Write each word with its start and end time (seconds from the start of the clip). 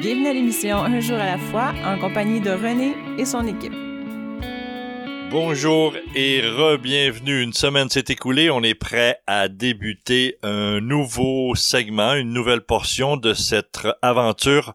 Bienvenue 0.00 0.28
à 0.28 0.32
l'émission 0.32 0.76
Un 0.78 1.00
jour 1.00 1.18
à 1.18 1.26
la 1.26 1.38
fois 1.38 1.72
en 1.84 1.98
compagnie 1.98 2.40
de 2.40 2.50
René 2.50 2.94
et 3.18 3.24
son 3.24 3.44
équipe. 3.48 3.72
Bonjour 5.28 5.92
et 6.14 6.40
re-bienvenue. 6.40 7.42
Une 7.42 7.52
semaine 7.52 7.88
s'est 7.88 8.04
écoulée. 8.08 8.48
On 8.48 8.62
est 8.62 8.76
prêt 8.76 9.20
à 9.26 9.48
débuter 9.48 10.38
un 10.44 10.80
nouveau 10.80 11.56
segment, 11.56 12.14
une 12.14 12.32
nouvelle 12.32 12.60
portion 12.60 13.16
de 13.16 13.34
cette 13.34 13.80
aventure 14.00 14.72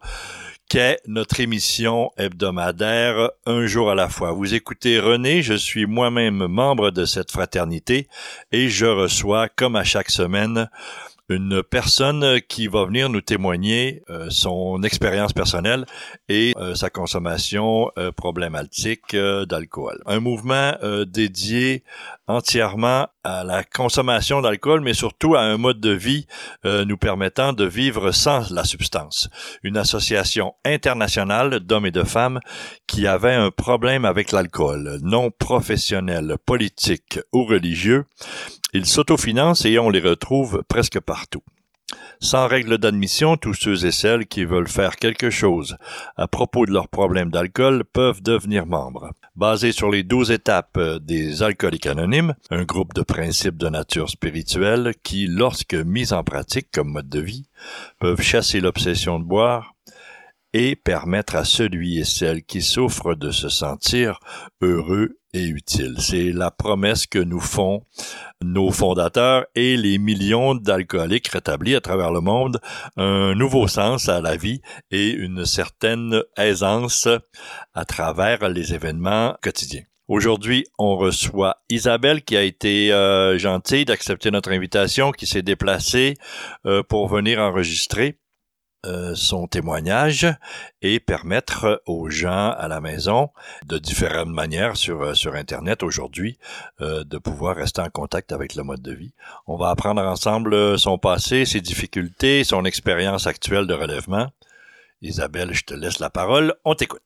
qu'est 0.68 1.00
notre 1.06 1.40
émission 1.40 2.10
hebdomadaire 2.18 3.30
Un 3.46 3.66
jour 3.66 3.90
à 3.90 3.94
la 3.94 4.10
fois. 4.10 4.32
Vous 4.32 4.52
écoutez 4.52 5.00
René, 5.00 5.40
je 5.40 5.54
suis 5.54 5.86
moi-même 5.86 6.46
membre 6.48 6.90
de 6.90 7.06
cette 7.06 7.30
fraternité 7.30 8.08
et 8.52 8.68
je 8.68 8.86
reçois, 8.86 9.48
comme 9.48 9.76
à 9.76 9.84
chaque 9.84 10.10
semaine, 10.10 10.68
une 11.34 11.62
personne 11.62 12.40
qui 12.48 12.68
va 12.68 12.84
venir 12.84 13.08
nous 13.08 13.20
témoigner 13.20 14.02
euh, 14.08 14.28
son 14.30 14.82
expérience 14.82 15.32
personnelle 15.32 15.84
et 16.28 16.54
euh, 16.56 16.74
sa 16.74 16.90
consommation 16.90 17.90
euh, 17.98 18.12
problématique 18.12 19.16
d'alcool. 19.16 20.00
Un 20.06 20.20
mouvement 20.20 20.72
dédié 21.06 21.82
entièrement 22.26 23.08
à 23.22 23.44
la 23.44 23.64
consommation 23.64 24.40
d'alcool, 24.40 24.80
mais 24.80 24.94
surtout 24.94 25.34
à 25.34 25.40
un 25.40 25.56
mode 25.56 25.80
de 25.80 25.90
vie 25.90 26.26
nous 26.64 26.96
permettant 26.96 27.52
de 27.52 27.64
vivre 27.64 28.12
sans 28.12 28.50
la 28.50 28.64
substance. 28.64 29.28
Une 29.62 29.76
association 29.76 30.54
internationale 30.64 31.60
d'hommes 31.60 31.86
et 31.86 31.90
de 31.90 32.02
femmes 32.04 32.40
qui 32.86 33.06
avait 33.06 33.34
un 33.34 33.50
problème 33.50 34.04
avec 34.04 34.32
l'alcool, 34.32 34.98
non 35.02 35.30
professionnel, 35.30 36.36
politique 36.46 37.18
ou 37.32 37.44
religieux, 37.44 38.04
ils 38.72 38.86
s'autofinancent 38.86 39.64
et 39.64 39.78
on 39.78 39.90
les 39.90 40.00
retrouve 40.00 40.62
presque 40.68 41.00
partout. 41.00 41.42
Sans 42.20 42.48
règle 42.48 42.78
d'admission, 42.78 43.36
tous 43.36 43.54
ceux 43.54 43.84
et 43.84 43.92
celles 43.92 44.26
qui 44.26 44.44
veulent 44.44 44.68
faire 44.68 44.96
quelque 44.96 45.30
chose 45.30 45.76
à 46.16 46.26
propos 46.26 46.64
de 46.64 46.72
leurs 46.72 46.88
problèmes 46.88 47.30
d'alcool 47.30 47.84
peuvent 47.84 48.22
devenir 48.22 48.66
membres. 48.66 49.10
Basé 49.36 49.72
sur 49.72 49.90
les 49.90 50.04
douze 50.04 50.30
étapes 50.30 50.78
des 51.02 51.42
alcooliques 51.42 51.86
anonymes, 51.86 52.34
un 52.50 52.62
groupe 52.62 52.94
de 52.94 53.02
principes 53.02 53.56
de 53.56 53.68
nature 53.68 54.08
spirituelle 54.08 54.94
qui, 55.02 55.26
lorsque 55.26 55.74
mis 55.74 56.12
en 56.12 56.22
pratique 56.22 56.68
comme 56.72 56.92
mode 56.92 57.08
de 57.08 57.18
vie, 57.18 57.48
peuvent 57.98 58.22
chasser 58.22 58.60
l'obsession 58.60 59.18
de 59.18 59.24
boire, 59.24 59.73
et 60.54 60.76
permettre 60.76 61.34
à 61.34 61.44
celui 61.44 61.98
et 61.98 62.04
celle 62.04 62.44
qui 62.44 62.62
souffre 62.62 63.14
de 63.14 63.32
se 63.32 63.48
sentir 63.48 64.20
heureux 64.62 65.18
et 65.34 65.46
utile. 65.46 65.96
C'est 65.98 66.30
la 66.30 66.52
promesse 66.52 67.06
que 67.06 67.18
nous 67.18 67.40
font 67.40 67.82
nos 68.40 68.70
fondateurs 68.70 69.46
et 69.56 69.76
les 69.76 69.98
millions 69.98 70.54
d'alcooliques 70.54 71.28
rétablis 71.28 71.74
à 71.74 71.80
travers 71.80 72.12
le 72.12 72.20
monde, 72.20 72.60
un 72.96 73.34
nouveau 73.34 73.66
sens 73.66 74.08
à 74.08 74.20
la 74.20 74.36
vie 74.36 74.60
et 74.92 75.10
une 75.10 75.44
certaine 75.44 76.22
aisance 76.36 77.08
à 77.74 77.84
travers 77.84 78.48
les 78.48 78.74
événements 78.74 79.36
quotidiens. 79.42 79.82
Aujourd'hui, 80.06 80.66
on 80.78 80.96
reçoit 80.96 81.56
Isabelle 81.68 82.22
qui 82.22 82.36
a 82.36 82.42
été 82.42 82.92
euh, 82.92 83.38
gentille 83.38 83.86
d'accepter 83.86 84.30
notre 84.30 84.52
invitation, 84.52 85.12
qui 85.12 85.26
s'est 85.26 85.42
déplacée 85.42 86.14
euh, 86.66 86.82
pour 86.82 87.08
venir 87.08 87.40
enregistrer. 87.40 88.18
Euh, 88.86 89.14
son 89.14 89.46
témoignage 89.46 90.26
et 90.82 91.00
permettre 91.00 91.80
aux 91.86 92.10
gens 92.10 92.50
à 92.50 92.68
la 92.68 92.82
maison 92.82 93.30
de 93.64 93.78
différentes 93.78 94.28
manières 94.28 94.76
sur, 94.76 95.00
euh, 95.00 95.14
sur 95.14 95.34
Internet 95.36 95.82
aujourd'hui 95.82 96.38
euh, 96.82 97.02
de 97.02 97.16
pouvoir 97.16 97.56
rester 97.56 97.80
en 97.80 97.88
contact 97.88 98.30
avec 98.32 98.54
le 98.54 98.62
mode 98.62 98.82
de 98.82 98.92
vie. 98.92 99.14
On 99.46 99.56
va 99.56 99.70
apprendre 99.70 100.02
ensemble 100.02 100.78
son 100.78 100.98
passé, 100.98 101.46
ses 101.46 101.62
difficultés, 101.62 102.44
son 102.44 102.66
expérience 102.66 103.26
actuelle 103.26 103.66
de 103.66 103.72
relèvement. 103.72 104.28
Isabelle, 105.00 105.54
je 105.54 105.64
te 105.64 105.72
laisse 105.72 105.98
la 105.98 106.10
parole. 106.10 106.54
On 106.66 106.74
t'écoute. 106.74 107.00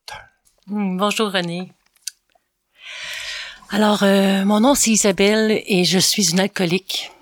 Hmm, 0.67 0.97
bonjour 0.97 1.31
René. 1.31 1.71
Alors, 3.71 4.03
mon 4.03 4.61
nom 4.61 4.75
c'est 4.75 4.91
Isabelle 4.91 5.63
et 5.67 5.85
je 5.85 5.99
suis 5.99 6.31
une 6.31 6.41
alcoolique. 6.41 7.13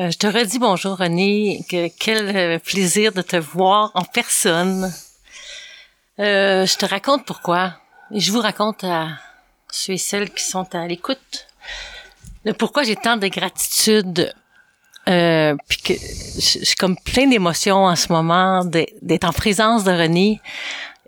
Euh, 0.00 0.10
je 0.10 0.16
te 0.16 0.26
redis 0.26 0.58
bonjour 0.58 0.96
René, 0.96 1.62
que, 1.68 1.88
quel 1.88 2.34
euh, 2.34 2.58
plaisir 2.58 3.12
de 3.12 3.20
te 3.20 3.36
voir 3.36 3.90
en 3.92 4.02
personne. 4.02 4.90
Euh, 6.18 6.64
je 6.64 6.76
te 6.78 6.86
raconte 6.86 7.26
pourquoi. 7.26 7.74
Et 8.10 8.18
je 8.18 8.32
vous 8.32 8.40
raconte 8.40 8.82
à 8.82 9.08
ceux 9.70 9.92
et 9.94 9.98
celles 9.98 10.30
qui 10.30 10.42
sont 10.42 10.74
à 10.74 10.86
l'écoute 10.86 11.46
pourquoi 12.56 12.84
j'ai 12.84 12.96
tant 12.96 13.18
de 13.18 13.28
gratitude. 13.28 14.32
Euh, 15.06 15.54
puis 15.68 15.78
que 15.82 15.92
je 15.92 16.64
suis 16.64 16.76
comme 16.76 16.96
plein 16.96 17.26
d'émotions 17.26 17.84
en 17.84 17.96
ce 17.96 18.10
moment 18.10 18.64
d'être 18.64 19.24
en 19.24 19.32
présence 19.32 19.84
de 19.84 19.90
René. 19.90 20.40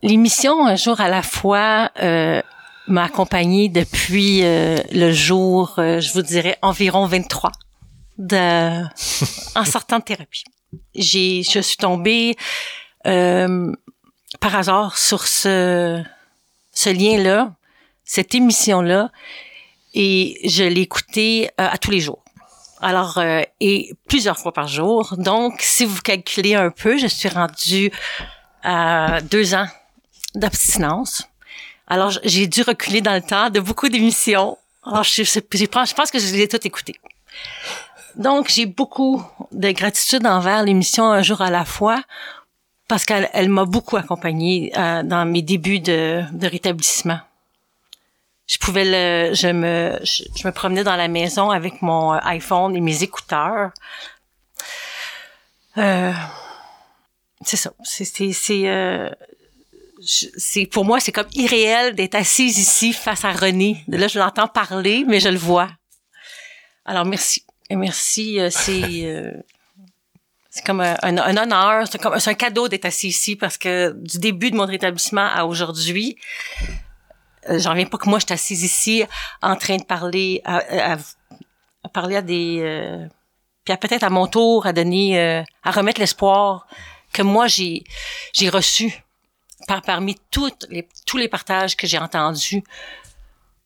L'émission 0.02 0.66
Un 0.66 0.76
jour 0.76 1.00
à 1.00 1.08
la 1.08 1.22
fois 1.22 1.90
euh, 2.02 2.42
m'a 2.88 3.04
accompagnée 3.04 3.70
depuis 3.70 4.42
le 4.42 5.12
jour, 5.12 5.72
je 5.78 6.12
vous 6.12 6.22
dirais, 6.22 6.58
environ 6.60 7.06
23 7.06 7.52
en 8.18 9.64
sortant 9.64 9.98
de 9.98 10.04
thérapie. 10.04 10.44
J'ai, 10.94 11.42
je 11.42 11.60
suis 11.60 11.76
tombée 11.76 12.36
euh, 13.06 13.72
par 14.40 14.56
hasard 14.56 14.96
sur 14.96 15.26
ce, 15.26 16.02
ce 16.72 16.90
lien-là, 16.90 17.54
cette 18.04 18.34
émission-là, 18.34 19.10
et 19.94 20.38
je 20.48 20.64
l'écoutais 20.64 21.50
euh, 21.60 21.68
à 21.70 21.78
tous 21.78 21.90
les 21.90 22.00
jours. 22.00 22.22
Alors, 22.80 23.18
euh, 23.18 23.42
et 23.60 23.94
plusieurs 24.08 24.38
fois 24.38 24.52
par 24.52 24.66
jour. 24.66 25.14
Donc, 25.16 25.60
si 25.60 25.84
vous 25.84 26.00
calculez 26.00 26.54
un 26.54 26.70
peu, 26.70 26.98
je 26.98 27.06
suis 27.06 27.28
rendue 27.28 27.92
à 28.64 29.20
deux 29.20 29.54
ans 29.54 29.66
d'abstinence. 30.34 31.22
Alors, 31.86 32.10
j'ai 32.24 32.46
dû 32.46 32.62
reculer 32.62 33.00
dans 33.00 33.14
le 33.14 33.22
temps 33.22 33.50
de 33.50 33.60
beaucoup 33.60 33.88
d'émissions. 33.88 34.58
Alors, 34.84 35.04
je, 35.04 35.22
je, 35.22 35.38
je, 35.52 35.66
pense 35.66 36.10
que 36.10 36.18
je 36.18 36.26
les 36.32 36.40
ai 36.40 36.48
toutes 36.48 36.66
écoutées. 36.66 36.98
Donc, 38.16 38.48
j'ai 38.48 38.66
beaucoup 38.66 39.24
de 39.52 39.70
gratitude 39.70 40.26
envers 40.26 40.62
l'émission 40.62 41.10
Un 41.10 41.22
jour 41.22 41.40
à 41.40 41.50
la 41.50 41.64
fois 41.64 42.02
parce 42.88 43.04
qu'elle 43.06 43.30
elle, 43.32 43.48
m'a 43.48 43.64
beaucoup 43.64 43.96
accompagnée 43.96 44.70
euh, 44.76 45.02
dans 45.02 45.24
mes 45.24 45.40
débuts 45.40 45.80
de, 45.80 46.22
de, 46.32 46.46
rétablissement. 46.46 47.20
Je 48.46 48.58
pouvais 48.58 48.84
le, 48.84 49.34
je 49.34 49.48
me, 49.48 49.98
je, 50.02 50.46
me 50.46 50.52
promenais 50.52 50.84
dans 50.84 50.96
la 50.96 51.08
maison 51.08 51.50
avec 51.50 51.80
mon 51.80 52.12
iPhone 52.12 52.76
et 52.76 52.82
mes 52.82 53.02
écouteurs. 53.02 53.70
Euh, 55.78 56.12
c'est 57.42 57.56
ça. 57.56 57.72
C'est, 57.82 58.04
c'est, 58.04 58.32
c'est, 58.32 58.68
euh, 58.68 59.08
c'est 60.04 60.66
pour 60.66 60.84
moi, 60.84 61.00
c'est 61.00 61.12
comme 61.12 61.30
irréel 61.32 61.94
d'être 61.94 62.14
assise 62.14 62.58
ici 62.58 62.92
face 62.92 63.24
à 63.24 63.32
René. 63.32 63.82
Là, 63.88 64.06
je 64.06 64.18
l'entends 64.18 64.48
parler, 64.48 65.04
mais 65.06 65.18
je 65.18 65.30
le 65.30 65.38
vois. 65.38 65.70
Alors, 66.84 67.06
merci 67.06 67.42
merci. 67.76 68.40
Euh, 68.40 68.48
c'est 68.50 69.06
euh, 69.06 69.32
c'est 70.50 70.64
comme 70.66 70.80
un, 70.80 70.96
un, 71.02 71.36
honneur, 71.36 71.86
c'est 71.90 71.98
comme 71.98 72.18
c'est 72.20 72.30
un 72.30 72.34
cadeau 72.34 72.68
d'être 72.68 72.84
assis 72.84 73.08
ici 73.08 73.36
parce 73.36 73.56
que 73.56 73.92
du 73.92 74.18
début 74.18 74.50
de 74.50 74.56
mon 74.56 74.66
rétablissement 74.66 75.26
à 75.26 75.44
aujourd'hui, 75.44 76.18
euh, 77.48 77.58
j'en 77.58 77.72
viens 77.72 77.86
pas 77.86 77.96
que 77.96 78.08
moi 78.08 78.18
je 78.18 78.26
suis 78.26 78.34
assise 78.34 78.62
ici 78.62 79.04
en 79.40 79.56
train 79.56 79.76
de 79.76 79.84
parler 79.84 80.42
à, 80.44 80.92
à, 80.92 81.88
parler 81.88 82.16
à 82.16 82.22
des 82.22 82.58
euh, 82.60 83.06
puis 83.64 83.74
peut-être 83.78 84.02
à 84.02 84.10
mon 84.10 84.26
tour 84.26 84.66
à 84.66 84.74
donner 84.74 85.44
à 85.62 85.70
remettre 85.70 86.00
l'espoir 86.00 86.66
que 87.14 87.22
moi 87.22 87.46
j'ai 87.46 87.84
j'ai 88.34 88.50
reçu 88.50 89.02
par 89.66 89.80
parmi 89.80 90.18
toutes 90.30 90.66
les 90.68 90.86
tous 91.06 91.16
les 91.16 91.28
partages 91.28 91.76
que 91.76 91.86
j'ai 91.86 91.98
entendus. 91.98 92.62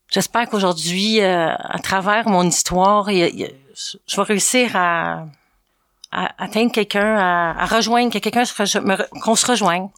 J'espère 0.08 0.48
qu'aujourd'hui 0.48 1.20
à 1.20 1.78
travers 1.82 2.28
mon 2.28 2.44
histoire 2.44 3.10
il 3.10 3.36
y 3.36 3.44
a 3.44 3.48
je 3.76 4.16
vais 4.16 4.22
réussir 4.22 4.74
à, 4.74 5.26
atteindre 6.10 6.72
quelqu'un, 6.72 7.16
à, 7.16 7.66
rejoindre 7.66 8.10
quelqu'un, 8.10 8.44
qu'on 9.22 9.36
se 9.36 9.46
rejoigne 9.46 9.88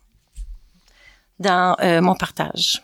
dans 1.38 1.76
euh, 1.80 2.00
mon 2.00 2.16
partage. 2.16 2.82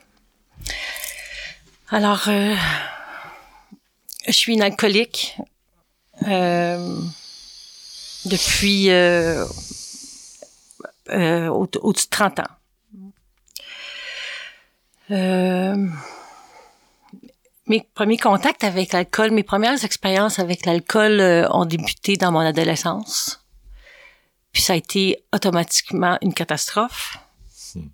Alors, 1.91 2.29
euh, 2.29 2.55
je 4.27 4.33
suis 4.33 4.55
une 4.55 4.63
alcoolique 4.63 5.37
euh, 6.29 6.97
depuis 8.25 8.89
au-dessus 11.11 12.07
de 12.07 12.11
30 12.11 12.41
ans. 12.41 12.45
Mes 17.67 17.87
premiers 17.95 18.19
contacts 18.19 18.63
avec 18.63 18.93
l'alcool, 18.93 19.31
mes 19.31 19.43
premières 19.43 19.85
expériences 19.85 20.39
avec 20.39 20.67
l'alcool 20.67 21.21
euh, 21.21 21.49
ont 21.51 21.65
débuté 21.65 22.17
dans 22.17 22.31
mon 22.31 22.41
adolescence. 22.41 23.45
Puis 24.53 24.63
ça 24.63 24.75
a 24.75 24.77
été 24.77 25.25
automatiquement 25.33 26.19
une 26.21 26.35
catastrophe. 26.35 27.19
Hmm. 27.75 27.89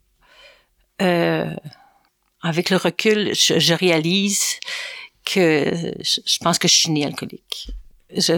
Euh, 1.02 1.55
avec 2.43 2.70
le 2.70 2.76
recul, 2.76 3.34
je, 3.34 3.75
réalise 3.75 4.58
que 5.25 5.94
je, 6.00 6.38
pense 6.40 6.58
que 6.58 6.69
je 6.69 6.75
suis 6.75 6.90
née 6.90 7.05
alcoolique. 7.05 7.70
Je... 8.16 8.32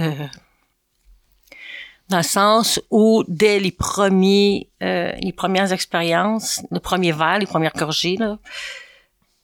dans 2.08 2.18
le 2.18 2.22
sens 2.22 2.80
où 2.90 3.24
dès 3.26 3.58
les 3.58 3.70
premiers, 3.72 4.68
euh, 4.82 5.12
les 5.12 5.32
premières 5.32 5.72
expériences, 5.72 6.60
le 6.70 6.80
premier 6.80 7.12
verre, 7.12 7.38
les 7.38 7.46
premières 7.46 7.72
gorgées, 7.72 8.16
là, 8.16 8.38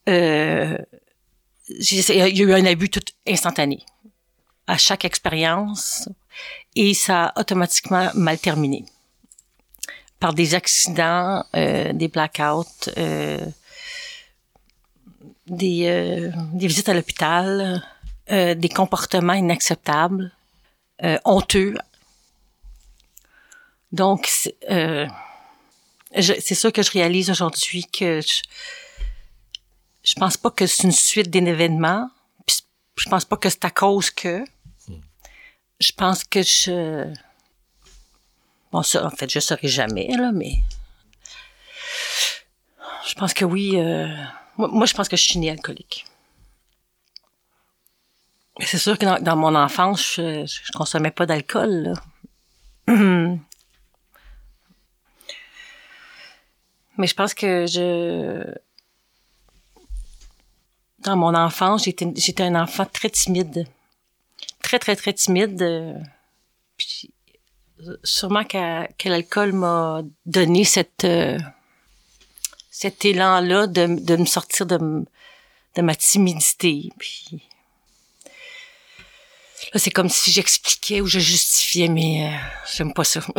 euh, 0.08 0.76
il 1.68 2.16
y 2.16 2.22
a 2.22 2.28
eu 2.28 2.52
un 2.52 2.64
abus 2.64 2.90
tout 2.90 3.00
instantané 3.26 3.84
à 4.66 4.78
chaque 4.78 5.04
expérience 5.04 6.08
et 6.74 6.94
ça 6.94 7.26
a 7.26 7.40
automatiquement 7.40 8.10
mal 8.14 8.38
terminé 8.38 8.84
par 10.20 10.34
des 10.34 10.54
accidents, 10.54 11.44
euh, 11.54 11.92
des 11.92 12.08
blackouts, 12.08 12.90
euh, 12.96 13.44
des, 15.46 15.86
euh, 15.86 16.30
des 16.52 16.66
visites 16.66 16.88
à 16.88 16.94
l'hôpital, 16.94 17.82
euh, 18.30 18.54
des 18.54 18.68
comportements 18.68 19.32
inacceptables, 19.32 20.32
euh, 21.04 21.18
honteux. 21.24 21.74
Donc, 23.92 24.26
c'est 24.26 24.56
euh, 24.70 25.06
sûr 26.40 26.72
que 26.72 26.82
je 26.82 26.90
réalise 26.90 27.30
aujourd'hui 27.30 27.84
que 27.86 28.20
je, 28.20 28.42
je 30.08 30.14
pense 30.14 30.38
pas 30.38 30.50
que 30.50 30.66
c'est 30.66 30.84
une 30.84 30.92
suite 30.92 31.28
d'événements. 31.28 32.10
puis 32.46 32.56
Je 32.96 33.10
pense 33.10 33.26
pas 33.26 33.36
que 33.36 33.50
c'est 33.50 33.64
à 33.66 33.70
cause 33.70 34.10
que. 34.10 34.42
Je 35.80 35.92
pense 35.92 36.24
que 36.24 36.42
je. 36.42 37.12
Bon, 38.72 38.82
ça, 38.82 39.04
en 39.04 39.10
fait, 39.10 39.30
je 39.30 39.38
saurais 39.38 39.68
jamais, 39.68 40.08
là, 40.16 40.32
mais. 40.32 40.54
Je 43.06 43.14
pense 43.14 43.34
que 43.34 43.44
oui. 43.44 43.72
euh, 43.76 44.08
Moi, 44.56 44.86
je 44.86 44.94
pense 44.94 45.08
que 45.08 45.16
je 45.16 45.22
suis 45.22 45.38
née 45.38 45.50
alcoolique. 45.50 46.06
C'est 48.64 48.78
sûr 48.78 48.96
que 48.98 49.20
dans, 49.20 49.36
mon 49.36 49.54
enfance, 49.54 50.14
je, 50.16 50.46
je 50.46 50.72
consommais 50.72 51.10
pas 51.10 51.26
d'alcool. 51.26 51.92
Mais 56.96 57.06
je 57.06 57.14
pense 57.14 57.34
que 57.34 57.66
je. 57.66 58.42
Dans 61.00 61.16
mon 61.16 61.34
enfance, 61.34 61.84
j'étais, 61.84 62.06
j'étais 62.16 62.42
un 62.42 62.54
enfant 62.60 62.84
très 62.86 63.10
timide. 63.10 63.66
Très, 64.62 64.78
très, 64.78 64.96
très 64.96 65.12
timide. 65.12 65.62
Puis, 66.76 67.10
sûrement 68.02 68.44
qu'à- 68.44 68.88
que 68.98 69.08
l'alcool 69.08 69.52
m'a 69.52 70.02
donné 70.26 70.64
cette, 70.64 71.04
euh, 71.04 71.38
cet 72.70 73.04
élan-là 73.04 73.66
de, 73.68 73.86
de 74.00 74.16
me 74.16 74.26
sortir 74.26 74.66
de, 74.66 74.76
de 74.78 75.82
ma 75.82 75.94
timidité. 75.94 76.90
Puis, 76.98 77.42
là, 79.72 79.78
c'est 79.80 79.90
comme 79.90 80.08
si 80.08 80.32
j'expliquais 80.32 81.00
ou 81.00 81.06
je 81.06 81.20
justifiais, 81.20 81.88
mais 81.88 82.26
euh, 82.26 82.36
j'aime 82.74 82.92
pas 82.92 83.04
ça. 83.04 83.20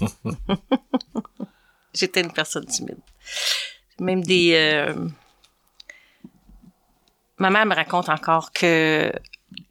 J'étais 1.94 2.20
une 2.22 2.32
personne 2.32 2.66
timide. 2.66 2.98
Même 3.98 4.22
des... 4.24 4.52
euh, 4.54 4.94
Ma 7.42 7.50
mère 7.50 7.66
me 7.66 7.74
raconte 7.74 8.08
encore 8.08 8.52
que 8.52 9.12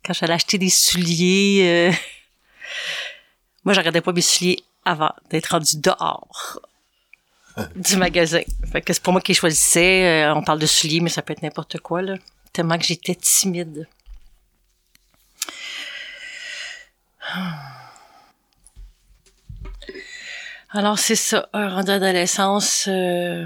quand 0.03 0.11
j'allais 0.11 0.33
acheter 0.33 0.57
des 0.57 0.69
souliers, 0.69 1.61
euh, 1.63 1.93
moi, 3.63 3.73
je 3.73 3.79
regardais 3.79 4.01
pas 4.01 4.11
mes 4.11 4.19
souliers 4.19 4.61
avant 4.83 5.13
d'être 5.29 5.51
rendu 5.51 5.77
dehors 5.77 6.59
du 7.77 7.95
magasin. 7.95 8.41
Fait 8.69 8.81
que 8.81 8.91
c'est 8.91 9.01
pas 9.01 9.13
moi 9.13 9.21
qui 9.21 9.33
choisissais. 9.33 10.25
Euh, 10.25 10.35
on 10.35 10.43
parle 10.43 10.59
de 10.59 10.65
souliers, 10.65 10.99
mais 10.99 11.07
ça 11.07 11.21
peut 11.21 11.31
être 11.31 11.43
n'importe 11.43 11.79
quoi, 11.79 12.01
là. 12.01 12.15
Tellement 12.51 12.77
que 12.77 12.83
j'étais 12.83 13.15
timide. 13.15 13.87
Alors, 20.71 20.99
c'est 20.99 21.15
ça. 21.15 21.47
Un 21.53 21.69
rendu 21.69 21.91
adolescence, 21.91 22.89
euh, 22.89 23.45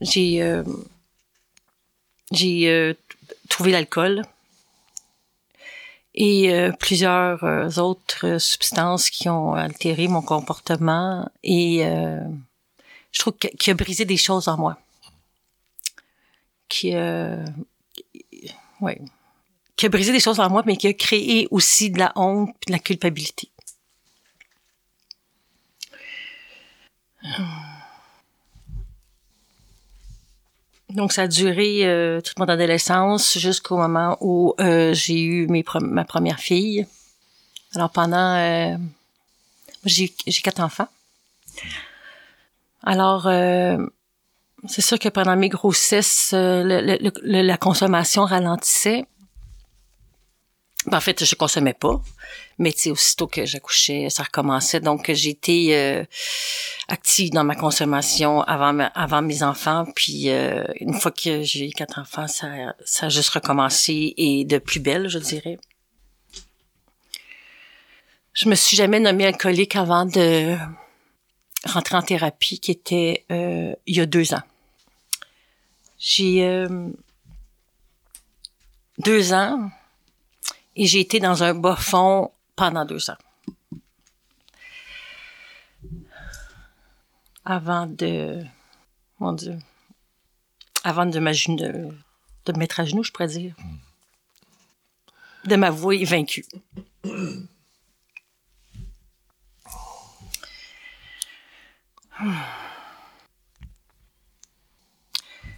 j'ai 0.00 0.62
j'ai 2.32 2.68
euh, 2.70 2.94
trouvé 3.48 3.72
l'alcool 3.72 4.22
et 6.14 6.52
euh, 6.52 6.72
plusieurs 6.72 7.44
euh, 7.44 7.68
autres 7.76 8.26
euh, 8.26 8.38
substances 8.38 9.10
qui 9.10 9.28
ont 9.28 9.54
altéré 9.54 10.08
mon 10.08 10.22
comportement 10.22 11.30
et 11.42 11.84
euh, 11.86 12.20
je 13.12 13.20
trouve 13.20 13.34
que- 13.34 13.48
qui 13.56 13.70
a 13.70 13.74
brisé 13.74 14.04
des 14.04 14.16
choses 14.16 14.48
en 14.48 14.56
moi. 14.56 14.78
Qui 16.68 16.94
euh, 16.94 17.44
ouais, 18.80 19.00
qui 19.76 19.86
a 19.86 19.88
brisé 19.88 20.12
des 20.12 20.20
choses 20.20 20.40
en 20.40 20.50
moi 20.50 20.62
mais 20.66 20.76
qui 20.76 20.86
a 20.88 20.92
créé 20.92 21.48
aussi 21.50 21.90
de 21.90 21.98
la 21.98 22.12
honte 22.16 22.50
et 22.66 22.70
de 22.70 22.72
la 22.72 22.78
culpabilité. 22.78 23.48
Donc, 30.90 31.12
ça 31.12 31.22
a 31.22 31.28
duré 31.28 31.86
euh, 31.86 32.20
toute 32.20 32.38
mon 32.38 32.46
adolescence 32.46 33.38
jusqu'au 33.38 33.76
moment 33.76 34.16
où 34.20 34.54
euh, 34.58 34.94
j'ai 34.94 35.20
eu 35.20 35.46
mes 35.46 35.64
ma 35.80 36.04
première 36.04 36.38
fille. 36.40 36.86
Alors, 37.74 37.90
pendant... 37.90 38.34
euh, 38.36 38.76
j'ai 39.84 40.08
quatre 40.42 40.60
enfants. 40.60 40.88
Alors, 42.82 43.26
euh, 43.26 43.76
c'est 44.66 44.80
sûr 44.80 44.98
que 44.98 45.08
pendant 45.08 45.36
mes 45.36 45.48
grossesses, 45.50 46.30
euh, 46.32 46.62
le- 46.62 46.80
le- 46.80 47.12
le- 47.22 47.42
la 47.42 47.56
consommation 47.58 48.24
ralentissait. 48.24 49.04
Ben, 50.90 50.96
en 50.96 51.00
fait, 51.00 51.22
je 51.22 51.34
consommais 51.34 51.74
pas. 51.74 52.00
Mais 52.58 52.72
tu 52.72 52.78
sais, 52.80 52.90
aussitôt 52.90 53.26
que 53.26 53.44
j'accouchais, 53.44 54.08
ça 54.10 54.22
recommençait. 54.22 54.80
Donc, 54.80 55.10
j'étais 55.12 55.68
euh, 55.72 56.04
active 56.88 57.30
dans 57.30 57.44
ma 57.44 57.54
consommation 57.54 58.40
avant, 58.42 58.72
ma- 58.72 58.86
avant 58.86 59.20
mes 59.20 59.42
enfants. 59.42 59.84
Puis, 59.94 60.30
euh, 60.30 60.64
une 60.80 60.94
fois 60.94 61.10
que 61.10 61.42
j'ai 61.42 61.68
eu 61.68 61.72
quatre 61.72 61.98
enfants, 61.98 62.26
ça, 62.26 62.48
ça 62.84 63.06
a 63.06 63.08
juste 63.10 63.28
recommencé 63.30 64.14
et 64.16 64.44
de 64.44 64.58
plus 64.58 64.80
belle, 64.80 65.08
je 65.08 65.18
dirais. 65.18 65.58
Je 68.32 68.48
me 68.48 68.54
suis 68.54 68.76
jamais 68.76 69.00
nommée 69.00 69.26
alcoolique 69.26 69.76
avant 69.76 70.06
de 70.06 70.56
rentrer 71.66 71.96
en 71.96 72.02
thérapie, 72.02 72.60
qui 72.60 72.70
était 72.70 73.24
euh, 73.30 73.74
il 73.86 73.96
y 73.96 74.00
a 74.00 74.06
deux 74.06 74.32
ans. 74.32 74.42
J'ai 75.98 76.44
euh, 76.44 76.88
deux 78.98 79.32
ans 79.32 79.70
et 80.78 80.86
j'ai 80.86 81.00
été 81.00 81.18
dans 81.18 81.42
un 81.42 81.54
bas 81.54 81.74
fond 81.74 82.30
pendant 82.54 82.84
deux 82.84 83.10
ans. 83.10 83.18
Avant 87.44 87.86
de, 87.86 88.44
mon 89.18 89.32
Dieu, 89.32 89.58
avant 90.84 91.04
de 91.04 91.18
de, 91.18 91.88
de 92.44 92.52
me 92.52 92.58
mettre 92.58 92.78
à 92.78 92.84
genoux, 92.84 93.02
je 93.02 93.10
pourrais 93.10 93.26
dire, 93.26 93.56
de 95.44 95.56
m'avouer 95.56 96.04
vaincue. 96.04 96.46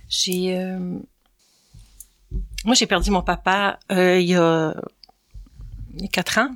J'ai, 0.09 0.57
euh, 0.57 0.99
moi, 2.65 2.75
j'ai 2.75 2.87
perdu 2.87 3.11
mon 3.11 3.23
papa 3.23 3.79
euh, 3.93 4.19
il 4.19 4.29
y 4.29 4.35
a 4.35 4.75
il 5.95 6.03
y 6.03 6.05
a 6.07 6.09
quatre 6.09 6.39
ans. 6.39 6.55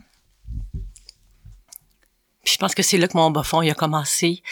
Puis 2.44 2.52
je 2.54 2.58
pense 2.58 2.74
que 2.74 2.82
c'est 2.82 2.98
là 2.98 3.08
que 3.08 3.16
mon 3.16 3.30
bas 3.30 3.42
fond 3.42 3.62
il 3.62 3.70
a 3.70 3.74
commencé 3.74 4.42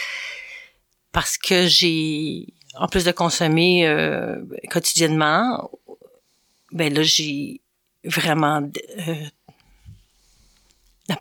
parce 1.13 1.37
que 1.37 1.67
j'ai 1.67 2.47
en 2.75 2.89
plus 2.89 3.05
de 3.05 3.13
consommer 3.13 3.87
euh, 3.87 4.43
quotidiennement, 4.71 5.71
ben 6.73 6.93
là 6.95 7.03
j'ai 7.03 7.61
vraiment 8.05 8.63
euh, 9.07 9.15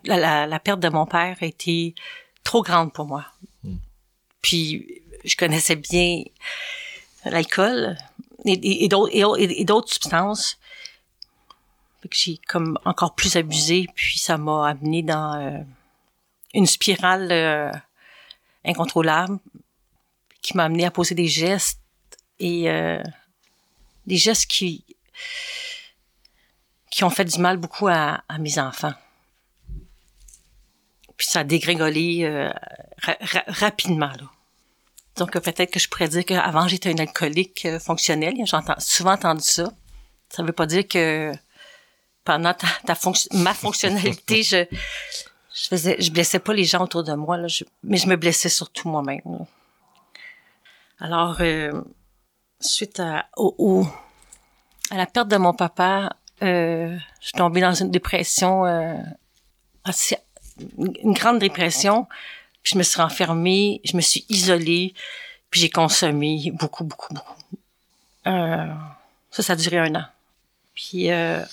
la, 0.04 0.16
la- 0.16 0.46
la 0.46 0.58
perte 0.60 0.80
de 0.80 0.88
mon 0.88 1.04
père 1.04 1.36
a 1.40 1.44
été 1.46 1.94
trop 2.42 2.62
grande 2.62 2.92
pour 2.94 3.04
moi. 3.06 3.26
Puis 4.40 5.02
je 5.24 5.36
connaissais 5.36 5.76
bien 5.76 6.22
l'alcool 7.26 7.96
et, 8.46 8.84
et 8.84 9.64
d'autres 9.64 9.92
substances. 9.92 10.58
Que 12.02 12.16
j'ai 12.16 12.38
comme 12.48 12.78
encore 12.84 13.14
plus 13.14 13.36
abusé, 13.36 13.86
puis 13.94 14.18
ça 14.18 14.36
m'a 14.36 14.68
amené 14.68 15.02
dans 15.02 15.34
euh, 15.40 15.58
une 16.52 16.66
spirale 16.66 17.30
euh, 17.30 17.70
incontrôlable 18.64 19.38
qui 20.42 20.56
m'a 20.56 20.64
amené 20.64 20.84
à 20.84 20.90
poser 20.90 21.14
des 21.14 21.28
gestes 21.28 21.80
et 22.40 22.68
euh, 22.68 23.00
des 24.06 24.16
gestes 24.16 24.46
qui 24.46 24.84
qui 26.90 27.04
ont 27.04 27.10
fait 27.10 27.24
du 27.24 27.38
mal 27.38 27.56
beaucoup 27.56 27.86
à, 27.88 28.22
mes 28.38 28.58
enfants. 28.58 28.94
Puis 31.16 31.26
ça 31.28 31.40
a 31.40 31.44
dégringolé 31.44 32.26
ra- 33.00 33.16
ra- 33.20 33.44
rapidement 33.46 34.10
là. 34.20 34.28
Donc 35.16 35.38
peut-être 35.38 35.70
que 35.70 35.78
je 35.78 35.88
pourrais 35.88 36.08
dire 36.08 36.24
qu'avant 36.24 36.66
j'étais 36.68 36.90
un 36.92 36.98
alcoolique 36.98 37.64
euh, 37.66 37.78
fonctionnel. 37.78 38.34
J'ai 38.36 38.56
souvent 38.78 39.12
entendu 39.12 39.44
ça. 39.44 39.72
Ça 40.30 40.42
veut 40.42 40.52
pas 40.52 40.66
dire 40.66 40.88
que 40.88 41.32
pendant 42.24 42.54
ta, 42.54 42.68
ta 42.86 42.94
ma 43.32 43.54
fonctionnalité, 43.54 44.42
je 44.42 44.66
je 45.54 45.68
faisais, 45.68 45.96
je 46.00 46.10
blessais 46.10 46.38
pas 46.38 46.54
les 46.54 46.64
gens 46.64 46.82
autour 46.82 47.04
de 47.04 47.12
moi, 47.12 47.36
là, 47.36 47.46
mais 47.84 47.98
je 47.98 48.06
me 48.06 48.16
blessais 48.16 48.48
surtout 48.48 48.88
moi-même. 48.88 49.20
Alors, 50.98 51.36
euh, 51.40 51.82
suite 52.58 53.00
à, 53.00 53.26
au, 53.36 53.86
à 54.90 54.96
la 54.96 55.06
perte 55.06 55.28
de 55.28 55.36
mon 55.36 55.52
papa, 55.52 56.16
euh, 56.42 56.96
je 57.20 57.26
suis 57.26 57.32
tombée 57.32 57.60
dans 57.60 57.74
une 57.74 57.90
dépression, 57.90 58.64
euh, 58.64 58.96
une 60.78 61.12
grande 61.12 61.38
dépression. 61.38 62.06
Puis 62.62 62.72
je 62.74 62.78
me 62.78 62.82
suis 62.82 63.00
renfermée, 63.00 63.80
je 63.84 63.96
me 63.96 64.00
suis 64.00 64.24
isolée, 64.28 64.94
puis 65.50 65.60
j'ai 65.60 65.70
consommé 65.70 66.52
beaucoup, 66.52 66.84
beaucoup, 66.84 67.12
beaucoup. 67.12 67.34
Euh, 68.26 68.72
ça, 69.30 69.42
ça 69.42 69.52
a 69.54 69.56
duré 69.56 69.78
un 69.78 69.94
an. 69.96 70.04
Puis 70.74 71.10
euh, 71.10 71.44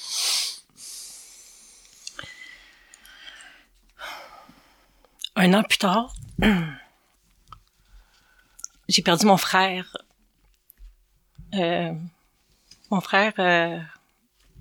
un 5.39 5.53
an 5.53 5.63
plus 5.63 5.77
tard, 5.77 6.13
j'ai 8.89 9.01
perdu 9.01 9.25
mon 9.25 9.38
frère. 9.38 9.96
Euh, 11.53 11.93
mon 12.91 13.00
frère 13.00 13.34
euh, 13.39 13.79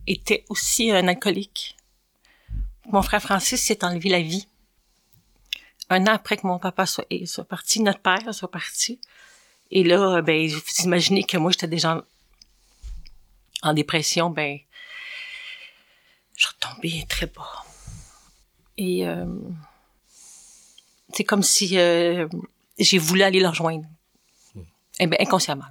était 0.06 0.44
aussi 0.49 0.92
un 0.92 1.08
alcoolique. 1.08 1.76
Mon 2.87 3.02
frère 3.02 3.20
Francis 3.20 3.61
s'est 3.61 3.85
enlevé 3.85 4.08
la 4.08 4.23
vie. 4.23 4.47
Un 5.90 6.02
an 6.04 6.12
après 6.12 6.37
que 6.37 6.47
mon 6.47 6.61
papa 6.61 6.87
soit, 6.87 7.08
parti, 7.49 7.82
notre 7.82 8.00
père 8.00 8.32
soit 8.32 8.50
parti. 8.50 9.00
Et 9.73 9.82
là, 9.82 10.23
ben, 10.23 10.49
vous 10.49 10.85
imaginez 10.85 11.25
que 11.25 11.38
moi, 11.38 11.50
j'étais 11.50 11.66
déjà 11.66 12.04
en, 13.62 13.75
dépression, 13.75 14.30
ben, 14.30 14.61
je 16.37 16.47
retombais 16.47 17.04
très 17.08 17.26
bas. 17.26 17.64
Et 18.76 19.08
euh, 19.08 19.26
c'est 21.12 21.25
comme 21.25 21.43
si 21.43 21.79
euh, 21.79 22.29
j'ai 22.79 22.99
voulu 22.99 23.23
aller 23.23 23.41
le 23.41 23.49
rejoindre. 23.49 23.87
Eh 25.00 25.07
bien, 25.07 25.19
inconsciemment. 25.21 25.65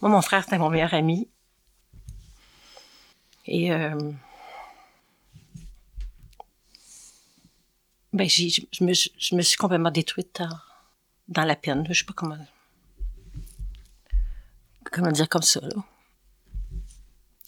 Moi, 0.00 0.10
mon 0.10 0.22
frère, 0.22 0.44
c'était 0.44 0.58
mon 0.58 0.70
meilleur 0.70 0.94
ami. 0.94 1.28
Et 3.46 3.72
euh, 3.72 4.12
ben, 8.12 8.28
j'ai, 8.28 8.50
je, 8.50 8.84
me, 8.84 8.92
je 8.92 9.34
me 9.34 9.42
suis 9.42 9.56
complètement 9.56 9.90
détruite 9.90 10.40
dans, 10.40 10.58
dans 11.28 11.44
la 11.44 11.56
peine. 11.56 11.86
Je 11.88 11.98
sais 12.00 12.04
pas 12.04 12.12
comment, 12.12 12.38
comment 14.90 15.12
dire 15.12 15.28
comme 15.28 15.42
ça. 15.42 15.60
Là. 15.60 15.82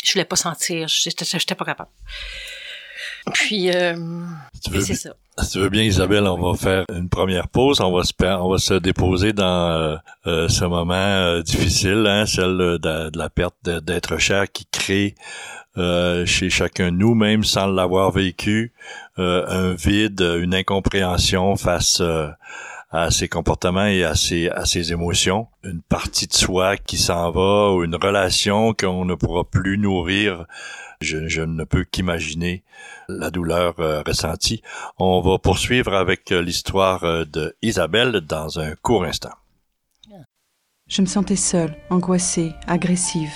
Je 0.05 0.13
voulais 0.13 0.25
pas 0.25 0.37
sentir, 0.37 0.89
j'étais, 0.89 1.25
j'étais 1.25 1.55
pas 1.55 1.65
capable. 1.65 1.91
Puis, 3.35 3.71
euh, 3.71 3.97
c'est 4.81 4.95
ça. 4.95 5.11
Si 5.41 5.51
tu 5.51 5.59
veux 5.61 5.69
bien, 5.69 5.85
Isabelle, 5.85 6.25
on 6.25 6.51
va 6.51 6.57
faire 6.57 6.85
une 6.93 7.09
première 7.09 7.49
pause. 7.49 7.81
On 7.81 7.93
va 7.93 8.03
se, 8.03 8.13
on 8.25 8.51
va 8.51 8.59
se 8.59 8.75
déposer 8.75 9.33
dans 9.33 9.71
euh, 9.71 9.97
euh 10.27 10.49
ce 10.49 10.65
moment 10.65 10.95
euh, 10.95 11.43
difficile, 11.43 12.05
hein, 12.09 12.27
celle 12.27 12.57
de, 12.57 13.11
de 13.11 13.19
la 13.19 13.31
perte 13.31 13.57
d'être 13.63 14.19
cher 14.19 14.51
qui 14.51 14.67
crée 14.67 15.15
chez 16.27 16.51
chacun 16.51 16.91
de 16.91 16.97
nous, 16.97 17.15
même 17.15 17.45
sans 17.45 17.69
l'avoir 17.69 18.11
vécu, 18.11 18.73
un 19.17 19.75
vide, 19.75 20.21
une 20.21 20.53
incompréhension 20.53 21.55
face 21.55 22.03
à 22.91 23.11
ses 23.11 23.29
comportements 23.29 23.87
et 23.87 24.03
à 24.03 24.15
ses, 24.15 24.49
à 24.49 24.65
ses 24.65 24.93
émotions. 24.93 25.47
Une 25.63 25.83
partie 25.83 26.27
de 26.27 26.35
soi 26.35 26.77
qui 26.77 26.97
s'en 26.97 27.31
va 27.31 27.73
ou 27.73 27.85
une 27.85 27.95
relation 27.95 28.75
qu'on 28.75 29.05
ne 29.05 29.15
pourra 29.15 29.45
plus 29.45 29.79
nourrir 29.79 30.47
je, 31.01 31.41
ne 31.43 31.65
peux 31.65 31.85
qu'imaginer 31.85 32.65
la 33.09 33.31
douleur 33.31 33.79
euh, 33.79 34.03
ressentie. 34.03 34.63
On 34.99 35.21
va 35.21 35.39
poursuivre 35.39 35.95
avec 35.95 36.33
euh, 36.33 36.43
l'histoire 36.43 37.05
euh, 37.05 37.25
de 37.25 37.57
Isabelle 37.63 38.21
dans 38.21 38.59
un 38.59 38.75
court 38.83 39.05
instant. 39.05 39.35
Je 40.89 41.03
me 41.03 41.07
sentais 41.07 41.37
seule, 41.37 41.77
angoissée, 41.91 42.53
agressive, 42.67 43.33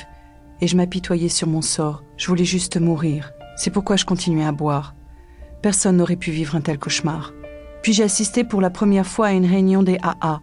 et 0.61 0.67
je 0.67 0.77
m'apitoyais 0.77 1.29
sur 1.29 1.49
mon 1.49 1.61
sort. 1.61 2.03
Je 2.17 2.27
voulais 2.27 2.47
juste 2.47 2.79
mourir. 2.79 3.33
C'est 3.57 3.71
pourquoi 3.71 3.97
je 3.97 4.07
continuais 4.07 4.47
à 4.47 4.53
boire. 4.53 4.95
Personne 5.61 5.99
n'aurait 5.99 6.17
pu 6.17 6.31
vivre 6.31 6.57
un 6.57 6.63
tel 6.63 6.79
cauchemar. 6.79 7.35
Puis 7.83 7.93
j'ai 7.93 8.05
assisté 8.05 8.43
pour 8.43 8.61
la 8.61 8.71
première 8.71 9.07
fois 9.07 9.27
à 9.29 9.33
une 9.33 9.45
réunion 9.45 9.83
des 9.83 9.99
AA. 10.03 10.41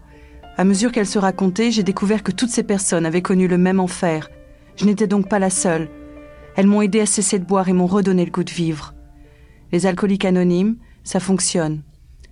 À 0.58 0.64
mesure 0.64 0.92
qu'elle 0.92 1.08
se 1.08 1.18
racontait, 1.18 1.72
j'ai 1.72 1.84
découvert 1.84 2.22
que 2.22 2.32
toutes 2.32 2.50
ces 2.50 2.64
personnes 2.64 3.06
avaient 3.06 3.22
connu 3.22 3.48
le 3.48 3.58
même 3.58 3.80
enfer. 3.80 4.30
Je 4.76 4.86
n'étais 4.86 5.08
donc 5.08 5.28
pas 5.28 5.40
la 5.40 5.50
seule. 5.50 5.90
Elles 6.60 6.68
m'ont 6.68 6.82
aidé 6.82 7.00
à 7.00 7.06
cesser 7.06 7.40
de 7.40 7.46
boire 7.46 7.70
et 7.70 7.74
m'ont 7.74 7.88
redonné 7.88 8.26
le 8.26 8.32
goût 8.32 8.44
de 8.44 8.52
vivre. 8.52 8.94
Les 9.72 9.86
alcooliques 9.86 10.26
anonymes, 10.26 10.76
ça 11.06 11.22
fonctionne. 11.22 11.84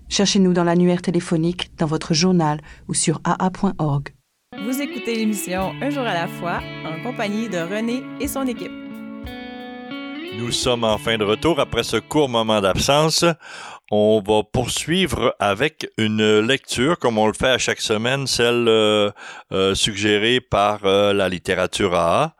Cherchez-nous 0.09 0.51
dans 0.51 0.65
l'annuaire 0.65 1.01
téléphonique, 1.01 1.71
dans 1.77 1.85
votre 1.85 2.13
journal 2.13 2.59
ou 2.89 2.93
sur 2.93 3.21
aa.org. 3.23 4.09
Vous 4.65 4.81
écoutez 4.81 5.15
l'émission 5.15 5.71
Un 5.81 5.89
jour 5.91 6.03
à 6.03 6.13
la 6.13 6.27
fois 6.27 6.59
en 6.85 7.01
compagnie 7.03 7.47
de 7.47 7.59
René 7.59 8.03
et 8.19 8.27
son 8.27 8.45
équipe. 8.45 8.73
Nous 10.37 10.51
sommes 10.51 10.83
en 10.83 10.97
fin 10.97 11.17
de 11.17 11.23
retour 11.23 11.61
après 11.61 11.83
ce 11.83 11.95
court 11.95 12.27
moment 12.27 12.59
d'absence. 12.59 13.23
On 13.89 14.21
va 14.21 14.43
poursuivre 14.43 15.33
avec 15.39 15.89
une 15.97 16.41
lecture, 16.41 16.99
comme 16.99 17.17
on 17.17 17.27
le 17.27 17.33
fait 17.33 17.47
à 17.47 17.57
chaque 17.57 17.79
semaine, 17.79 18.27
celle 18.27 18.67
euh, 18.67 19.09
euh, 19.53 19.73
suggérée 19.73 20.41
par 20.41 20.81
euh, 20.83 21.13
la 21.13 21.29
littérature 21.29 21.95
AA. 21.95 22.35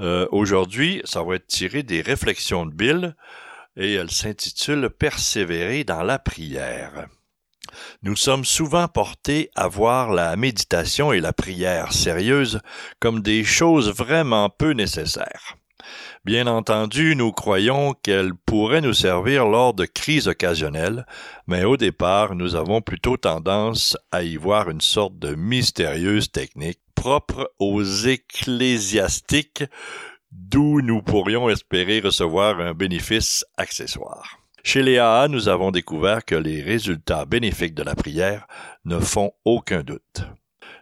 Euh, 0.00 0.26
aujourd'hui, 0.30 1.00
ça 1.04 1.22
va 1.22 1.36
être 1.36 1.46
tiré 1.46 1.82
des 1.82 2.00
réflexions 2.00 2.66
de 2.66 2.72
Bill 2.72 3.14
et 3.76 3.94
elle 3.94 4.10
s'intitule 4.10 4.90
Persévérer 4.90 5.84
dans 5.84 6.02
la 6.02 6.18
prière. 6.18 7.06
Nous 8.02 8.16
sommes 8.16 8.44
souvent 8.44 8.88
portés 8.88 9.50
à 9.54 9.68
voir 9.68 10.12
la 10.12 10.36
méditation 10.36 11.12
et 11.12 11.20
la 11.20 11.32
prière 11.32 11.92
sérieuse 11.92 12.60
comme 13.00 13.22
des 13.22 13.44
choses 13.44 13.90
vraiment 13.90 14.50
peu 14.50 14.72
nécessaires. 14.72 15.56
Bien 16.24 16.46
entendu, 16.46 17.16
nous 17.16 17.32
croyons 17.32 17.94
qu'elles 17.94 18.34
pourraient 18.34 18.80
nous 18.80 18.92
servir 18.92 19.46
lors 19.46 19.74
de 19.74 19.84
crises 19.84 20.28
occasionnelles, 20.28 21.04
mais 21.48 21.64
au 21.64 21.76
départ, 21.76 22.36
nous 22.36 22.54
avons 22.54 22.80
plutôt 22.80 23.16
tendance 23.16 23.96
à 24.12 24.22
y 24.22 24.36
voir 24.36 24.70
une 24.70 24.80
sorte 24.80 25.18
de 25.18 25.34
mystérieuse 25.34 26.30
technique 26.30 26.78
propre 27.02 27.52
aux 27.58 27.82
ecclésiastiques 27.82 29.64
d'où 30.30 30.80
nous 30.82 31.02
pourrions 31.02 31.50
espérer 31.50 31.98
recevoir 31.98 32.60
un 32.60 32.74
bénéfice 32.74 33.44
accessoire. 33.56 34.38
Chez 34.62 34.84
les 34.84 34.98
AA, 34.98 35.26
nous 35.26 35.48
avons 35.48 35.72
découvert 35.72 36.24
que 36.24 36.36
les 36.36 36.62
résultats 36.62 37.24
bénéfiques 37.24 37.74
de 37.74 37.82
la 37.82 37.96
prière 37.96 38.46
ne 38.84 39.00
font 39.00 39.32
aucun 39.44 39.82
doute. 39.82 40.22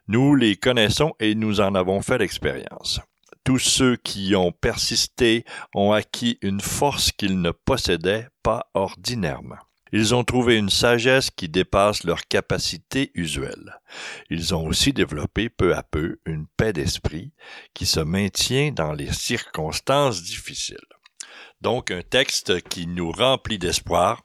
Nous 0.08 0.34
les 0.34 0.56
connaissons 0.56 1.14
et 1.20 1.34
nous 1.34 1.62
en 1.62 1.74
avons 1.74 2.02
fait 2.02 2.18
l'expérience. 2.18 3.00
Tous 3.42 3.58
ceux 3.58 3.96
qui 3.96 4.36
ont 4.36 4.52
persisté 4.52 5.46
ont 5.74 5.92
acquis 5.92 6.36
une 6.42 6.60
force 6.60 7.12
qu'ils 7.12 7.40
ne 7.40 7.50
possédaient 7.50 8.28
pas 8.42 8.66
ordinairement. 8.74 9.69
Ils 9.92 10.14
ont 10.14 10.24
trouvé 10.24 10.56
une 10.56 10.70
sagesse 10.70 11.30
qui 11.30 11.48
dépasse 11.48 12.04
leur 12.04 12.26
capacité 12.26 13.10
usuelle. 13.14 13.80
Ils 14.30 14.54
ont 14.54 14.66
aussi 14.66 14.92
développé 14.92 15.48
peu 15.48 15.74
à 15.74 15.82
peu 15.82 16.18
une 16.26 16.46
paix 16.56 16.72
d'esprit 16.72 17.32
qui 17.74 17.86
se 17.86 18.00
maintient 18.00 18.72
dans 18.72 18.92
les 18.92 19.12
circonstances 19.12 20.22
difficiles. 20.22 20.76
Donc 21.60 21.90
un 21.90 22.02
texte 22.02 22.62
qui 22.68 22.86
nous 22.86 23.10
remplit 23.10 23.58
d'espoir 23.58 24.22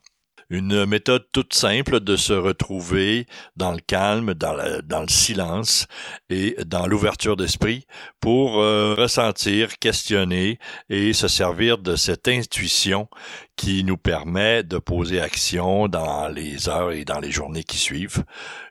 une 0.49 0.85
méthode 0.85 1.25
toute 1.31 1.53
simple 1.53 1.99
de 1.99 2.15
se 2.15 2.33
retrouver 2.33 3.25
dans 3.55 3.71
le 3.71 3.79
calme, 3.79 4.33
dans, 4.33 4.53
le 4.53 5.07
silence 5.07 5.87
et 6.29 6.55
dans 6.65 6.87
l'ouverture 6.87 7.35
d'esprit 7.35 7.85
pour 8.19 8.59
euh, 8.59 8.95
ressentir, 8.95 9.77
questionner 9.79 10.59
et 10.89 11.13
se 11.13 11.27
servir 11.27 11.77
de 11.77 11.95
cette 11.95 12.27
intuition 12.27 13.07
qui 13.55 13.83
nous 13.83 13.97
permet 13.97 14.63
de 14.63 14.77
poser 14.77 15.21
action 15.21 15.87
dans 15.87 16.27
les 16.27 16.69
heures 16.69 16.91
et 16.91 17.05
dans 17.05 17.19
les 17.19 17.31
journées 17.31 17.63
qui 17.63 17.77
suivent. 17.77 18.23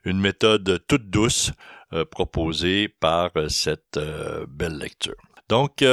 Une 0.05 0.21
méthode 0.21 0.85
toute 0.87 1.11
douce 1.11 1.53
euh, 1.93 2.05
proposée 2.05 2.89
par 2.89 3.31
euh, 3.37 3.49
cette 3.49 3.99
belle 4.49 4.79
lecture. 4.79 5.17
Donc, 5.49 5.85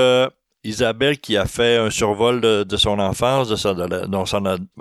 Isabelle 0.64 1.18
qui 1.18 1.38
a 1.38 1.46
fait 1.46 1.78
un 1.78 1.90
survol 1.90 2.40
de, 2.40 2.78
son 2.78 3.00
enfance, 3.00 3.50
de 3.50 3.56
son, 3.56 3.76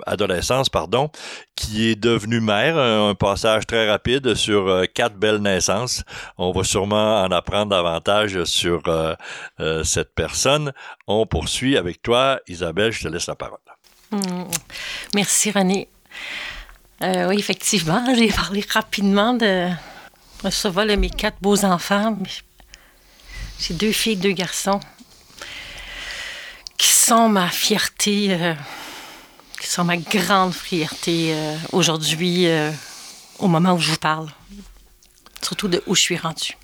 adolescence, 0.05 0.69
pardon, 0.69 1.09
qui 1.55 1.89
est 1.89 1.95
devenue 1.95 2.39
mère, 2.39 2.77
un, 2.77 3.15
passage 3.15 3.65
très 3.65 3.89
rapide 3.89 4.35
sur 4.35 4.67
euh, 4.67 4.85
quatre 4.85 5.15
belles 5.15 5.41
naissances. 5.41 6.03
On 6.37 6.51
va 6.51 6.63
sûrement 6.63 7.21
en 7.23 7.31
apprendre 7.31 7.71
davantage 7.71 8.43
sur 8.43 8.81
euh, 8.87 9.15
euh, 9.59 9.83
cette 9.83 10.13
personne. 10.13 10.71
On 11.07 11.25
poursuit 11.25 11.77
avec 11.77 12.01
toi, 12.01 12.39
Isabelle, 12.47 12.91
je 12.91 13.03
te 13.03 13.07
laisse 13.07 13.27
la 13.27 13.35
parole. 13.35 13.57
Hmm. 14.11 14.43
Merci 15.15 15.51
René. 15.51 15.89
oui, 17.01 17.39
effectivement, 17.39 18.05
j'ai 18.15 18.27
parlé 18.27 18.63
rapidement 18.69 19.33
de 19.33 19.69
survol 20.49 20.89
de 20.89 20.95
mes 20.95 21.09
quatre 21.09 21.37
beaux 21.41 21.65
enfants. 21.65 22.17
J'ai 23.59 23.73
deux 23.73 23.91
filles, 23.91 24.17
deux 24.17 24.31
garçons 24.31 24.79
qui 26.81 26.93
sont 26.93 27.29
ma 27.29 27.47
fierté, 27.47 28.29
euh, 28.31 28.55
qui 29.59 29.67
sont 29.67 29.83
ma 29.83 29.97
grande 29.97 30.51
fierté 30.51 31.31
euh, 31.31 31.55
aujourd'hui, 31.73 32.47
euh, 32.47 32.71
au 33.37 33.47
moment 33.47 33.73
où 33.73 33.79
je 33.79 33.91
vous 33.91 33.97
parle. 33.97 34.27
Surtout 35.43 35.67
de 35.67 35.83
où 35.85 35.93
je 35.93 36.01
suis 36.01 36.17
rendue. 36.17 36.57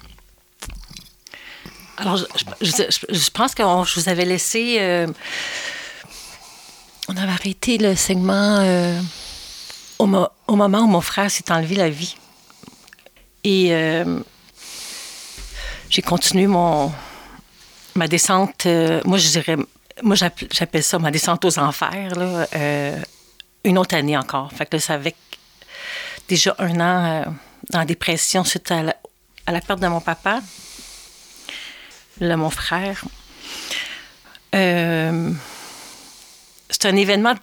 Alors, 1.97 2.17
je, 2.17 3.29
pense 3.29 3.53
que 3.53 3.61
je 3.61 3.99
vous 3.99 4.09
avais 4.09 4.25
laissé. 4.25 4.79
on 7.07 7.15
avait 7.15 7.31
arrêté 7.31 7.77
le 7.77 7.95
segment 7.95 8.57
au, 9.99 10.07
mo- 10.07 10.29
au 10.47 10.55
moment 10.55 10.79
où 10.79 10.87
mon 10.87 11.01
frère 11.01 11.29
s'est 11.29 11.51
enlevé 11.51 11.75
la 11.75 11.89
vie. 11.89 12.15
Et 13.43 13.69
j'ai 15.89 16.01
continué 16.01 16.47
mon, 16.47 16.91
ma 17.95 18.07
descente. 18.07 18.65
moi, 19.05 19.17
je 19.19 19.29
dirais. 19.29 19.57
Moi, 20.03 20.15
j'appelle 20.15 20.83
ça 20.83 20.99
ma 20.99 21.11
descente 21.11 21.43
aux 21.45 21.57
enfers, 21.59 22.15
là, 22.15 22.47
euh, 22.55 23.01
une 23.63 23.77
autre 23.77 23.95
année 23.95 24.15
encore. 24.17 24.51
Fait 24.53 24.65
que 24.65 24.75
là, 24.75 24.79
ça 24.79 24.93
avec 24.93 25.15
déjà 26.27 26.55
un 26.59 26.79
an 26.79 27.05
euh, 27.05 27.25
dans 27.71 27.83
dépression 27.85 28.43
suite 28.43 28.69
à 28.71 28.83
la, 28.83 28.95
à 29.45 29.51
la 29.51 29.61
perte 29.61 29.79
de 29.79 29.87
mon 29.87 30.01
papa, 30.01 30.41
de 32.21 32.35
mon 32.35 32.49
frère. 32.49 33.03
Euh, 34.55 35.31
c'est 36.69 36.85
un 36.85 36.95
événement 36.95 37.33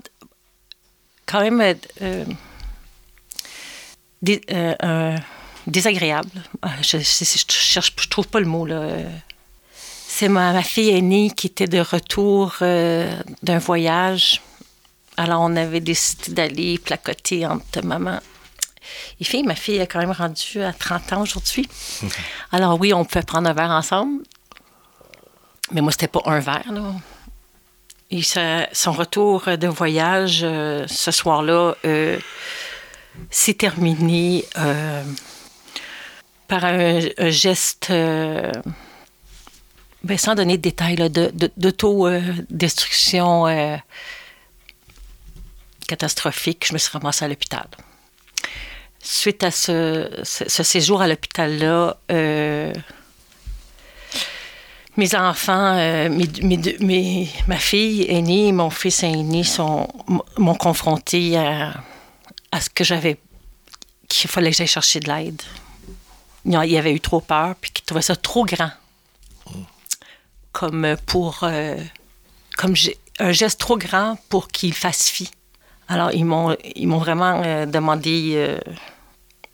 quand 1.27 1.41
même 1.41 1.77
euh, 2.03 2.25
dé- 4.23 4.41
désagréable. 5.67 6.31
Euh, 6.65 6.69
Je, 6.83 6.99
je, 6.99 7.25
je 7.25 7.45
cherche, 7.49 7.93
je 7.99 8.09
trouve 8.09 8.29
pas 8.29 8.41
le 8.41 8.47
mot 8.47 8.65
là. 8.67 8.97
C'est 10.17 10.29
ma, 10.29 10.53
ma 10.53 10.63
fille 10.63 10.91
aînée 10.91 11.33
qui 11.37 11.49
était 11.49 11.67
de 11.67 11.81
retour 11.81 12.55
euh, 12.63 13.13
d'un 13.43 13.59
voyage. 13.59 14.41
Alors 15.17 15.41
on 15.41 15.57
avait 15.57 15.81
décidé 15.81 16.31
d'aller 16.33 16.79
placoter 16.79 17.47
entre 17.47 17.85
maman 17.85 18.21
et 19.21 19.25
fille. 19.25 19.43
Ma 19.43 19.57
fille 19.57 19.79
est 19.79 19.89
quand 19.89 19.99
même 19.99 20.13
rendue 20.13 20.63
à 20.63 20.73
30 20.73 21.13
ans 21.15 21.23
aujourd'hui. 21.23 21.69
Alors 22.53 22.79
oui, 22.79 22.95
on 22.95 23.05
pouvait 23.05 23.25
prendre 23.25 23.49
un 23.49 23.55
verre 23.55 23.71
ensemble. 23.71 24.23
Mais 25.73 25.81
moi, 25.81 25.91
c'était 25.91 26.07
pas 26.07 26.21
un 26.27 26.39
verre, 26.39 26.71
là. 26.71 26.93
Et 28.13 28.23
ça- 28.23 28.69
son 28.73 28.93
retour 28.93 29.43
de 29.47 29.67
voyage 29.67 30.43
euh, 30.45 30.85
ce 30.87 31.11
soir-là 31.11 31.75
euh, 31.85 32.19
s'est 33.31 33.55
terminé 33.55 34.45
euh, 34.59 35.03
par 36.47 36.65
un, 36.67 37.01
un 37.19 37.31
geste, 37.31 37.91
ben, 40.05 40.17
sans 40.19 40.35
donner 40.35 40.57
de 40.57 40.63
détails, 40.63 40.97
là, 40.97 41.09
de- 41.09 41.31
de- 41.35 41.51
d'auto-destruction 41.57 43.47
euh, 43.49 43.77
catastrophique. 45.89 46.67
Je 46.69 46.73
me 46.75 46.79
suis 46.79 46.91
ramassée 46.93 47.25
à 47.25 47.29
l'hôpital. 47.29 47.67
Suite 49.01 49.43
à 49.45 49.51
ce, 49.51 50.09
ce- 50.23 50.63
séjour 50.63 51.03
à 51.03 51.09
l'hôpital-là, 51.09 51.97
euh, 52.11 52.73
mes 54.97 55.15
enfants, 55.15 55.77
euh, 55.77 56.09
mes, 56.09 56.29
mes 56.43 56.77
mes- 56.81 57.29
ma 57.49 57.57
fille 57.59 58.07
aînée 58.09 58.53
mon 58.53 58.71
fils 58.71 59.03
aîné 59.03 59.43
sont- 59.43 59.89
m'ont 60.39 60.55
confronté 60.55 61.37
à, 61.37 61.75
à 62.53 62.61
ce 62.61 62.71
que 62.71 62.85
j'avais, 62.85 63.19
qu'il 64.09 64.31
fallait 64.31 64.51
que 64.53 64.57
j'aille 64.57 64.67
chercher 64.69 65.01
de 65.01 65.09
l'aide. 65.13 65.43
Ils 66.47 66.77
avaient 66.77 66.93
eu 66.93 67.01
trop 67.01 67.21
peur, 67.21 67.55
puis 67.61 67.73
qu'ils 67.73 67.85
trouvaient 67.85 68.03
ça 68.03 68.17
trop 68.17 68.45
grand. 68.45 68.71
Comme 70.55 70.97
pour. 71.05 71.41
euh, 71.43 71.77
comme 72.57 72.75
un 73.19 73.33
geste 73.33 73.61
trop 73.61 73.77
grand 73.77 74.17
pour 74.29 74.49
qu'ils 74.49 74.73
fassent 74.75 75.09
fi. 75.11 75.31
Alors, 75.89 76.11
ils 76.13 76.25
m'ont, 76.25 76.57
ils 76.77 76.87
m'ont 76.89 76.99
vraiment 76.99 77.43
euh, 77.45 77.67
demandé. 77.67 78.33
euh, 78.37 78.59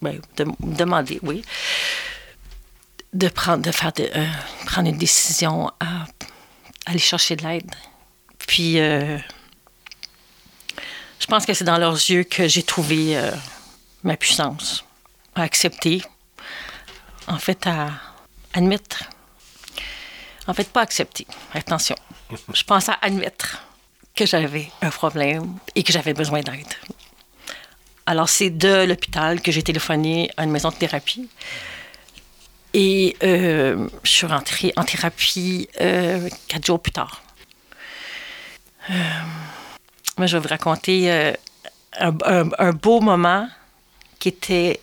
ben, 0.02 0.20
de- 0.36 0.46
demandé, 0.60 1.18
oui 1.22 1.42
de 3.12 3.28
prendre, 3.28 3.62
de 3.64 3.72
faire 3.72 3.92
de- 3.92 4.08
euh, 4.14 4.26
prendre 4.66 4.88
une 4.88 4.96
décision 4.96 5.68
à 5.80 6.04
aller 6.86 6.98
chercher 7.00 7.34
de 7.36 7.42
l'aide. 7.42 7.74
Puis, 8.46 8.78
euh, 8.78 9.18
je 11.18 11.26
pense 11.26 11.44
que 11.44 11.52
c'est 11.54 11.64
dans 11.64 11.76
leurs 11.78 11.94
yeux 12.10 12.22
que 12.24 12.46
j'ai 12.46 12.62
trouvé 12.62 13.16
euh, 13.18 13.32
ma 14.04 14.16
puissance, 14.16 14.84
à 15.34 15.42
accepter, 15.42 16.02
en 17.26 17.38
fait, 17.38 17.66
à 17.66 17.88
admettre. 18.54 19.04
En 20.50 20.54
fait, 20.54 20.68
pas 20.68 20.80
accepter, 20.82 21.28
attention. 21.54 21.94
Je 22.52 22.64
pense 22.64 22.88
à 22.88 22.98
admettre 23.02 23.62
que 24.16 24.26
j'avais 24.26 24.68
un 24.82 24.90
problème 24.90 25.54
et 25.76 25.84
que 25.84 25.92
j'avais 25.92 26.12
besoin 26.12 26.40
d'aide. 26.40 26.74
Alors, 28.04 28.28
c'est 28.28 28.50
de 28.50 28.84
l'hôpital 28.84 29.40
que 29.40 29.52
j'ai 29.52 29.62
téléphoné 29.62 30.28
à 30.36 30.42
une 30.42 30.50
maison 30.50 30.70
de 30.70 30.74
thérapie. 30.74 31.28
Et 32.74 33.16
euh, 33.22 33.88
je 34.02 34.10
suis 34.10 34.26
rentrée 34.26 34.72
en 34.74 34.82
thérapie 34.82 35.68
euh, 35.80 36.28
quatre 36.48 36.66
jours 36.66 36.80
plus 36.80 36.90
tard. 36.90 37.22
Euh, 38.90 38.94
moi, 40.18 40.26
je 40.26 40.36
vais 40.36 40.42
vous 40.42 40.48
raconter 40.48 41.12
euh, 41.12 41.32
un, 42.00 42.72
beau 42.72 43.00
moment 43.00 43.48
qui 44.18 44.30
était, 44.30 44.80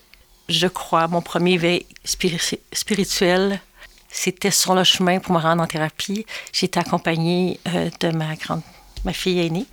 je 0.48 0.68
crois, 0.68 1.10
mon 1.10 1.22
premier 1.22 1.54
éveil 1.56 1.86
spiri- 2.06 2.60
spirituel. 2.72 3.60
C'était 4.10 4.52
sur 4.52 4.74
le 4.74 4.84
chemin 4.84 5.20
pour 5.20 5.34
me 5.34 5.40
rendre 5.40 5.62
en 5.62 5.68
thérapie. 5.68 6.26
J'étais 6.54 6.80
accompagnée 6.80 7.60
euh, 7.68 7.90
de 8.00 8.10
ma 8.10 8.36
grande, 8.36 8.62
ma 9.04 9.14
fille 9.14 9.46
aînée. 9.46 9.66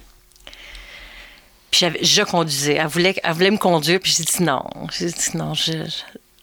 Puis 1.71 1.87
je 2.03 2.23
conduisais. 2.23 2.75
Elle 2.75 2.87
voulait, 2.87 3.17
elle 3.23 3.33
voulait 3.33 3.51
me 3.51 3.59
conduire, 3.59 4.01
puis 4.01 4.15
j'ai 4.17 4.25
dit 4.25 4.43
non. 4.43 4.63
J'ai 4.97 5.07
dit 5.11 5.37
non, 5.37 5.55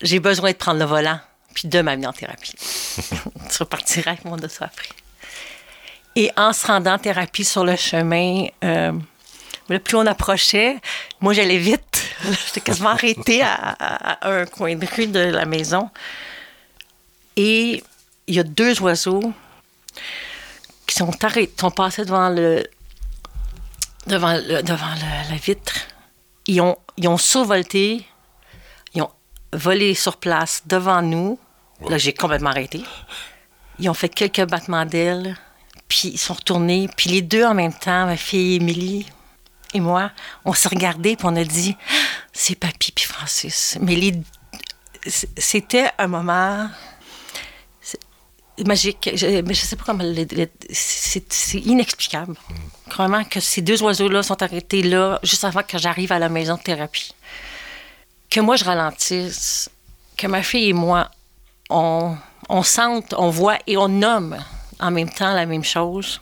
j'ai 0.01 0.19
besoin 0.19 0.51
de 0.51 0.57
prendre 0.57 0.79
le 0.79 0.85
volant, 0.85 1.19
puis 1.53 1.67
de 1.67 1.81
m'amener 1.81 2.07
en 2.07 2.13
thérapie. 2.13 2.53
tu 3.49 3.57
repartiras 3.59 4.11
avec 4.11 4.25
mon 4.25 4.35
dossier 4.35 4.65
après. 4.65 4.89
Et 6.15 6.31
en 6.35 6.51
se 6.51 6.67
rendant 6.67 6.95
en 6.95 6.97
thérapie 6.97 7.45
sur 7.45 7.63
le 7.63 7.77
chemin, 7.77 8.47
euh, 8.65 8.91
plus 9.69 9.95
on 9.95 10.05
approchait, 10.05 10.77
moi 11.21 11.33
j'allais 11.33 11.59
vite. 11.59 12.03
J'étais 12.47 12.59
quasiment 12.59 12.89
arrêtée 12.89 13.41
à 13.41 14.19
un 14.23 14.45
coin 14.45 14.75
de 14.75 14.85
rue 14.85 15.07
de 15.07 15.19
la 15.19 15.45
maison. 15.45 15.89
Et 17.35 17.83
il 18.27 18.35
y 18.35 18.39
a 18.39 18.43
deux 18.43 18.81
oiseaux 18.81 19.33
qui 20.87 20.95
sont 20.95 21.11
arrêtés, 21.23 21.53
sont 21.59 21.71
passés 21.71 22.05
devant 22.05 22.29
le 22.29 22.63
devant, 24.07 24.33
le- 24.33 24.61
devant 24.63 24.93
le- 24.95 25.29
la 25.31 25.37
vitre. 25.37 25.73
Ils 26.47 26.59
ont, 26.61 26.75
ils 26.97 27.07
ont 27.07 27.17
survolté, 27.17 28.05
ils 28.93 29.01
ont 29.01 29.11
volé 29.53 29.93
sur 29.93 30.17
place 30.17 30.63
devant 30.65 31.01
nous. 31.01 31.37
Là, 31.87 31.97
j'ai 31.97 32.13
complètement 32.13 32.49
arrêté. 32.49 32.83
Ils 33.79 33.89
ont 33.89 33.93
fait 33.93 34.09
quelques 34.09 34.45
battements 34.49 34.85
d'ailes, 34.85 35.37
puis 35.87 36.09
ils 36.09 36.17
sont 36.17 36.33
retournés. 36.33 36.89
Puis 36.97 37.09
les 37.09 37.21
deux 37.21 37.43
en 37.45 37.53
même 37.53 37.73
temps, 37.73 38.05
ma 38.05 38.17
fille 38.17 38.55
Émilie 38.55 39.05
et 39.73 39.79
moi, 39.79 40.11
on 40.45 40.53
s'est 40.53 40.69
regardés, 40.69 41.15
puis 41.15 41.25
on 41.27 41.35
a 41.35 41.43
dit 41.43 41.75
c'est 42.33 42.55
Papy 42.55 42.91
puis 42.91 43.05
Francis. 43.05 43.77
Mais 43.81 43.95
les, 43.95 44.13
c'était 45.37 45.91
un 45.97 46.07
moment 46.07 46.69
magique. 48.65 49.09
Je, 49.15 49.41
mais 49.41 49.53
je 49.53 49.61
sais 49.61 49.75
pas 49.75 49.83
comment. 49.85 50.03
c'est 50.69 51.59
inexplicable. 51.59 52.35
Vraiment 52.87 53.23
que 53.23 53.39
ces 53.39 53.61
deux 53.61 53.81
oiseaux-là 53.83 54.23
sont 54.23 54.41
arrêtés 54.43 54.83
là, 54.83 55.19
juste 55.23 55.43
avant 55.43 55.63
que 55.63 55.77
j'arrive 55.77 56.11
à 56.11 56.19
la 56.19 56.29
maison 56.29 56.55
de 56.55 56.61
thérapie. 56.61 57.13
Que 58.29 58.39
moi, 58.39 58.55
je 58.55 58.65
ralentisse. 58.65 59.69
Que 60.17 60.27
ma 60.27 60.43
fille 60.43 60.69
et 60.69 60.73
moi, 60.73 61.09
on, 61.69 62.15
on 62.49 62.63
sente, 62.63 63.13
on 63.17 63.29
voit 63.29 63.57
et 63.67 63.77
on 63.77 63.87
nomme 63.87 64.37
en 64.79 64.91
même 64.91 65.09
temps 65.09 65.33
la 65.33 65.45
même 65.45 65.63
chose. 65.63 66.19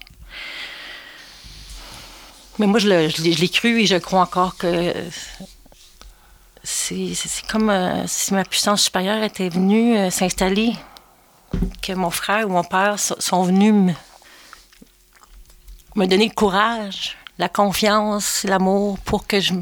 Mais 2.60 2.68
moi, 2.68 2.80
je 2.80 2.88
l'ai 2.90 3.10
je 3.10 3.52
cru 3.52 3.82
et 3.82 3.86
je 3.86 3.96
crois 3.96 4.22
encore 4.22 4.58
que 4.58 4.94
c'est 6.64 7.14
comme 7.50 7.70
euh, 7.70 8.06
si 8.06 8.34
ma 8.34 8.44
puissance 8.44 8.84
supérieure 8.84 9.24
était 9.24 9.50
venue 9.50 9.98
euh, 9.98 10.10
s'installer 10.10 10.74
que 11.82 11.94
mon 11.94 12.10
frère 12.10 12.48
ou 12.48 12.52
mon 12.52 12.64
père 12.64 13.00
so- 13.00 13.16
sont 13.20 13.44
venus 13.44 13.74
me, 15.96 16.06
donner 16.06 16.28
le 16.28 16.34
courage, 16.34 17.18
la 17.38 17.50
confiance, 17.50 18.44
l'amour 18.44 19.00
pour 19.00 19.28
que 19.28 19.40
je 19.40 19.54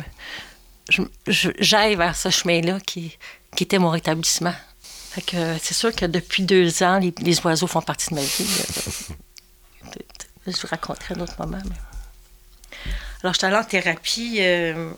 je- 0.90 1.02
je- 1.28 1.50
j'aille 1.60 1.96
vers 1.96 2.16
ce 2.16 2.30
chemin-là 2.30 2.80
qui, 2.80 3.18
était 3.60 3.80
mon 3.80 3.90
rétablissement. 3.90 4.54
Fait 4.84 5.22
que 5.22 5.36
euh, 5.38 5.58
c'est 5.62 5.74
sûr 5.74 5.94
que 5.96 6.06
depuis 6.06 6.44
deux 6.44 6.84
ans, 6.84 7.00
les, 7.00 7.40
oiseaux 7.46 7.66
font 7.68 7.82
partie 7.82 8.10
de 8.12 8.16
ma 8.16 8.22
vie. 8.22 8.48
Je 10.46 10.52
vous 10.62 10.68
raconterai 10.70 11.16
un 11.16 11.20
autre 11.22 11.34
moment. 11.40 11.58
Alors, 13.24 13.34
j'étais 13.34 13.48
allée 13.48 13.56
en 13.58 13.64
thérapie 13.64 14.38
euh, 14.40 14.92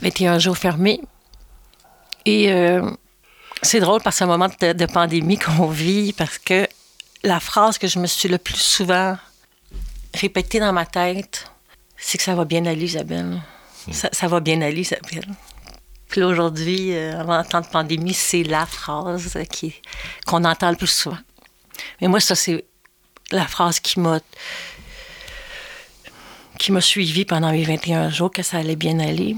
21 0.00 0.38
jours 0.38 0.56
fermés. 0.56 1.00
Et 2.24 2.50
euh, 2.50 2.90
c'est 3.62 3.80
drôle 3.80 4.00
c'est 4.10 4.24
un 4.24 4.26
moment 4.26 4.48
de, 4.48 4.72
de 4.72 4.86
pandémie 4.86 5.38
qu'on 5.38 5.68
vit 5.68 6.12
parce 6.12 6.38
que 6.38 6.66
la 7.22 7.40
phrase 7.40 7.78
que 7.78 7.86
je 7.86 7.98
me 7.98 8.06
suis 8.06 8.28
le 8.28 8.38
plus 8.38 8.56
souvent 8.56 9.16
répétée 10.14 10.60
dans 10.60 10.72
ma 10.72 10.86
tête, 10.86 11.50
c'est 11.96 12.18
que 12.18 12.24
ça 12.24 12.34
va 12.34 12.44
bien 12.44 12.64
aller, 12.66 12.84
Isabelle. 12.84 13.40
Ça, 13.92 14.08
ça 14.12 14.28
va 14.28 14.40
bien 14.40 14.60
aller, 14.62 14.80
Isabelle. 14.80 15.28
Puis 16.08 16.20
là, 16.20 16.26
aujourd'hui, 16.26 16.94
euh, 16.94 17.22
en 17.22 17.44
temps 17.44 17.60
de 17.60 17.66
pandémie, 17.66 18.14
c'est 18.14 18.42
la 18.42 18.66
phrase 18.66 19.38
qui, 19.50 19.80
qu'on 20.26 20.44
entend 20.44 20.70
le 20.70 20.76
plus 20.76 20.88
souvent. 20.88 21.18
Mais 22.00 22.08
moi, 22.08 22.20
ça, 22.20 22.34
c'est 22.34 22.64
la 23.30 23.46
phrase 23.46 23.80
qui 23.80 24.00
m'a 24.00 24.20
qui 26.58 26.72
m'a 26.72 26.82
suivi 26.82 27.24
pendant 27.24 27.52
mes 27.52 27.64
21 27.64 28.10
jours, 28.10 28.30
que 28.30 28.42
ça 28.42 28.58
allait 28.58 28.76
bien 28.76 28.98
aller, 28.98 29.34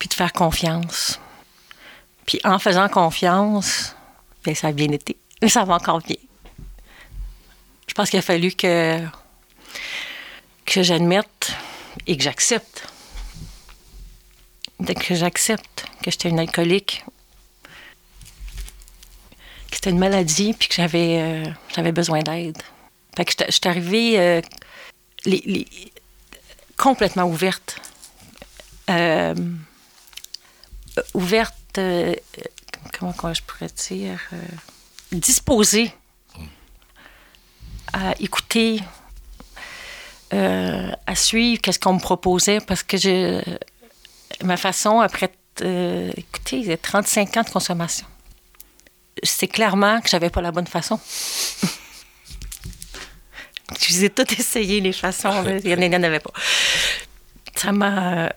puis 0.00 0.08
de 0.08 0.14
faire 0.14 0.32
confiance. 0.32 1.20
Puis 2.26 2.40
en 2.44 2.58
faisant 2.58 2.88
confiance, 2.88 3.94
bien, 4.44 4.54
ça 4.54 4.68
a 4.68 4.72
bien 4.72 4.90
été. 4.90 5.16
Ça 5.48 5.64
va 5.64 5.74
encore 5.74 6.00
bien. 6.00 6.16
Je 7.86 7.94
pense 7.94 8.10
qu'il 8.10 8.18
a 8.18 8.22
fallu 8.22 8.52
que, 8.52 9.00
que 10.64 10.82
j'admette 10.82 11.52
et 12.06 12.16
que 12.16 12.22
j'accepte. 12.22 12.88
que 14.84 15.14
j'accepte 15.14 15.86
que 16.02 16.10
j'étais 16.10 16.28
une 16.28 16.38
alcoolique, 16.38 17.04
que 19.70 19.76
c'était 19.76 19.90
une 19.90 19.98
maladie, 19.98 20.52
puis 20.52 20.68
que 20.68 20.74
j'avais, 20.74 21.20
euh, 21.20 21.44
j'avais 21.74 21.92
besoin 21.92 22.20
d'aide. 22.20 22.60
Fait 23.16 23.24
que 23.24 23.32
je 23.46 23.50
suis 23.50 23.68
arrivée 23.68 24.18
euh, 24.18 24.40
complètement 26.76 27.24
ouverte. 27.24 27.80
Euh, 28.90 29.34
ouverte, 31.14 31.54
euh, 31.78 32.14
comment, 32.98 33.34
je 33.34 33.42
pourrais 33.42 33.68
dire, 33.88 34.20
euh, 34.32 34.36
disposée 35.12 35.92
à 37.92 38.14
écouter, 38.20 38.80
euh, 40.32 40.90
à 41.06 41.14
suivre 41.14 41.60
qu'est-ce 41.62 41.78
qu'on 41.78 41.94
me 41.94 42.00
proposait 42.00 42.60
parce 42.60 42.82
que 42.82 42.96
je, 42.96 43.42
ma 44.42 44.56
façon, 44.56 45.00
après, 45.00 45.32
euh, 45.62 46.10
écoutez, 46.16 46.76
35 46.76 47.36
ans 47.36 47.42
de 47.42 47.50
consommation, 47.50 48.06
c'est 49.22 49.48
clairement 49.48 50.00
que 50.00 50.08
j'avais 50.08 50.30
pas 50.30 50.42
la 50.42 50.52
bonne 50.52 50.66
façon. 50.66 51.00
Je 53.80 53.88
les 53.88 54.04
ai 54.04 54.10
toutes 54.10 54.38
essayées, 54.38 54.80
les 54.80 54.92
façons. 54.92 55.44
Il 55.64 55.76
n'y 55.76 55.96
en 55.96 56.02
avait 56.02 56.20
pas. 56.20 56.30
Ça 57.56 57.72
m'a. 57.72 58.30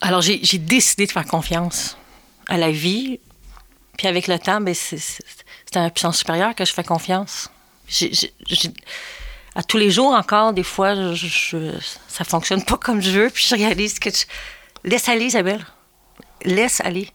Alors, 0.00 0.22
j'ai 0.22 0.58
décidé 0.58 1.06
de 1.06 1.12
faire 1.12 1.26
confiance 1.26 1.96
à 2.48 2.56
la 2.56 2.70
vie. 2.70 3.20
Puis 3.96 4.06
avec 4.06 4.28
le 4.28 4.38
temps, 4.38 4.60
ben, 4.60 4.74
c'est 4.74 4.96
à 5.74 5.82
la 5.82 5.90
puissance 5.90 6.18
supérieure 6.18 6.54
que 6.54 6.64
je 6.64 6.72
fais 6.72 6.84
confiance. 6.84 7.50
J 7.88 8.28
à 9.54 9.62
tous 9.64 9.76
les 9.76 9.90
jours 9.90 10.12
encore, 10.12 10.52
des 10.52 10.62
fois, 10.62 11.14
je, 11.14 11.26
je, 11.26 11.72
ça 12.06 12.22
fonctionne 12.22 12.64
pas 12.64 12.76
comme 12.76 13.02
je 13.02 13.10
veux. 13.10 13.30
Puis 13.30 13.44
je 13.48 13.56
réalise 13.56 13.98
que 13.98 14.08
je... 14.08 14.24
laisse 14.84 15.08
aller, 15.08 15.24
Isabelle. 15.24 15.66
Laisse 16.44 16.80
aller. 16.80 17.10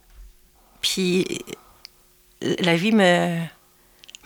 Puis 0.82 1.26
la 2.42 2.76
vie 2.76 2.92
me 2.92 3.40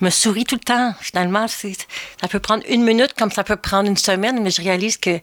me 0.01 0.09
sourit 0.09 0.45
tout 0.45 0.55
le 0.55 0.61
temps. 0.61 0.93
Finalement, 0.99 1.47
ça 1.47 2.27
peut 2.29 2.39
prendre 2.39 2.63
une 2.67 2.83
minute 2.83 3.13
comme 3.13 3.31
ça 3.31 3.43
peut 3.43 3.55
prendre 3.55 3.89
une 3.89 3.97
semaine, 3.97 4.41
mais 4.41 4.51
je 4.51 4.61
réalise 4.61 4.97
que 4.97 5.19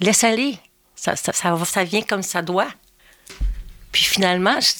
laisse 0.00 0.24
aller. 0.24 0.58
Ça, 0.98 1.14
ça, 1.14 1.32
ça, 1.32 1.56
ça 1.64 1.84
vient 1.84 2.02
comme 2.02 2.22
ça 2.22 2.42
doit. 2.42 2.68
Puis 3.92 4.02
finalement, 4.02 4.60
je, 4.60 4.72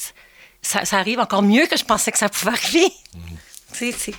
ça, 0.63 0.85
ça, 0.85 0.99
arrive 0.99 1.21
encore 1.21 1.43
mieux 1.43 1.67
que 1.67 1.77
je 1.77 1.85
pensais 1.85 2.11
que 2.11 2.19
ça 2.19 2.29
pouvait 2.29 2.51
arriver. 2.51 2.93
Mmh. 3.15 3.21
tu 3.73 3.93
sais, 3.93 4.15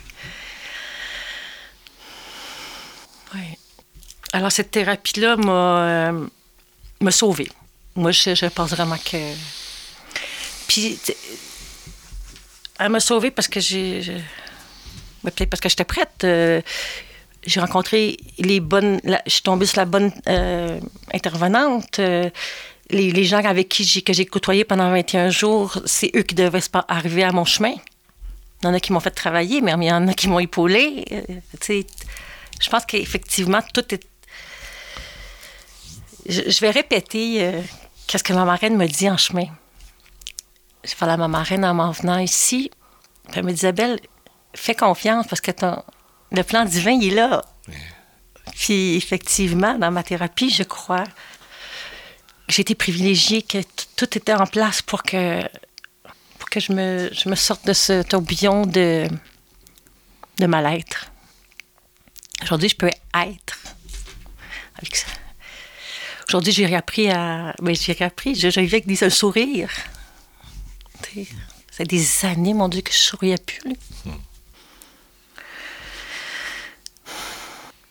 ouais. 3.35 3.59
Alors, 4.31 4.51
cette 4.51 4.71
thérapie-là 4.71 5.35
m'a 5.35 5.51
euh, 5.51 7.11
sauvée. 7.11 7.49
Moi, 7.95 8.11
je, 8.11 8.33
je 8.33 8.45
pense 8.45 8.69
vraiment 8.69 8.97
que. 8.97 9.33
Puis, 10.67 10.97
elle 12.79 12.89
m'a 12.89 12.99
sauvée 13.01 13.31
parce 13.31 13.49
que 13.49 13.59
j'ai 13.59 14.23
peut-être 15.23 15.49
parce 15.49 15.59
que 15.59 15.67
j'étais 15.67 15.83
prête. 15.83 16.23
Euh, 16.23 16.61
j'ai 17.45 17.59
rencontré 17.59 18.17
les 18.37 18.59
bonnes. 18.59 18.99
Je 19.03 19.31
suis 19.31 19.41
tombée 19.41 19.65
sur 19.65 19.77
la 19.77 19.85
bonne 19.85 20.11
euh, 20.27 20.79
intervenante. 21.13 21.99
Euh, 21.99 22.29
les, 22.89 23.23
gens 23.23 23.43
avec 23.43 23.69
qui 23.69 23.83
j'ai, 23.83 24.01
que 24.01 24.13
j'ai 24.13 24.25
côtoyé 24.25 24.65
pendant 24.65 24.89
21 24.89 25.29
jours, 25.29 25.79
c'est 25.85 26.11
eux 26.15 26.23
qui 26.23 26.35
devaient 26.35 26.59
arriver 26.87 27.23
à 27.23 27.31
mon 27.31 27.45
chemin. 27.45 27.73
Il 28.61 28.65
y 28.65 28.67
en 28.67 28.73
a 28.73 28.79
qui 28.79 28.91
m'ont 28.91 28.99
fait 28.99 29.11
travailler, 29.11 29.61
mais 29.61 29.71
il 29.71 29.83
y 29.83 29.91
en 29.91 30.07
a 30.07 30.13
qui 30.13 30.27
m'ont 30.27 30.39
épaulé. 30.39 31.05
je 31.61 32.69
pense 32.69 32.85
qu'effectivement, 32.85 33.61
tout 33.73 33.93
est. 33.93 34.05
Je, 36.27 36.59
vais 36.59 36.71
répéter 36.71 37.51
qu'est-ce 38.07 38.23
que 38.23 38.33
ma 38.33 38.43
marraine 38.43 38.75
me 38.75 38.87
dit 38.87 39.09
en 39.09 39.17
chemin. 39.17 39.45
Je 40.83 40.95
parlais 40.95 41.13
à 41.13 41.17
ma 41.17 41.27
marraine 41.27 41.63
en 41.63 41.73
m'en 41.73 41.91
venant 41.91 42.17
ici. 42.17 42.71
Elle 43.33 43.43
me 43.43 43.51
dit 43.51 43.59
Isabelle, 43.59 43.99
fais 44.55 44.75
confiance 44.75 45.27
parce 45.27 45.41
que 45.41 45.51
ton, 45.51 45.83
le 46.31 46.43
plan 46.43 46.65
divin, 46.65 46.91
il 46.91 47.11
est 47.11 47.15
là. 47.15 47.43
Yeah. 47.67 47.77
Puis 48.55 48.95
effectivement, 48.95 49.77
dans 49.77 49.91
ma 49.91 50.03
thérapie, 50.03 50.49
je 50.49 50.63
crois 50.63 51.03
que 51.03 52.53
j'ai 52.53 52.61
été 52.61 52.75
privilégiée, 52.75 53.41
que 53.41 53.59
tout 53.95 54.17
était 54.17 54.33
en 54.33 54.47
place 54.47 54.81
pour 54.81 55.03
que, 55.03 55.41
pour 56.37 56.49
que 56.49 56.59
je, 56.59 56.73
me, 56.73 57.09
je 57.13 57.29
me 57.29 57.35
sorte 57.35 57.65
de 57.65 57.73
ce 57.73 58.01
tourbillon 58.01 58.65
de, 58.65 59.07
de 60.39 60.45
mal-être. 60.45 61.11
Aujourd'hui, 62.43 62.69
je 62.69 62.75
peux 62.75 62.87
être 62.87 63.59
avec 64.77 64.95
ça. 64.95 65.07
Aujourd'hui, 66.27 66.53
j'ai 66.53 66.65
réappris 66.65 67.09
à. 67.09 67.55
Mais 67.61 67.73
ben, 67.73 67.75
j'ai 67.75 67.93
réappris, 67.93 68.35
je, 68.35 68.49
je 68.49 68.59
vivais 68.59 68.77
avec 68.77 68.87
des, 68.87 69.03
un 69.03 69.09
sourire. 69.09 69.71
C'est 71.71 71.85
des 71.85 72.25
années, 72.25 72.53
mon 72.53 72.67
Dieu, 72.67 72.81
que 72.81 72.91
je 72.91 72.97
souriais 72.97 73.37
plus. 73.37 73.75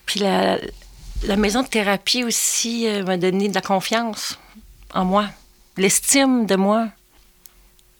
Puis 0.08 0.20
la, 0.20 1.36
maison 1.36 1.62
de 1.62 1.68
thérapie 1.68 2.24
aussi 2.24 2.88
euh, 2.88 3.04
m'a 3.04 3.18
donné 3.18 3.50
de 3.50 3.54
la 3.54 3.60
confiance 3.60 4.38
en 4.94 5.04
moi, 5.04 5.26
l'estime 5.76 6.46
de 6.46 6.56
moi. 6.56 6.88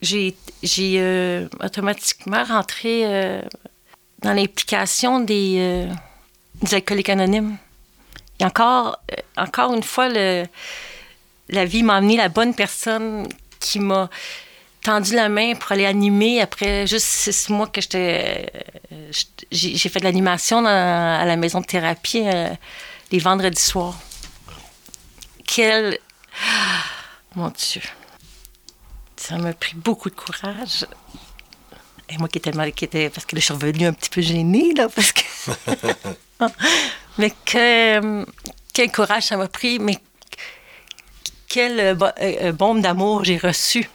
J'ai 0.00 0.34
euh, 0.74 1.46
automatiquement 1.62 2.44
rentré 2.44 3.02
euh, 3.04 3.42
dans 4.22 4.32
l'implication 4.32 5.20
des, 5.20 5.86
des, 6.62 6.74
alcooliques 6.74 7.10
anonymes. 7.10 7.58
Et 8.40 8.44
encore, 8.46 8.96
une 9.74 9.82
fois, 9.82 10.08
la 10.08 11.64
vie 11.66 11.82
m'a 11.82 11.96
amené 11.96 12.16
la 12.16 12.30
bonne 12.30 12.54
personne 12.54 13.28
qui 13.60 13.80
m'a 13.80 14.08
tendu 14.82 15.14
la 15.14 15.28
main 15.28 15.54
pour 15.54 15.72
aller 15.72 15.86
animer 15.86 16.40
après 16.40 16.86
juste 16.86 17.06
six 17.06 17.48
mois 17.50 17.66
que 17.66 17.80
j'étais. 17.80 18.50
Euh, 18.92 19.10
j'ai 19.50 19.88
fait 19.88 19.98
de 20.00 20.04
l'animation 20.04 20.64
à 20.64 21.24
la 21.24 21.36
maison 21.36 21.60
de 21.60 21.66
thérapie 21.66 22.22
euh, 22.26 22.50
les 23.10 23.18
vendredis 23.18 23.60
soirs. 23.60 23.98
Quel. 25.46 25.98
mon 27.34 27.48
Dieu. 27.48 27.82
Ça 29.16 29.36
m'a 29.36 29.52
pris 29.52 29.74
beaucoup 29.74 30.10
de 30.10 30.14
courage. 30.14 30.86
Et 32.08 32.16
moi 32.18 32.28
qui 32.28 32.38
étais 32.38 32.52
mal, 32.52 32.72
qui 32.72 32.84
était, 32.84 33.10
parce 33.10 33.26
que 33.26 33.36
là, 33.36 33.40
je 33.40 33.44
suis 33.44 33.54
revenue 33.54 33.86
un 33.86 33.92
petit 33.92 34.08
peu 34.08 34.22
gênée, 34.22 34.72
là, 34.74 34.88
parce 34.88 35.12
que. 35.12 35.22
mais 37.18 37.30
que, 37.44 38.24
quel 38.72 38.90
courage 38.90 39.24
ça 39.24 39.36
m'a 39.36 39.48
pris, 39.48 39.78
mais 39.78 39.98
quelle 41.48 41.96
bombe 42.54 42.80
d'amour 42.80 43.24
j'ai 43.24 43.36
reçue 43.36 43.90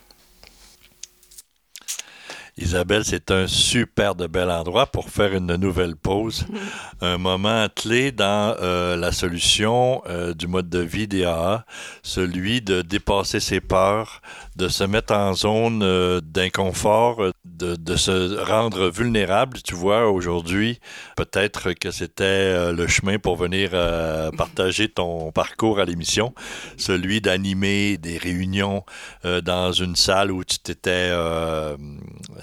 Isabelle, 2.56 3.04
c'est 3.04 3.32
un 3.32 3.48
super 3.48 4.14
de 4.14 4.28
bel 4.28 4.52
endroit 4.52 4.86
pour 4.86 5.10
faire 5.10 5.34
une 5.34 5.56
nouvelle 5.56 5.96
pause. 5.96 6.46
un 7.02 7.18
moment 7.18 7.68
clé 7.76 8.12
dans 8.12 8.56
euh, 8.62 8.96
la 8.96 9.12
solution 9.12 10.04
euh, 10.08 10.36
du 10.36 10.48
mode 10.48 10.70
de 10.70 10.80
vie 10.80 11.08
DAA, 11.08 11.66
celui 12.04 12.62
de 12.62 12.84
dépasser 12.84 13.40
ses 13.40 13.60
peurs, 13.60 14.22
de 14.56 14.68
se 14.68 14.84
mettre 14.84 15.14
en 15.14 15.34
zone 15.34 15.82
euh, 15.84 16.22
d'inconfort, 16.22 17.32
de, 17.44 17.76
de, 17.76 17.96
se 17.96 18.40
rendre 18.40 18.90
vulnérable. 18.90 19.62
Tu 19.64 19.74
vois, 19.74 20.10
aujourd'hui, 20.10 20.80
peut-être 21.16 21.74
que 21.74 21.92
c'était 21.92 22.24
euh, 22.24 22.72
le 22.72 22.88
chemin 22.88 23.18
pour 23.18 23.36
venir 23.36 23.72
euh, 23.74 24.30
partager 24.32 24.90
ton 24.90 25.32
parcours 25.32 25.80
à 25.80 25.86
l'émission, 25.86 26.34
celui 26.78 27.22
d'animer 27.22 27.98
des 27.98 28.18
réunions 28.18 28.84
dans 29.24 29.72
une 29.72 29.96
salle 29.96 30.32
où 30.32 30.44
tu 30.44 30.60
t'étais 30.60 31.12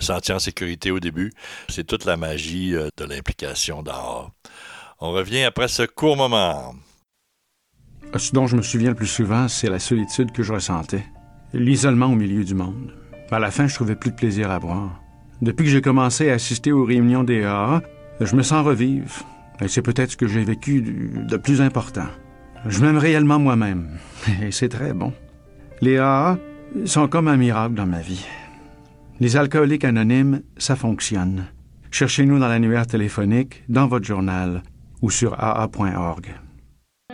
senti 0.00 0.32
en 0.32 0.38
sécurité 0.38 0.90
au 0.90 1.00
début. 1.00 1.32
C'est 1.68 1.86
toute 1.86 2.04
la 2.04 2.16
magie 2.16 2.72
de 2.72 3.04
l'implication 3.04 3.82
d'art. 3.82 4.30
On 5.00 5.12
revient 5.12 5.44
après 5.44 5.68
ce 5.68 5.82
court 5.82 6.16
moment. 6.16 6.74
Ce 8.16 8.32
dont 8.32 8.46
je 8.46 8.56
me 8.56 8.62
souviens 8.62 8.90
le 8.90 8.96
plus 8.96 9.06
souvent, 9.06 9.48
c'est 9.48 9.68
la 9.68 9.78
solitude 9.78 10.32
que 10.32 10.42
je 10.42 10.52
ressentais 10.52 11.04
l'isolement 11.52 12.06
au 12.06 12.14
milieu 12.14 12.44
du 12.44 12.54
monde. 12.54 12.92
À 13.30 13.38
la 13.38 13.50
fin, 13.50 13.66
je 13.66 13.74
trouvais 13.74 13.94
plus 13.94 14.10
de 14.10 14.16
plaisir 14.16 14.50
à 14.50 14.58
boire. 14.58 15.00
Depuis 15.40 15.64
que 15.64 15.70
j'ai 15.70 15.80
commencé 15.80 16.30
à 16.30 16.34
assister 16.34 16.72
aux 16.72 16.84
réunions 16.84 17.24
des 17.24 17.44
AA, 17.44 17.82
je 18.20 18.34
me 18.36 18.42
sens 18.42 18.64
revivre. 18.64 19.24
Et 19.60 19.68
c'est 19.68 19.82
peut-être 19.82 20.12
ce 20.12 20.16
que 20.16 20.26
j'ai 20.26 20.44
vécu 20.44 20.82
de 20.82 21.36
plus 21.36 21.60
important. 21.60 22.06
Je 22.66 22.80
m'aime 22.80 22.98
réellement 22.98 23.38
moi-même. 23.38 23.98
Et 24.42 24.50
c'est 24.50 24.68
très 24.68 24.92
bon. 24.92 25.12
Les 25.80 25.98
AA 25.98 26.38
sont 26.84 27.08
comme 27.08 27.28
un 27.28 27.36
miracle 27.36 27.74
dans 27.74 27.86
ma 27.86 28.00
vie. 28.00 28.26
Les 29.18 29.36
alcooliques 29.36 29.84
anonymes, 29.84 30.42
ça 30.56 30.76
fonctionne. 30.76 31.46
Cherchez-nous 31.90 32.38
dans 32.38 32.48
l'annuaire 32.48 32.86
téléphonique, 32.86 33.64
dans 33.68 33.86
votre 33.86 34.06
journal 34.06 34.62
ou 35.02 35.10
sur 35.10 35.34
aa.org. 35.38 36.34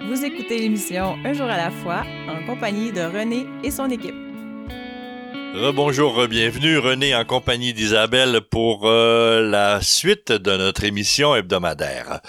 Vous 0.09 0.25
écoutez 0.25 0.59
l'émission 0.59 1.17
Un 1.25 1.33
jour 1.33 1.47
à 1.47 1.57
la 1.57 1.71
fois 1.71 2.03
en 2.29 2.45
compagnie 2.47 2.93
de 2.93 3.01
René 3.01 3.47
et 3.65 3.71
son 3.71 3.89
équipe. 3.89 4.26
Rebonjour, 5.57 6.29
bienvenue 6.29 6.77
René 6.77 7.15
en 7.15 7.25
compagnie 7.25 7.73
d'Isabelle 7.73 8.43
pour 8.43 8.83
euh, 8.85 9.41
la 9.41 9.81
suite 9.81 10.31
de 10.31 10.55
notre 10.55 10.85
émission 10.85 11.35
hebdomadaire. 11.35 12.21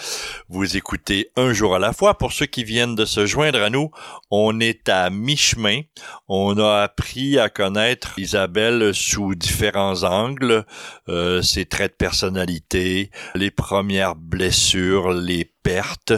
Vous 0.48 0.78
écoutez 0.78 1.30
un 1.36 1.52
jour 1.52 1.76
à 1.76 1.80
la 1.80 1.92
fois. 1.92 2.18
Pour 2.18 2.32
ceux 2.32 2.46
qui 2.46 2.64
viennent 2.64 2.96
de 2.96 3.04
se 3.04 3.26
joindre 3.26 3.62
à 3.62 3.70
nous, 3.70 3.92
on 4.32 4.62
est 4.62 4.88
à 4.88 5.10
mi-chemin. 5.10 5.82
On 6.30 6.58
a 6.58 6.84
appris 6.84 7.38
à 7.38 7.50
connaître 7.50 8.18
Isabelle 8.18 8.94
sous 8.94 9.36
différents 9.36 10.04
angles, 10.04 10.66
euh, 11.10 11.42
ses 11.42 11.66
traits 11.66 11.92
de 11.92 11.98
personnalité, 11.98 13.12
les 13.36 13.52
premières 13.52 14.16
blessures, 14.16 15.12
les 15.12 15.52
pertes, 15.68 16.14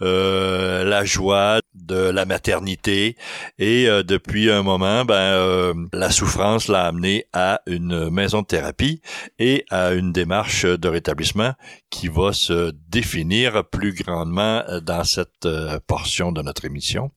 euh, 0.00 0.82
la 0.82 1.04
joie 1.04 1.60
de 1.74 2.08
la 2.08 2.24
maternité 2.24 3.18
et 3.58 3.86
euh, 3.86 4.02
depuis 4.02 4.50
un 4.50 4.62
moment, 4.62 5.04
ben 5.04 5.14
euh, 5.14 5.74
la 5.92 6.10
souffrance 6.10 6.68
l'a 6.68 6.86
amené 6.86 7.26
à 7.34 7.60
une 7.66 8.08
maison 8.08 8.40
de 8.40 8.46
thérapie 8.46 9.02
et 9.38 9.66
à 9.68 9.92
une 9.92 10.10
démarche 10.10 10.64
de 10.64 10.88
rétablissement 10.88 11.52
qui 11.90 12.08
va 12.08 12.32
se 12.32 12.72
définir 12.88 13.66
plus 13.66 13.92
grandement 13.92 14.62
dans 14.80 15.04
cette 15.04 15.46
portion 15.86 16.32
de 16.32 16.40
notre 16.40 16.64
émission. 16.64 17.10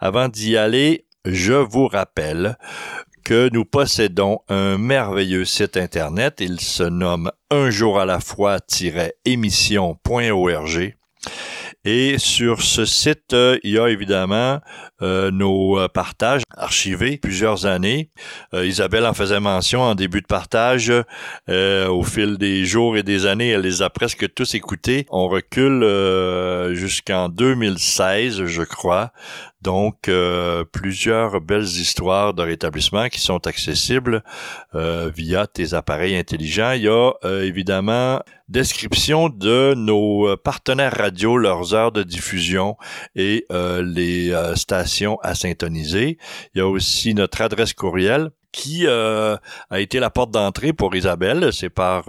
Avant 0.00 0.28
d'y 0.28 0.56
aller, 0.56 1.04
je 1.26 1.52
vous 1.52 1.88
rappelle 1.88 2.56
que 3.22 3.50
nous 3.52 3.66
possédons 3.66 4.38
un 4.48 4.78
merveilleux 4.78 5.44
site 5.44 5.76
internet. 5.76 6.36
Il 6.40 6.58
se 6.58 6.84
nomme 6.84 7.30
un 7.50 7.68
jour 7.68 8.00
à 8.00 8.06
la 8.06 8.20
fois-émission.org 8.20 10.94
et 11.86 12.16
sur 12.16 12.62
ce 12.62 12.86
site, 12.86 13.34
euh, 13.34 13.58
il 13.62 13.72
y 13.72 13.78
a 13.78 13.88
évidemment 13.88 14.60
euh, 15.02 15.30
nos 15.30 15.78
euh, 15.78 15.86
partages 15.86 16.40
archivés 16.56 17.18
plusieurs 17.18 17.66
années. 17.66 18.10
Isabelle 18.54 19.04
en 19.04 19.12
faisait 19.12 19.40
mention 19.40 19.82
en 19.82 19.94
début 19.94 20.22
de 20.22 20.26
partage. 20.26 20.92
au 21.48 22.02
fil 22.02 22.38
des 22.38 22.64
jours 22.64 22.96
et 22.96 23.02
des 23.02 23.26
années, 23.26 23.50
elle 23.50 23.60
les 23.60 23.82
a 23.82 23.90
presque 23.90 24.32
tous 24.32 24.54
écoutés. 24.54 25.06
On 25.10 25.28
recule 25.28 25.84
jusqu'en 26.74 27.28
2016, 27.28 28.44
je 28.46 28.62
crois. 28.62 29.12
Donc, 29.64 30.10
plusieurs 30.72 31.40
belles 31.40 31.62
histoires 31.62 32.34
de 32.34 32.42
rétablissement 32.42 33.08
qui 33.08 33.20
sont 33.20 33.46
accessibles 33.46 34.22
via 34.74 35.46
tes 35.46 35.74
appareils 35.74 36.16
intelligents. 36.16 36.72
Il 36.72 36.82
y 36.82 36.88
a 36.88 37.12
évidemment 37.42 38.20
description 38.48 39.28
de 39.28 39.74
nos 39.74 40.28
euh, 40.28 40.36
partenaires 40.36 40.94
radio, 40.96 41.36
leurs 41.36 41.74
heures 41.74 41.92
de 41.92 42.02
diffusion 42.02 42.76
et 43.16 43.46
euh, 43.50 43.82
les 43.82 44.32
euh, 44.32 44.54
stations 44.54 45.18
à 45.22 45.34
syntoniser. 45.34 46.18
Il 46.54 46.58
y 46.58 46.60
a 46.60 46.68
aussi 46.68 47.14
notre 47.14 47.40
adresse 47.40 47.72
courriel 47.72 48.30
qui 48.54 48.86
a 48.86 49.38
été 49.72 49.98
la 49.98 50.10
porte 50.10 50.30
d'entrée 50.30 50.72
pour 50.72 50.94
Isabelle. 50.94 51.50
C'est 51.52 51.70
par 51.70 52.04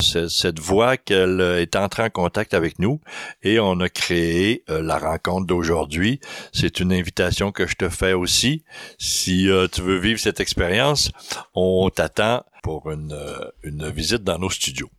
cette 0.00 0.58
voie 0.58 0.96
qu'elle 0.96 1.40
est 1.40 1.76
entrée 1.76 2.04
en 2.04 2.10
contact 2.10 2.54
avec 2.54 2.78
nous 2.78 3.00
et 3.42 3.60
on 3.60 3.78
a 3.80 3.88
créé 3.88 4.64
la 4.68 4.98
rencontre 4.98 5.46
d'aujourd'hui. 5.46 6.20
C'est 6.52 6.80
une 6.80 6.92
invitation 6.92 7.52
que 7.52 7.66
je 7.66 7.74
te 7.74 7.88
fais 7.88 8.14
aussi. 8.14 8.64
Si 8.98 9.48
tu 9.72 9.82
veux 9.82 9.98
vivre 9.98 10.18
cette 10.18 10.40
expérience, 10.40 11.10
on 11.54 11.90
t'attend 11.90 12.42
pour 12.62 12.90
une, 12.90 13.12
euh, 13.12 13.50
une 13.62 13.88
visite 13.90 14.24
dans 14.24 14.38
nos 14.38 14.50
studios. 14.50 14.90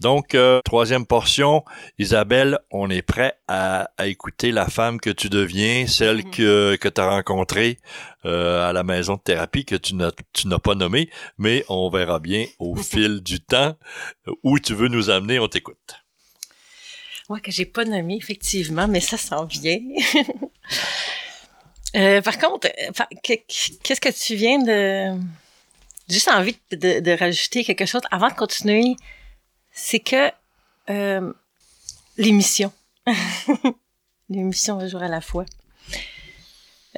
Donc, 0.00 0.34
euh, 0.34 0.60
troisième 0.64 1.04
portion, 1.04 1.64
Isabelle, 1.98 2.58
on 2.70 2.88
est 2.88 3.02
prêt 3.02 3.34
à, 3.46 3.90
à, 3.98 4.06
écouter 4.06 4.52
la 4.52 4.66
femme 4.66 5.00
que 5.00 5.10
tu 5.10 5.28
deviens, 5.28 5.86
celle 5.86 6.24
mhm. 6.24 6.30
que, 6.30 6.76
que 6.76 6.88
tu 6.88 7.00
as 7.00 7.10
rencontrée 7.10 7.78
euh, 8.24 8.68
à 8.68 8.72
la 8.72 8.82
maison 8.82 9.16
de 9.16 9.20
thérapie 9.20 9.64
que 9.64 9.76
tu 9.76 9.94
n'as, 9.94 10.12
tu 10.32 10.48
n'as 10.48 10.58
pas 10.58 10.74
nommée, 10.74 11.10
mais 11.36 11.64
on 11.68 11.90
verra 11.90 12.20
bien 12.20 12.46
au 12.58 12.74
fil 12.76 13.20
du 13.20 13.40
temps 13.40 13.76
où 14.42 14.58
tu 14.58 14.74
veux 14.74 14.88
nous 14.88 15.10
amener, 15.10 15.38
on 15.38 15.48
t'écoute. 15.48 15.96
Ouais, 17.28 17.40
que 17.40 17.52
j'ai 17.52 17.66
pas 17.66 17.84
nommé, 17.84 18.16
effectivement, 18.16 18.88
mais 18.88 19.00
ça 19.00 19.16
s'en 19.16 19.44
vient. 19.44 19.78
euh, 21.96 22.22
par 22.22 22.38
contre, 22.38 22.68
qu'est-ce 23.22 24.00
que 24.00 24.08
tu 24.08 24.34
viens 24.34 24.58
de 24.58 25.20
juste 26.08 26.28
envie 26.28 26.56
de, 26.72 27.00
de, 27.00 27.10
rajouter 27.12 27.64
quelque 27.64 27.86
chose 27.86 28.02
avant 28.10 28.28
de 28.28 28.34
continuer. 28.34 28.96
C'est 29.72 30.00
que 30.00 30.30
euh, 30.90 31.32
l'émission, 32.16 32.72
l'émission 34.28 34.78
un 34.80 34.88
jour 34.88 35.02
à 35.02 35.08
la 35.08 35.20
fois. 35.20 35.44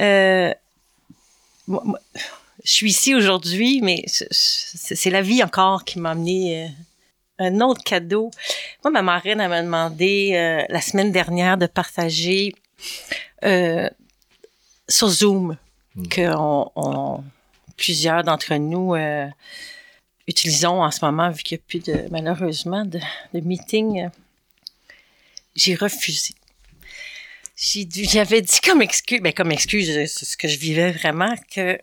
Euh, 0.00 0.52
je 1.68 2.70
suis 2.70 2.90
ici 2.90 3.14
aujourd'hui, 3.14 3.80
mais 3.82 4.04
c'est 4.08 5.10
la 5.10 5.22
vie 5.22 5.42
encore 5.42 5.84
qui 5.84 5.98
m'a 5.98 6.10
amené 6.10 6.64
euh, 6.64 6.68
un 7.38 7.60
autre 7.60 7.82
cadeau. 7.82 8.30
Moi, 8.84 8.90
ma 8.90 9.02
marraine 9.02 9.46
m'a 9.46 9.62
demandé 9.62 10.32
euh, 10.34 10.64
la 10.68 10.80
semaine 10.80 11.12
dernière 11.12 11.58
de 11.58 11.66
partager 11.66 12.54
sur 14.88 15.08
Zoom 15.08 15.56
hmm. 15.96 16.04
on, 16.36 17.24
plusieurs 17.76 18.22
d'entre 18.22 18.54
nous 18.54 18.94
utilisons 20.26 20.82
en 20.82 20.90
ce 20.90 21.04
moment, 21.04 21.30
vu 21.30 21.42
qu'il 21.42 21.58
n'y 21.58 21.62
a 21.62 21.64
plus 21.66 21.92
de, 21.92 22.08
malheureusement, 22.10 22.84
de, 22.84 23.00
de 23.34 23.40
meeting, 23.40 24.04
euh, 24.04 24.08
j'ai 25.54 25.74
refusé. 25.74 26.34
J'avais 27.56 28.42
dit 28.42 28.60
comme 28.60 28.82
excuse, 28.82 29.20
ben 29.20 29.32
comme 29.32 29.52
excuse, 29.52 29.90
euh, 29.90 30.06
ce 30.06 30.36
que 30.36 30.48
je 30.48 30.58
vivais 30.58 30.92
vraiment, 30.92 31.34
que 31.54 31.78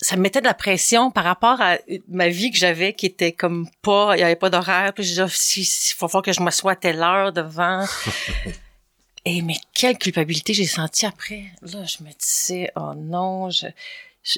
ça 0.00 0.16
me 0.16 0.22
mettait 0.22 0.40
de 0.40 0.46
la 0.46 0.54
pression 0.54 1.10
par 1.10 1.24
rapport 1.24 1.60
à 1.60 1.78
ma 2.08 2.28
vie 2.28 2.50
que 2.50 2.58
j'avais 2.58 2.92
qui 2.92 3.06
était 3.06 3.32
comme 3.32 3.68
pas, 3.82 4.16
il 4.16 4.20
y 4.20 4.22
avait 4.22 4.36
pas 4.36 4.50
d'horaire, 4.50 4.92
puis 4.92 5.04
je 5.04 5.10
disais, 5.10 5.26
si, 5.30 5.60
il 5.62 5.94
faut 5.94 6.08
falloir 6.08 6.22
que 6.22 6.32
je 6.32 6.42
m'assoie 6.42 6.72
à 6.72 6.76
telle 6.76 7.00
heure 7.00 7.32
devant. 7.32 7.84
Et 9.24 9.42
mais 9.42 9.56
quelle 9.74 9.98
culpabilité 9.98 10.54
j'ai 10.54 10.66
senti 10.66 11.04
après. 11.04 11.46
Là, 11.62 11.84
je 11.84 12.04
me 12.04 12.10
disais, 12.12 12.70
oh 12.76 12.92
non, 12.94 13.50
je, 13.50 13.66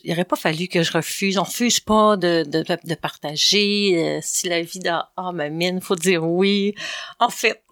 il 0.05 0.13
aurait 0.13 0.25
pas 0.25 0.37
fallu 0.37 0.69
que 0.69 0.83
je 0.83 0.93
refuse. 0.93 1.39
On 1.39 1.45
refuse 1.45 1.81
pas 1.81 2.17
de, 2.17 2.45
de, 2.47 2.63
de 2.63 2.95
partager. 2.95 3.95
Euh, 3.97 4.21
si 4.23 4.49
la 4.49 4.63
vie 4.63 4.81
d'A 4.81 5.11
ma 5.33 5.49
mine, 5.49 5.81
faut 5.81 5.97
dire 5.97 6.25
oui. 6.25 6.75
En 7.19 7.31
fait, 7.31 7.63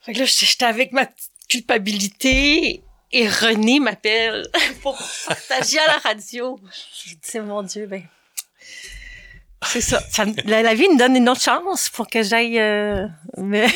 fait 0.00 0.12
que 0.12 0.18
là, 0.20 0.24
j'étais 0.24 0.64
avec 0.64 0.92
ma 0.92 1.08
culpabilité 1.48 2.82
et 3.12 3.28
René 3.28 3.78
m'appelle 3.78 4.48
pour 4.82 4.98
partager 5.26 5.78
à 5.78 5.86
la 5.86 5.98
radio. 5.98 6.58
Je 7.06 7.14
dis, 7.14 7.40
mon 7.40 7.62
Dieu, 7.62 7.86
ben, 7.86 8.02
c'est 9.64 9.80
ça. 9.80 10.02
la, 10.44 10.74
vie 10.74 10.88
me 10.88 10.98
donne 10.98 11.16
une 11.16 11.28
autre 11.28 11.42
chance 11.42 11.88
pour 11.88 12.08
que 12.08 12.22
j'aille 12.22 12.58
euh, 12.58 13.06
me 13.36 13.66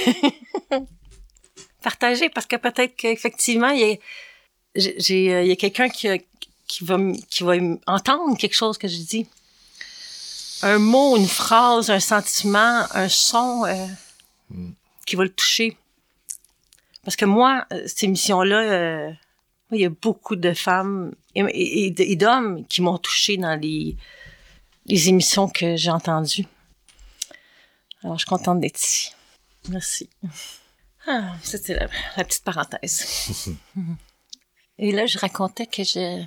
partager 1.82 2.28
parce 2.28 2.46
que 2.46 2.56
peut-être 2.56 2.96
qu'effectivement, 2.96 3.68
il 3.68 3.80
y 3.80 3.92
a, 3.92 3.96
j'ai, 4.74 5.32
euh, 5.32 5.42
il 5.42 5.48
y 5.48 5.52
a 5.52 5.56
quelqu'un 5.56 5.88
qui 5.88 6.08
a, 6.08 6.18
qui 6.66 6.84
va, 6.84 6.98
qui 7.30 7.44
va 7.44 7.54
entendre 7.86 8.36
quelque 8.36 8.54
chose 8.54 8.78
que 8.78 8.88
je 8.88 8.98
dis. 8.98 9.26
Un 10.62 10.78
mot, 10.78 11.16
une 11.16 11.28
phrase, 11.28 11.90
un 11.90 12.00
sentiment, 12.00 12.86
un 12.92 13.08
son 13.08 13.64
euh, 13.66 13.86
mm. 14.50 14.70
qui 15.06 15.16
va 15.16 15.24
le 15.24 15.32
toucher. 15.32 15.76
Parce 17.04 17.16
que 17.16 17.24
moi, 17.24 17.66
euh, 17.72 17.82
cette 17.86 18.02
émission-là, 18.04 18.60
euh, 18.60 19.12
il 19.72 19.80
y 19.80 19.84
a 19.84 19.90
beaucoup 19.90 20.36
de 20.36 20.54
femmes 20.54 21.14
et, 21.34 21.86
et, 21.98 22.16
d'hommes 22.16 22.64
qui 22.66 22.82
m'ont 22.82 22.98
touché 22.98 23.36
dans 23.36 23.60
les, 23.60 23.96
les 24.86 25.08
émissions 25.08 25.48
que 25.48 25.76
j'ai 25.76 25.90
entendues. 25.90 26.46
Alors, 28.02 28.16
je 28.16 28.20
suis 28.20 28.28
contente 28.28 28.60
d'être 28.60 28.80
ici. 28.80 29.12
Merci. 29.68 30.08
Ah, 31.06 31.34
c'était 31.42 31.74
la, 31.74 31.88
la, 32.16 32.24
petite 32.24 32.44
parenthèse. 32.44 33.48
et 34.78 34.92
là, 34.92 35.06
je 35.06 35.18
racontais 35.18 35.66
que 35.66 35.84
je, 35.84 36.24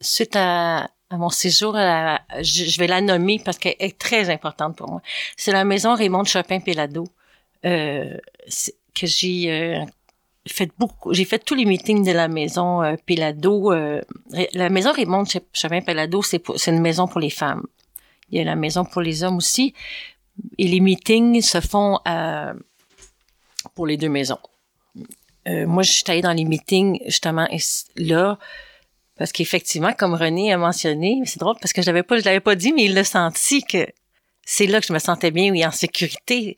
suite 0.00 0.36
à, 0.36 0.90
mon 1.10 1.28
séjour, 1.30 1.74
je, 1.74 2.78
vais 2.78 2.86
la 2.86 3.00
nommer 3.00 3.40
parce 3.44 3.58
qu'elle 3.58 3.76
est 3.78 3.98
très 3.98 4.30
importante 4.30 4.76
pour 4.76 4.90
moi. 4.90 5.02
C'est 5.36 5.52
la 5.52 5.64
maison 5.64 5.94
Raymond 5.94 6.24
Chopin 6.24 6.60
Pelado 6.60 7.04
euh, 7.64 8.16
que 8.94 9.06
j'ai 9.06 9.50
euh, 9.50 9.84
fait 10.46 10.70
beaucoup. 10.78 11.12
J'ai 11.14 11.24
fait 11.24 11.38
tous 11.38 11.54
les 11.54 11.64
meetings 11.64 12.04
de 12.04 12.12
la 12.12 12.28
maison 12.28 12.82
euh, 12.82 12.96
Pelado. 13.06 13.72
Euh, 13.72 14.00
la 14.52 14.68
maison 14.70 14.92
Raymond 14.92 15.24
Chopin 15.52 15.80
Pelado, 15.80 16.22
c'est 16.22 16.42
c'est 16.56 16.70
une 16.70 16.80
maison 16.80 17.06
pour 17.06 17.20
les 17.20 17.30
femmes. 17.30 17.64
Il 18.30 18.38
y 18.38 18.40
a 18.40 18.44
la 18.44 18.56
maison 18.56 18.84
pour 18.84 19.02
les 19.02 19.22
hommes 19.22 19.36
aussi. 19.36 19.74
Et 20.58 20.66
les 20.66 20.80
meetings 20.80 21.40
se 21.42 21.60
font 21.60 22.00
pour 23.74 23.86
les 23.86 23.96
deux 23.96 24.08
maisons. 24.08 24.38
euh, 25.48 25.66
moi, 25.66 25.82
je 25.82 25.92
suis 25.92 26.04
allée 26.08 26.22
dans 26.22 26.32
les 26.32 26.44
meetings, 26.44 27.00
justement, 27.06 27.46
là, 27.96 28.38
parce 29.16 29.32
qu'effectivement, 29.32 29.92
comme 29.92 30.14
René 30.14 30.52
a 30.52 30.58
mentionné, 30.58 31.22
c'est 31.24 31.38
drôle 31.38 31.56
parce 31.60 31.72
que 31.72 31.82
je 31.82 31.86
l'avais 31.86 32.02
pas, 32.02 32.18
je 32.18 32.24
l'avais 32.24 32.40
pas 32.40 32.54
dit, 32.56 32.72
mais 32.72 32.84
il 32.84 32.94
l'a 32.94 33.04
senti 33.04 33.62
que 33.62 33.86
c'est 34.44 34.66
là 34.66 34.80
que 34.80 34.86
je 34.86 34.92
me 34.92 34.98
sentais 34.98 35.30
bien, 35.30 35.50
oui, 35.50 35.64
en 35.64 35.70
sécurité 35.70 36.56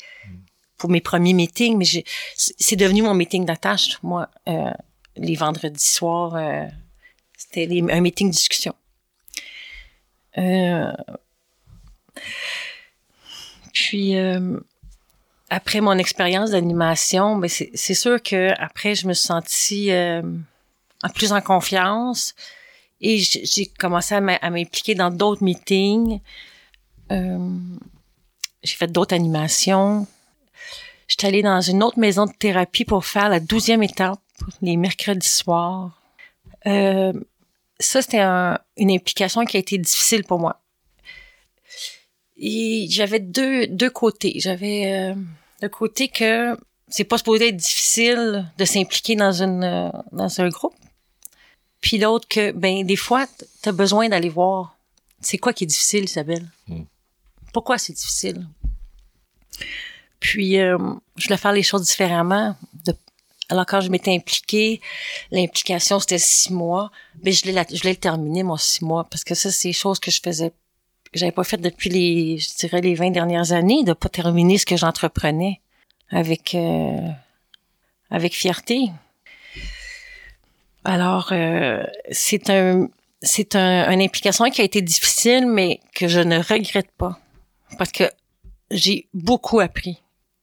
pour 0.78 0.90
mes 0.90 1.00
premiers 1.00 1.32
meetings, 1.32 1.76
mais 1.76 2.04
c'est 2.34 2.76
devenu 2.76 3.02
mon 3.02 3.14
meeting 3.14 3.44
d'attache, 3.44 3.98
moi, 4.02 4.28
euh, 4.48 4.70
les 5.16 5.34
vendredis 5.34 5.84
soirs, 5.84 6.34
euh, 6.34 6.66
c'était 7.36 7.68
un 7.90 8.00
meeting 8.00 8.30
discussion. 8.30 8.74
Euh, 10.38 10.92
puis 13.72 14.16
euh, 14.16 14.58
après 15.48 15.80
mon 15.80 15.96
expérience 15.98 16.50
d'animation, 16.50 17.36
ben 17.36 17.48
c'est 17.48 17.94
sûr 17.94 18.22
que 18.22 18.52
après 18.58 18.94
je 18.94 19.06
me 19.06 19.14
suis 19.14 19.26
sentie 19.26 19.90
euh, 21.04 21.08
plus 21.14 21.32
en 21.32 21.40
confiance 21.40 22.34
et 23.00 23.18
j'ai 23.18 23.66
commencé 23.66 24.14
à 24.14 24.20
m'impliquer 24.20 24.94
dans 24.94 25.10
d'autres 25.10 25.44
meetings. 25.44 26.20
Euh, 27.12 27.58
j'ai 28.62 28.74
fait 28.74 28.90
d'autres 28.90 29.14
animations. 29.14 30.06
J'étais 31.06 31.26
allée 31.26 31.42
dans 31.42 31.60
une 31.60 31.82
autre 31.82 31.98
maison 31.98 32.26
de 32.26 32.32
thérapie 32.32 32.84
pour 32.84 33.04
faire 33.04 33.28
la 33.28 33.38
douzième 33.38 33.82
étape 33.82 34.20
les 34.62 34.76
mercredis 34.76 35.28
soirs. 35.28 36.00
Euh, 36.66 37.12
ça, 37.78 38.02
c'était 38.02 38.20
une 38.20 38.90
implication 38.90 39.44
qui 39.44 39.56
a 39.56 39.60
été 39.60 39.78
difficile 39.78 40.24
pour 40.24 40.38
moi. 40.38 40.60
Et 42.36 42.86
j'avais 42.90 43.20
deux, 43.20 43.66
deux 43.66 43.90
côtés. 43.90 44.34
J'avais 44.36 44.92
euh, 44.92 45.14
le 45.62 45.68
côté 45.68 46.08
que 46.08 46.56
c'est 46.88 47.04
pas 47.04 47.18
supposé 47.18 47.48
être 47.48 47.56
difficile 47.56 48.50
de 48.58 48.64
s'impliquer 48.64 49.16
dans 49.16 49.42
une 49.42 49.64
euh, 49.64 49.90
dans 50.12 50.40
un 50.40 50.48
groupe. 50.48 50.74
Puis 51.80 51.98
l'autre 51.98 52.28
que 52.28 52.52
ben 52.52 52.84
des 52.84 52.96
fois 52.96 53.26
tu 53.62 53.68
as 53.68 53.72
besoin 53.72 54.08
d'aller 54.08 54.28
voir 54.28 54.76
c'est 55.20 55.38
quoi 55.38 55.52
qui 55.52 55.64
est 55.64 55.66
difficile 55.66 56.04
Isabelle? 56.04 56.46
Hmm. 56.68 56.84
Pourquoi 57.52 57.78
c'est 57.78 57.92
difficile? 57.92 58.46
Puis 60.20 60.58
euh, 60.58 60.78
je 61.16 61.26
voulais 61.26 61.36
faire 61.36 61.52
les 61.52 61.62
choses 61.62 61.82
différemment 61.82 62.56
de 62.84 62.94
alors 63.48 63.64
quand 63.64 63.80
je 63.80 63.90
m'étais 63.90 64.12
impliquée, 64.12 64.80
l'implication 65.30 66.00
c'était 66.00 66.18
six 66.18 66.52
mois, 66.52 66.90
mais 67.22 67.30
je 67.30 67.46
l'ai 67.46 67.64
je 67.72 67.82
l'ai 67.84 67.94
terminé 67.96 68.42
mon 68.42 68.56
six 68.56 68.84
mois 68.84 69.04
parce 69.04 69.24
que 69.24 69.34
ça 69.34 69.50
c'est 69.50 69.68
des 69.68 69.72
choses 69.72 69.98
que 69.98 70.10
je 70.10 70.20
faisais 70.22 70.50
que 71.12 71.18
j'avais 71.18 71.32
pas 71.32 71.44
fait 71.44 71.58
depuis 71.58 71.90
les 71.90 72.38
je 72.38 72.56
dirais 72.56 72.80
les 72.80 72.94
20 72.94 73.10
dernières 73.10 73.52
années 73.52 73.84
de 73.84 73.92
pas 73.92 74.08
terminer 74.08 74.58
ce 74.58 74.66
que 74.66 74.76
j'entreprenais 74.76 75.60
avec 76.10 76.54
euh, 76.54 77.08
avec 78.10 78.34
fierté. 78.34 78.90
Alors 80.84 81.28
euh, 81.32 81.82
c'est 82.10 82.50
un 82.50 82.88
c'est 83.22 83.56
un, 83.56 83.90
une 83.90 84.02
implication 84.02 84.44
qui 84.50 84.60
a 84.60 84.64
été 84.64 84.82
difficile 84.82 85.46
mais 85.46 85.80
que 85.94 86.06
je 86.08 86.20
ne 86.20 86.38
regrette 86.38 86.90
pas 86.96 87.18
parce 87.78 87.92
que 87.92 88.04
j'ai 88.70 89.08
beaucoup 89.14 89.60
appris. 89.60 90.02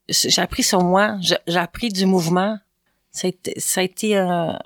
J'ai 0.09 0.41
appris 0.41 0.63
sur 0.63 0.83
moi, 0.83 1.17
j'ai 1.21 1.57
appris 1.57 1.89
du 1.89 2.05
mouvement, 2.05 2.59
ça 3.11 3.27
a 3.27 3.29
été, 3.29 3.57
ça 3.57 3.79
a 3.79 3.83
été 3.83 4.17
un, 4.17 4.59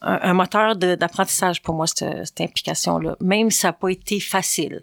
un, 0.00 0.32
moteur 0.32 0.76
d'apprentissage 0.76 1.60
pour 1.60 1.74
moi, 1.74 1.86
cette, 1.86 2.26
cette 2.26 2.40
implication-là, 2.40 3.16
même 3.20 3.50
si 3.50 3.58
ça 3.58 3.68
n'a 3.68 3.72
pas 3.72 3.88
été 3.88 4.20
facile. 4.20 4.80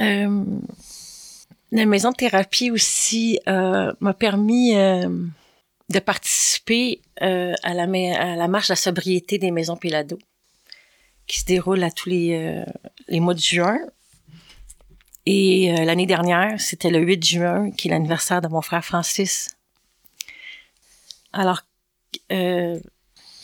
Euh, 0.00 0.44
la 1.72 1.86
maison 1.86 2.10
de 2.10 2.16
thérapie 2.16 2.70
aussi 2.70 3.40
euh, 3.48 3.92
m'a 4.00 4.12
permis 4.12 4.76
euh, 4.76 5.08
de 5.88 5.98
participer 5.98 7.00
euh, 7.22 7.54
à, 7.62 7.72
la, 7.72 7.84
à 7.84 8.36
la 8.36 8.48
marche 8.48 8.68
de 8.68 8.72
la 8.72 8.76
sobriété 8.76 9.38
des 9.38 9.50
maisons 9.50 9.76
Pilado, 9.76 10.18
qui 11.26 11.40
se 11.40 11.46
déroule 11.46 11.82
à 11.82 11.90
tous 11.90 12.10
les, 12.10 12.34
euh, 12.34 12.64
les 13.08 13.20
mois 13.20 13.34
de 13.34 13.40
juin. 13.40 13.78
Et 15.24 15.72
euh, 15.72 15.84
l'année 15.84 16.06
dernière, 16.06 16.60
c'était 16.60 16.90
le 16.90 17.00
8 17.00 17.24
juin, 17.24 17.70
qui 17.70 17.88
est 17.88 17.90
l'anniversaire 17.90 18.42
de 18.42 18.48
mon 18.48 18.60
frère 18.60 18.84
Francis. 18.84 19.48
Alors, 21.32 21.62
euh, 22.32 22.78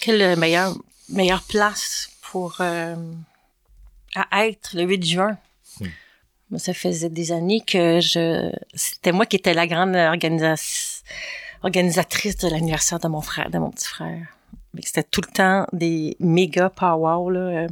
quelle 0.01 0.39
meilleure, 0.39 0.77
meilleure 1.09 1.45
place 1.45 2.11
pour 2.21 2.61
à 2.61 4.47
être 4.47 4.75
le 4.75 4.83
8 4.83 5.05
juin? 5.05 5.39
Ça 6.57 6.73
faisait 6.73 7.11
des 7.11 7.31
années 7.33 7.61
que 7.61 8.01
je 8.01 8.51
c'était 8.73 9.13
moi 9.13 9.27
qui 9.27 9.37
étais 9.37 9.53
la 9.53 9.67
grande 9.67 9.95
organisatrice 9.95 11.05
de 12.39 12.49
l'anniversaire 12.49 12.99
de 12.99 13.09
mon 13.09 13.21
frère, 13.21 13.51
de 13.51 13.59
mon 13.59 13.71
petit 13.71 13.87
frère. 13.87 14.27
C'était 14.83 15.03
tout 15.03 15.21
le 15.21 15.31
temps 15.31 15.67
des 15.73 16.17
méga 16.21 16.71
power 16.71 17.33
là, 17.33 17.41
euh, 17.41 17.69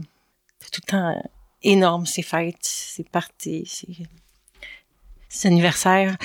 tout 0.73 0.81
le 0.85 0.91
temps 0.91 1.23
énorme 1.63 2.05
ces 2.05 2.23
fêtes, 2.23 2.57
ces 2.61 3.05
parties, 3.05 3.65
ces, 3.67 5.47
anniversaires. 5.47 6.17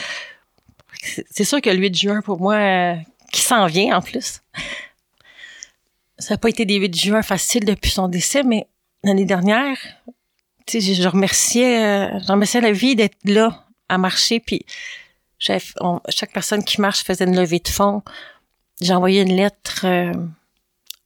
C'est 1.02 1.44
sûr 1.44 1.62
que 1.62 1.70
le 1.70 1.78
8 1.78 1.98
juin 1.98 2.22
pour 2.22 2.40
moi 2.40 2.98
qui 3.32 3.42
s'en 3.42 3.66
vient 3.66 3.98
en 3.98 4.02
plus. 4.02 4.42
Ça 6.20 6.34
n'a 6.34 6.38
pas 6.38 6.50
été 6.50 6.66
des 6.66 6.76
8 6.76 6.96
juin 6.96 7.22
facile 7.24 7.66
depuis 7.66 7.90
son 7.90 8.08
décès, 8.08 8.44
mais 8.44 8.68
l'année 9.04 9.26
dernière, 9.26 9.78
euh, 10.80 12.20
je 12.20 12.32
remerciais 12.32 12.62
la 12.62 12.72
vie 12.72 12.96
d'être 12.96 13.18
là, 13.26 13.66
à 13.90 13.98
marcher, 13.98 14.40
puis 14.40 14.66
chaque 15.40 16.34
personne 16.34 16.64
qui 16.64 16.80
marche 16.82 17.04
faisait 17.04 17.26
une 17.26 17.36
levée 17.36 17.60
de 17.60 17.68
fonds. 17.68 18.04
J'ai 18.80 18.94
envoyé 18.94 19.22
une 19.22 19.36
lettre 19.36 19.86
euh, 19.86 20.14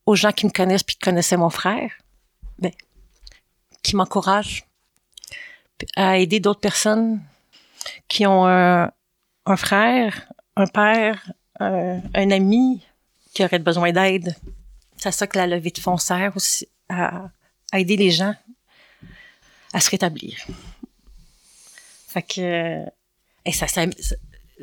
aux 0.05 0.15
gens 0.15 0.31
qui 0.31 0.45
me 0.45 0.51
connaissent 0.51 0.83
puis 0.83 0.95
qui 0.95 1.01
connaissaient 1.01 1.37
mon 1.37 1.49
frère, 1.49 1.91
ben, 2.59 2.71
qui 3.81 3.95
m'encouragent 3.95 4.65
à 5.95 6.17
aider 6.17 6.39
d'autres 6.39 6.61
personnes 6.61 7.21
qui 8.07 8.25
ont 8.25 8.45
un, 8.45 8.91
frère, 9.57 10.27
un 10.55 10.67
père, 10.67 11.31
un, 11.59 11.99
un 12.13 12.31
ami 12.31 12.81
qui 13.33 13.43
aurait 13.43 13.59
besoin 13.59 13.91
d'aide. 13.91 14.35
C'est 14.97 15.11
ça 15.11 15.27
que 15.27 15.37
la 15.37 15.45
levée 15.45 15.69
de 15.69 15.79
fonds 15.79 15.97
sert 15.97 16.35
aussi, 16.35 16.67
à, 16.89 17.29
aider 17.73 17.97
les 17.97 18.11
gens 18.11 18.33
à 19.75 19.81
se 19.81 19.89
rétablir. 19.89 20.37
Fait 22.07 22.21
que, 22.21 22.85
et 23.43 23.51
ça, 23.51 23.67
ça 23.67 23.85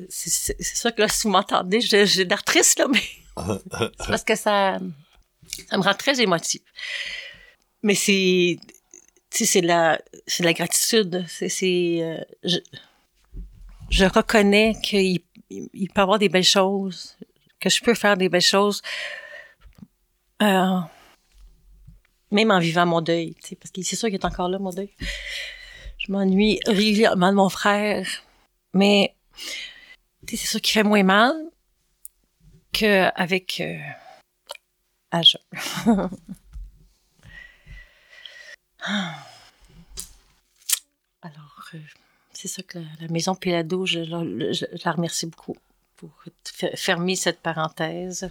c'est 0.08 0.62
ça 0.62 0.90
que 0.90 1.02
là, 1.02 1.08
si 1.08 1.24
vous 1.24 1.30
m'entendez, 1.30 1.82
j'ai 1.82 2.24
l'artrice, 2.24 2.78
là, 2.78 2.86
mais 2.88 3.02
c'est 3.76 4.06
parce 4.08 4.24
que 4.24 4.34
ça, 4.34 4.78
ça 5.68 5.76
me 5.76 5.82
rend 5.82 5.92
très 5.92 6.18
émotive. 6.18 6.62
Mais 7.82 7.94
c'est, 7.94 8.58
tu 9.30 9.38
sais, 9.38 9.44
c'est 9.44 9.60
la, 9.60 10.00
c'est 10.26 10.44
la 10.44 10.54
gratitude. 10.54 11.26
C'est, 11.28 11.50
c'est, 11.50 11.98
euh, 12.00 12.16
je, 12.42 12.58
je 13.90 14.04
reconnais 14.06 14.74
qu'il 14.82 15.20
il 15.50 15.88
peut 15.90 16.00
y 16.00 16.02
avoir 16.02 16.18
des 16.18 16.30
belles 16.30 16.42
choses, 16.42 17.18
que 17.60 17.68
je 17.68 17.82
peux 17.82 17.94
faire 17.94 18.16
des 18.16 18.30
belles 18.30 18.40
choses, 18.40 18.80
euh, 20.40 20.80
même 22.32 22.50
en 22.50 22.58
vivant 22.58 22.86
mon 22.86 23.00
deuil, 23.00 23.36
parce 23.60 23.70
que 23.70 23.82
c'est 23.82 23.96
sûr 23.96 24.08
qu'il 24.08 24.16
est 24.16 24.24
encore 24.24 24.48
là, 24.48 24.58
mon 24.58 24.70
deuil. 24.70 24.90
Je 25.98 26.10
m'ennuie 26.10 26.58
régulièrement 26.66 27.30
de 27.30 27.36
mon 27.36 27.48
frère, 27.48 28.06
mais 28.74 29.14
c'est 30.28 30.36
sûr 30.36 30.60
qu'il 30.60 30.72
fait 30.72 30.82
moins 30.82 31.02
mal 31.02 31.34
qu'avec 32.72 33.60
euh. 33.60 33.78
Alors, 41.22 41.70
euh, 41.74 41.78
c'est 42.32 42.48
ça 42.48 42.62
que 42.62 42.78
la, 43.00 43.08
maison 43.08 43.34
Pélado, 43.34 43.84
je, 43.86 44.00
la 44.84 44.92
remercie 44.92 45.26
beaucoup 45.26 45.56
pour 45.96 46.10
fermer 46.74 47.14
cette 47.14 47.40
parenthèse. 47.40 48.30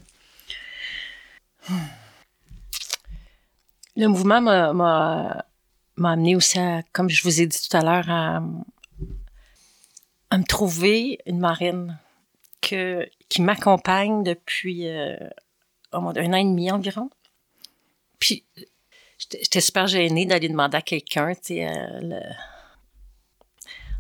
Le 4.01 4.07
mouvement 4.07 4.41
m'a 4.41 5.45
amené 5.95 6.35
aussi 6.35 6.57
à, 6.57 6.81
comme 6.91 7.07
je 7.07 7.21
vous 7.21 7.39
ai 7.39 7.45
dit 7.45 7.69
tout 7.69 7.77
à 7.77 7.83
l'heure, 7.83 8.09
à, 8.09 8.39
me 8.39 10.43
trouver 10.43 11.19
une 11.27 11.37
marine 11.37 11.99
que, 12.61 13.07
qui 13.29 13.43
m'accompagne 13.43 14.23
depuis 14.23 14.87
euh, 14.87 15.15
un 15.91 16.03
an 16.03 16.15
et 16.15 16.43
demi 16.43 16.71
environ. 16.71 17.11
Puis, 18.17 18.43
j'étais 19.19 19.61
super 19.61 19.85
gênée 19.85 20.25
d'aller 20.25 20.49
demander 20.49 20.77
à 20.77 20.81
quelqu'un, 20.81 21.35
tu 21.35 21.41
sais, 21.43 21.67
euh, 21.67 22.19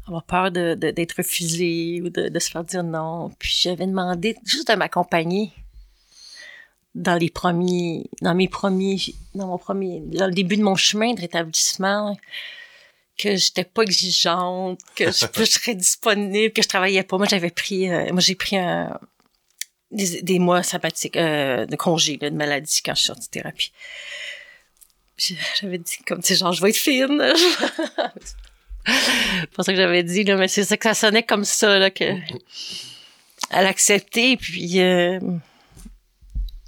avoir 0.07 0.23
peur 0.23 0.49
de, 0.49 0.73
d'être 0.73 1.17
refusé 1.17 2.01
ou 2.01 2.09
de, 2.09 2.29
de, 2.29 2.39
se 2.39 2.49
faire 2.49 2.63
dire 2.63 2.83
non. 2.83 3.29
Puis 3.37 3.55
j'avais 3.61 3.85
demandé 3.85 4.35
juste 4.45 4.67
de 4.67 4.73
m'accompagner 4.73 5.53
dans 6.95 7.15
les 7.15 7.29
premiers, 7.29 8.09
dans 8.21 8.35
mes 8.35 8.47
premiers, 8.47 8.97
dans 9.33 9.47
mon 9.47 9.57
premier, 9.57 10.01
dans 10.01 10.27
le 10.27 10.33
début 10.33 10.57
de 10.57 10.63
mon 10.63 10.75
chemin 10.75 11.13
de 11.13 11.21
rétablissement, 11.21 12.17
que 13.17 13.35
j'étais 13.35 13.63
pas 13.63 13.83
exigeante, 13.83 14.79
que 14.95 15.05
je, 15.05 15.45
serais 15.45 15.75
disponible, 15.75 16.53
que 16.53 16.61
je 16.61 16.67
travaillais 16.67 17.03
pas. 17.03 17.17
Moi, 17.17 17.27
j'avais 17.29 17.51
pris, 17.51 17.89
euh, 17.89 18.11
moi 18.11 18.19
j'ai 18.19 18.35
pris 18.35 18.57
un, 18.57 18.99
des, 19.91 20.21
des 20.21 20.39
mois 20.39 20.63
sabbatiques, 20.63 21.17
euh, 21.17 21.65
de 21.65 21.75
congé, 21.75 22.17
là, 22.21 22.29
de 22.29 22.35
maladie 22.35 22.81
quand 22.83 22.93
je 22.93 22.99
suis 22.99 23.07
sortie 23.07 23.27
de 23.27 23.31
thérapie. 23.31 23.71
J'avais 25.61 25.77
dit 25.77 25.97
comme, 26.07 26.21
tu 26.21 26.27
sais, 26.27 26.35
genre, 26.35 26.51
je 26.51 26.61
vais 26.61 26.69
être 26.69 26.77
fine. 26.77 27.21
C'est 28.85 29.51
pour 29.51 29.63
ça 29.63 29.71
que 29.71 29.77
j'avais 29.77 30.03
dit, 30.03 30.23
là, 30.23 30.35
mais 30.37 30.47
c'est 30.47 30.63
ça 30.63 30.75
que 30.75 30.83
ça 30.83 30.95
sonnait 30.95 31.21
comme 31.21 31.45
ça, 31.45 31.77
là, 31.77 31.91
que 31.91 32.15
elle 33.51 33.67
acceptait, 33.67 34.37
puis 34.37 34.81
euh, 34.81 35.19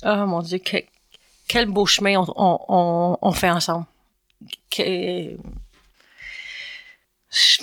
oh 0.05 0.25
mon 0.25 0.41
Dieu, 0.41 0.59
que- 0.59 0.83
quel 1.47 1.65
beau 1.67 1.85
chemin 1.85 2.23
on, 2.35 3.31
fait 3.33 3.49
ensemble. 3.51 3.85
Je 4.77 5.37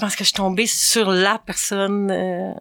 pense 0.00 0.14
que 0.16 0.24
je 0.24 0.28
suis 0.28 0.34
tombée 0.36 0.66
sur 0.66 1.10
la 1.10 1.38
personne. 1.38 2.10
euh, 2.10 2.52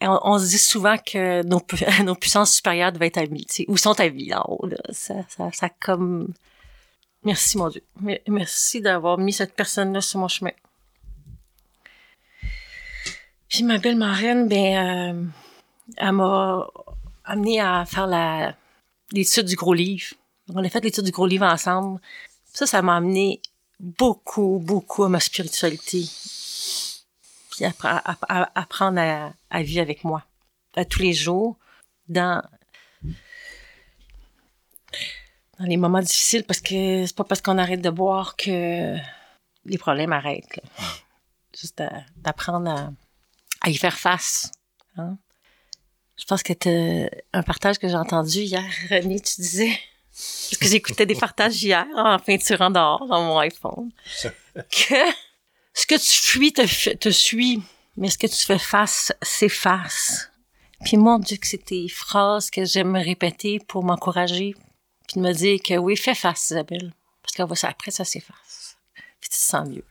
on, 0.00 0.38
se 0.38 0.46
dit 0.48 0.58
souvent 0.58 0.96
que 0.98 1.42
nos, 1.44 1.60
pu- 1.60 1.84
nos 2.04 2.14
puissances 2.14 2.54
supérieures 2.54 2.92
devaient 2.92 3.06
être 3.08 3.18
amies, 3.18 3.46
ou 3.68 3.76
sont 3.76 3.98
amies 4.00 4.32
en 4.34 4.44
haut. 4.48 4.66
Là. 4.66 4.76
Ça, 4.90 5.14
ça, 5.28 5.50
ça 5.52 5.68
comme. 5.68 6.32
Merci, 7.24 7.58
mon 7.58 7.68
Dieu. 7.68 7.82
Me- 8.00 8.18
Merci 8.28 8.80
d'avoir 8.80 9.18
mis 9.18 9.32
cette 9.32 9.54
personne-là 9.54 10.00
sur 10.00 10.18
mon 10.20 10.28
chemin. 10.28 10.52
Puis 13.48 13.62
ma 13.62 13.78
belle 13.78 13.96
marraine, 13.96 14.48
ben, 14.48 15.14
euh, 15.14 15.24
elle 15.96 16.12
m'a 16.12 16.66
amené 17.24 17.60
à 17.60 17.84
faire 17.84 18.06
la 18.06 18.54
l'étude 19.12 19.46
du 19.46 19.56
gros 19.56 19.74
livre. 19.74 20.14
On 20.54 20.64
a 20.64 20.68
fait 20.68 20.82
l'étude 20.82 21.04
du 21.04 21.10
gros 21.10 21.26
livre 21.26 21.46
ensemble. 21.46 22.00
Ça, 22.52 22.66
ça 22.66 22.82
m'a 22.82 22.96
amené 22.96 23.40
beaucoup, 23.80 24.60
beaucoup 24.62 25.04
à 25.04 25.08
ma 25.08 25.20
spiritualité. 25.20 26.04
Puis 27.50 27.64
à, 27.64 27.72
apprendre 28.54 29.00
à, 29.50 29.62
vivre 29.62 29.82
avec 29.82 30.04
moi. 30.04 30.24
À 30.76 30.84
tous 30.84 31.00
les 31.00 31.14
jours, 31.14 31.56
dans, 32.08 32.42
les 35.60 35.76
moments 35.76 36.02
difficiles, 36.02 36.44
parce 36.44 36.60
que 36.60 37.06
c'est 37.06 37.16
pas 37.16 37.24
parce 37.24 37.40
qu'on 37.40 37.58
arrête 37.58 37.80
de 37.80 37.90
boire 37.90 38.36
que 38.36 38.96
les 39.64 39.78
problèmes 39.78 40.12
arrêtent. 40.12 40.60
Juste 41.58 41.82
d'apprendre 42.16 42.70
à, 42.70 42.92
à 43.62 43.70
y 43.70 43.76
faire 43.76 43.98
face. 43.98 44.50
hein. 44.96 45.16
Je 46.18 46.24
pense 46.24 46.42
que 46.42 46.52
t'as 46.52 47.08
un 47.32 47.42
partage 47.42 47.78
que 47.78 47.88
j'ai 47.88 47.94
entendu 47.94 48.38
hier, 48.40 48.64
René, 48.90 49.20
tu 49.20 49.40
disais, 49.40 49.78
parce 50.12 50.56
que 50.58 50.66
j'écoutais 50.68 51.04
des 51.06 51.14
partages 51.14 51.62
hier 51.62 51.86
en 51.94 52.18
peinturant 52.18 52.70
dehors 52.70 53.06
dans 53.06 53.22
mon 53.22 53.38
iPhone, 53.38 53.90
que 54.54 54.94
ce 55.74 55.86
que 55.86 55.94
tu 55.94 56.22
fuis 56.22 56.52
te, 56.52 56.94
te 56.94 57.10
suit, 57.10 57.62
mais 57.98 58.08
ce 58.10 58.16
que 58.18 58.26
tu 58.26 58.42
fais 58.46 58.58
face 58.58 59.12
s'efface. 59.22 60.30
Puis 60.84 60.96
mon 60.96 61.18
Dieu, 61.18 61.36
que 61.36 61.46
c'est 61.46 61.64
tes 61.64 61.88
phrases 61.88 62.50
que 62.50 62.64
j'aime 62.64 62.90
me 62.92 63.02
répéter 63.02 63.58
pour 63.58 63.84
m'encourager, 63.84 64.54
puis 65.08 65.20
de 65.20 65.26
me 65.26 65.32
dire 65.32 65.60
que 65.62 65.74
oui, 65.74 65.96
fais 65.96 66.14
face, 66.14 66.50
Isabelle, 66.50 66.92
parce 67.22 67.34
que 67.48 67.54
ça- 67.54 67.68
après, 67.68 67.90
ça 67.90 68.04
s'efface. 68.04 68.76
Puis 69.20 69.30
tu 69.30 69.38
te 69.38 69.42
sens 69.44 69.68
mieux. 69.68 69.84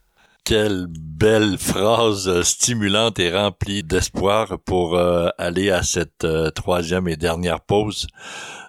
Quelle 0.46 0.86
belle 0.88 1.58
phrase 1.58 2.43
stimulante 2.43 3.18
et 3.18 3.36
remplie 3.36 3.82
d'espoir 3.82 4.60
pour 4.64 4.96
euh, 4.96 5.30
aller 5.39 5.72
à 5.72 5.82
cette 5.82 6.24
euh, 6.24 6.52
troisième 6.52 7.08
et 7.08 7.16
dernière 7.16 7.62
pause. 7.62 8.06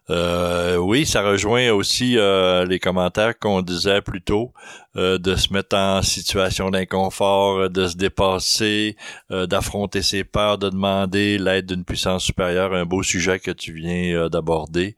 Euh, 0.09 0.77
oui, 0.77 1.05
ça 1.05 1.23
rejoint 1.23 1.71
aussi 1.73 2.17
euh, 2.17 2.65
les 2.65 2.79
commentaires 2.79 3.37
qu'on 3.37 3.61
disait 3.61 4.03
plus 4.03 4.23
tôt, 4.23 4.53
euh, 4.97 5.19
de 5.19 5.35
se 5.35 5.53
mettre 5.53 5.77
en 5.77 6.01
situation 6.03 6.71
d'inconfort, 6.71 7.59
euh, 7.59 7.69
de 7.69 7.89
se 7.89 7.97
dépasser, 7.97 8.97
d'affronter 9.31 10.03
ses 10.03 10.23
peurs, 10.23 10.59
de 10.59 10.71
demander 10.71 11.39
l'aide 11.39 11.67
d'une 11.67 11.85
puissance 11.85 12.23
supérieure, 12.25 12.73
un 12.73 12.85
beau 12.85 13.03
sujet 13.03 13.41
que 13.41 13.51
tu 13.51 13.73
viens 13.73 14.29
d'aborder. 14.29 14.97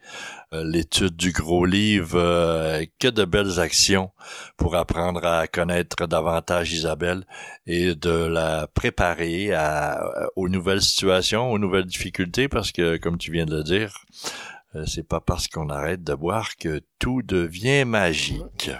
L'étude 0.50 1.14
du 1.14 1.32
gros 1.32 1.66
livre, 1.66 2.18
que 2.98 3.08
de 3.08 3.26
belles 3.26 3.60
actions 3.60 4.10
pour 4.56 4.76
apprendre 4.76 5.22
à 5.26 5.46
connaître 5.46 6.06
davantage 6.06 6.72
Isabelle 6.72 7.26
et 7.66 7.94
de 7.94 8.08
la 8.08 8.66
préparer 8.66 9.50
aux 10.36 10.48
nouvelles 10.48 10.80
situations, 10.80 11.52
aux 11.52 11.58
nouvelles 11.58 11.84
difficultés, 11.84 12.48
parce 12.48 12.72
que, 12.72 12.96
comme 12.96 13.18
tu 13.18 13.30
viens 13.30 13.44
de 13.44 13.56
le 13.56 13.62
dire, 13.62 13.92
c'est 14.86 15.06
pas 15.06 15.20
parce 15.20 15.48
qu'on 15.48 15.68
arrête 15.68 16.02
de 16.02 16.14
boire 16.14 16.56
que 16.56 16.80
tout 16.98 17.22
devient 17.22 17.84
magique. 17.84 18.70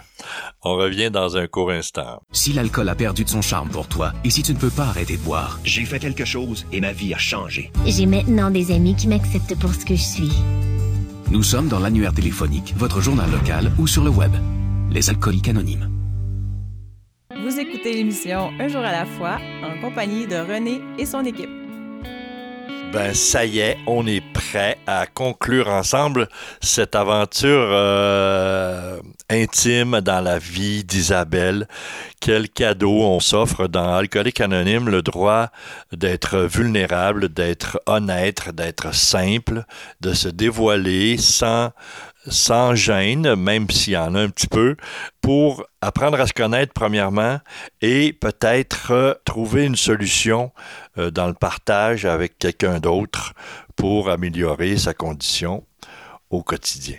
On 0.63 0.75
revient 0.75 1.09
dans 1.11 1.37
un 1.37 1.47
court 1.47 1.71
instant. 1.71 2.21
Si 2.31 2.53
l'alcool 2.53 2.89
a 2.89 2.95
perdu 2.95 3.23
de 3.23 3.29
son 3.29 3.41
charme 3.41 3.69
pour 3.69 3.87
toi 3.87 4.13
et 4.23 4.29
si 4.29 4.43
tu 4.43 4.53
ne 4.53 4.57
peux 4.57 4.69
pas 4.69 4.85
arrêter 4.85 5.17
de 5.17 5.21
boire, 5.21 5.59
J'ai 5.63 5.85
fait 5.85 5.99
quelque 5.99 6.25
chose 6.25 6.65
et 6.71 6.81
ma 6.81 6.91
vie 6.91 7.13
a 7.13 7.17
changé. 7.17 7.71
J'ai 7.85 8.05
maintenant 8.05 8.49
des 8.51 8.71
amis 8.71 8.95
qui 8.95 9.07
m'acceptent 9.07 9.55
pour 9.59 9.73
ce 9.73 9.85
que 9.85 9.95
je 9.95 10.01
suis. 10.03 10.31
nous 11.31 11.43
sommes 11.43 11.67
dans 11.67 11.79
l'annuaire 11.79 12.13
téléphonique, 12.13 12.73
votre 12.77 13.01
journal 13.01 13.29
local 13.31 13.71
ou 13.77 13.87
sur 13.87 14.03
le 14.03 14.09
web. 14.09 14.31
Les 14.91 15.09
alcooliques 15.09 15.47
anonymes. 15.49 15.89
Vous 17.43 17.59
écoutez 17.59 17.93
l'émission 17.93 18.51
Un 18.59 18.67
jour 18.67 18.81
à 18.81 18.91
la 18.91 19.05
fois 19.05 19.37
en 19.63 19.79
compagnie 19.81 20.27
de 20.27 20.35
René 20.35 20.81
et 20.97 21.05
son 21.05 21.23
équipe. 21.25 21.58
Ben 22.91 23.13
ça 23.13 23.45
y 23.45 23.59
est, 23.59 23.77
on 23.85 24.07
est 24.07 24.23
prêt 24.33 24.79
à 24.87 25.05
conclure 25.05 25.67
ensemble 25.67 26.27
cette 26.59 26.95
aventure 26.95 27.69
euh, 27.71 28.99
intime 29.29 30.01
dans 30.01 30.21
la 30.21 30.39
vie 30.39 30.83
d'Isabelle. 30.83 31.67
Quel 32.19 32.49
cadeau 32.49 33.01
on 33.03 33.19
s'offre 33.19 33.67
dans 33.67 33.93
Alcoolique 33.93 34.41
Anonyme, 34.41 34.89
le 34.89 35.03
droit 35.03 35.49
d'être 35.91 36.39
vulnérable, 36.39 37.29
d'être 37.29 37.79
honnête, 37.85 38.49
d'être 38.55 38.91
simple, 38.95 39.65
de 40.01 40.13
se 40.13 40.27
dévoiler 40.27 41.17
sans 41.17 42.75
gêne, 42.75 43.35
même 43.35 43.69
s'il 43.69 43.93
y 43.93 43.97
en 43.97 44.15
a 44.15 44.19
un 44.19 44.29
petit 44.29 44.47
peu, 44.47 44.75
pour 45.21 45.63
apprendre 45.81 46.19
à 46.19 46.25
se 46.27 46.33
connaître 46.33 46.73
premièrement 46.73 47.39
et 47.81 48.13
peut-être 48.13 48.91
euh, 48.91 49.13
trouver 49.25 49.65
une 49.65 49.75
solution 49.75 50.51
dans 51.13 51.27
le 51.27 51.33
partage 51.33 52.05
avec 52.05 52.37
quelqu'un 52.37 52.79
d'autre 52.79 53.33
pour 53.75 54.09
améliorer 54.09 54.77
sa 54.77 54.93
condition 54.93 55.63
au 56.29 56.43
quotidien. 56.43 56.97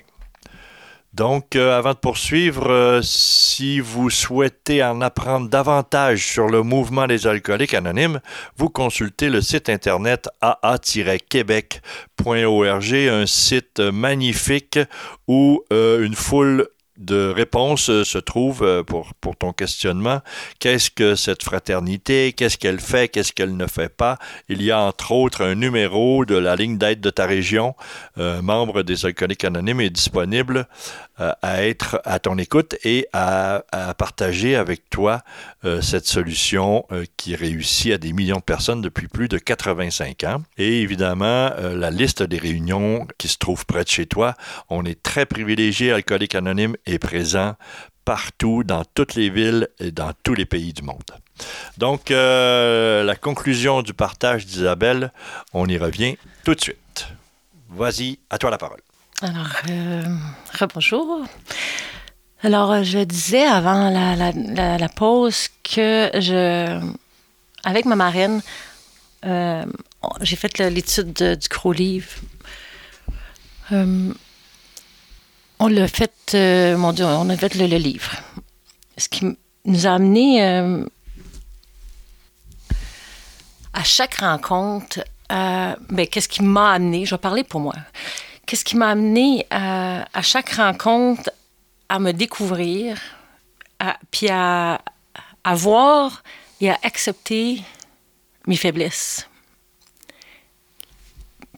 Donc, 1.12 1.57
euh, 1.57 1.76
avant 1.76 1.92
de 1.92 1.98
poursuivre, 1.98 2.70
euh, 2.70 3.01
si 3.03 3.80
vous 3.80 4.11
souhaitez 4.11 4.84
en 4.84 5.01
apprendre 5.01 5.48
davantage 5.48 6.24
sur 6.24 6.46
le 6.46 6.62
mouvement 6.62 7.09
des 7.09 7.26
alcooliques 7.26 7.74
anonymes, 7.74 8.20
vous 8.57 8.68
consultez 8.68 9.28
le 9.28 9.40
site 9.40 9.68
internet 9.68 10.28
aa-québec.org, 10.40 12.94
un 12.94 13.26
site 13.26 13.80
magnifique 13.80 14.78
où 15.26 15.64
euh, 15.72 16.07
une 16.07 16.14
foule 16.14 16.68
de 17.01 17.32
réponses 17.34 17.88
euh, 17.88 18.05
se 18.05 18.18
trouve 18.18 18.62
euh, 18.62 18.82
pour, 18.84 19.14
pour 19.20 19.34
ton 19.34 19.53
questionnement. 19.53 20.20
Qu'est-ce 20.59 20.90
que 20.90 21.14
cette 21.14 21.42
fraternité? 21.42 22.32
Qu'est-ce 22.34 22.59
qu'elle 22.59 22.78
fait? 22.78 23.09
Qu'est-ce 23.09 23.32
qu'elle 23.32 23.57
ne 23.57 23.66
fait 23.66 23.88
pas? 23.88 24.18
Il 24.48 24.62
y 24.62 24.70
a 24.70 24.80
entre 24.80 25.12
autres 25.12 25.42
un 25.44 25.55
numéro 25.55 26.24
de 26.24 26.36
la 26.36 26.57
ligne 26.57 26.76
d'aide 26.76 27.01
de 27.01 27.11
ta 27.11 27.26
région. 27.26 27.74
Euh, 28.18 28.42
membre 28.42 28.82
des 28.82 29.07
alcooliques 29.07 29.44
anonymes 29.44 29.80
est 29.80 29.90
disponible 29.90 30.68
à 31.20 31.64
être 31.64 32.00
à 32.04 32.18
ton 32.18 32.38
écoute 32.38 32.76
et 32.84 33.06
à, 33.12 33.62
partager 33.98 34.56
avec 34.56 34.88
toi 34.90 35.22
euh, 35.64 35.80
cette 35.82 36.06
solution 36.06 36.86
euh, 36.92 37.04
qui 37.16 37.34
réussit 37.34 37.92
à 37.92 37.98
des 37.98 38.12
millions 38.12 38.38
de 38.38 38.42
personnes 38.42 38.80
depuis 38.80 39.08
plus 39.08 39.28
de 39.28 39.38
85 39.38 40.24
ans. 40.24 40.42
Et 40.56 40.80
évidemment, 40.80 41.50
euh, 41.58 41.76
la 41.76 41.90
liste 41.90 42.22
des 42.22 42.38
réunions 42.38 43.06
qui 43.18 43.28
se 43.28 43.38
trouvent 43.38 43.66
près 43.66 43.84
de 43.84 43.88
chez 43.88 44.06
toi. 44.06 44.34
On 44.68 44.84
est 44.84 45.02
très 45.02 45.26
privilégié. 45.26 45.92
Alcoolique 45.92 46.34
Anonyme 46.34 46.76
est 46.86 46.98
présent 46.98 47.56
partout, 48.04 48.64
dans 48.64 48.84
toutes 48.84 49.14
les 49.14 49.30
villes 49.30 49.68
et 49.78 49.92
dans 49.92 50.12
tous 50.24 50.34
les 50.34 50.46
pays 50.46 50.72
du 50.72 50.82
monde. 50.82 50.98
Donc, 51.78 52.10
euh, 52.10 53.04
la 53.04 53.14
conclusion 53.14 53.82
du 53.82 53.94
partage 53.94 54.46
d'Isabelle, 54.46 55.12
on 55.52 55.66
y 55.66 55.78
revient 55.78 56.16
tout 56.44 56.54
de 56.54 56.60
suite. 56.60 57.08
Vas-y, 57.68 58.18
à 58.30 58.38
toi 58.38 58.50
la 58.50 58.58
parole. 58.58 58.80
Alors, 59.22 59.48
euh, 59.68 60.02
rebonjour. 60.58 61.26
Alors, 62.42 62.72
euh, 62.72 62.82
je 62.82 63.00
disais 63.00 63.44
avant 63.44 63.90
la, 63.90 64.88
pause 64.88 65.48
que 65.62 66.10
je, 66.14 66.80
avec 67.62 67.84
ma 67.84 67.96
marraine, 67.96 68.40
euh, 69.26 69.64
j'ai 70.22 70.36
fait 70.36 70.58
l'étude 70.58 71.12
de- 71.12 71.34
du 71.34 71.48
gros 71.48 71.72
livre. 71.72 72.08
On 73.72 75.68
l'a 75.68 75.86
fait, 75.86 76.34
mon 76.76 76.92
Dieu, 76.94 77.04
on 77.04 77.28
a 77.28 77.36
fait 77.36 77.54
le, 77.54 77.66
le 77.66 77.76
livre. 77.76 78.12
Ce 78.96 79.08
qui 79.08 79.36
nous 79.66 79.86
a 79.86 79.90
amené 79.90 80.42
à 83.74 83.84
chaque 83.84 84.14
rencontre, 84.16 85.04
ben, 85.28 86.06
qu'est-ce 86.10 86.28
qui 86.28 86.42
m'a 86.42 86.72
amené, 86.72 87.04
je 87.04 87.14
vais 87.14 87.18
parler 87.18 87.44
pour 87.44 87.60
moi, 87.60 87.74
qu'est-ce 88.51 88.64
qui 88.64 88.76
m'a 88.76 88.88
amené 88.88 89.46
à, 89.51 90.22
chaque 90.22 90.51
rencontre 90.55 91.30
à 91.88 92.01
me 92.01 92.11
découvrir, 92.11 92.98
puis 94.11 94.28
à, 94.28 94.82
voir 95.55 96.24
et 96.61 96.68
à 96.68 96.76
accepter 96.82 97.62
mes 98.48 98.57
faiblesses. 98.57 99.28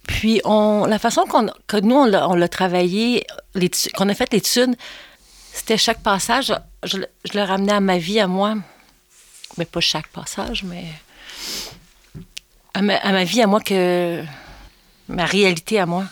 Puis 0.07 0.43
on, 0.45 0.85
la 0.85 0.99
façon 0.99 1.25
que 1.67 1.81
nous, 1.81 1.97
on 1.97 2.35
l'a, 2.35 2.49
travaillé, 2.49 3.27
qu'on 3.95 4.11
a 4.11 4.15
fait 4.15 4.31
l'étude, 4.31 4.77
c'était 5.51 5.79
chaque 5.79 6.03
passage, 6.03 6.53
je, 6.85 6.99
je 7.25 7.39
le 7.39 7.43
ramenais 7.43 7.73
à 7.73 7.81
ma 7.81 7.97
vie, 7.97 8.21
à 8.21 8.27
moi. 8.27 8.57
Mais 9.57 9.65
pas 9.65 9.81
chaque 9.81 10.09
passage, 10.09 10.63
mais 10.63 10.85
à 12.75 12.83
ma, 12.83 12.97
à 12.97 13.13
ma 13.13 13.25
vie, 13.25 13.41
à 13.41 13.47
moi, 13.47 13.61
que 13.63 14.23
ma 15.09 15.25
réalité 15.25 15.81
à 15.81 15.87
moi. 15.87 16.05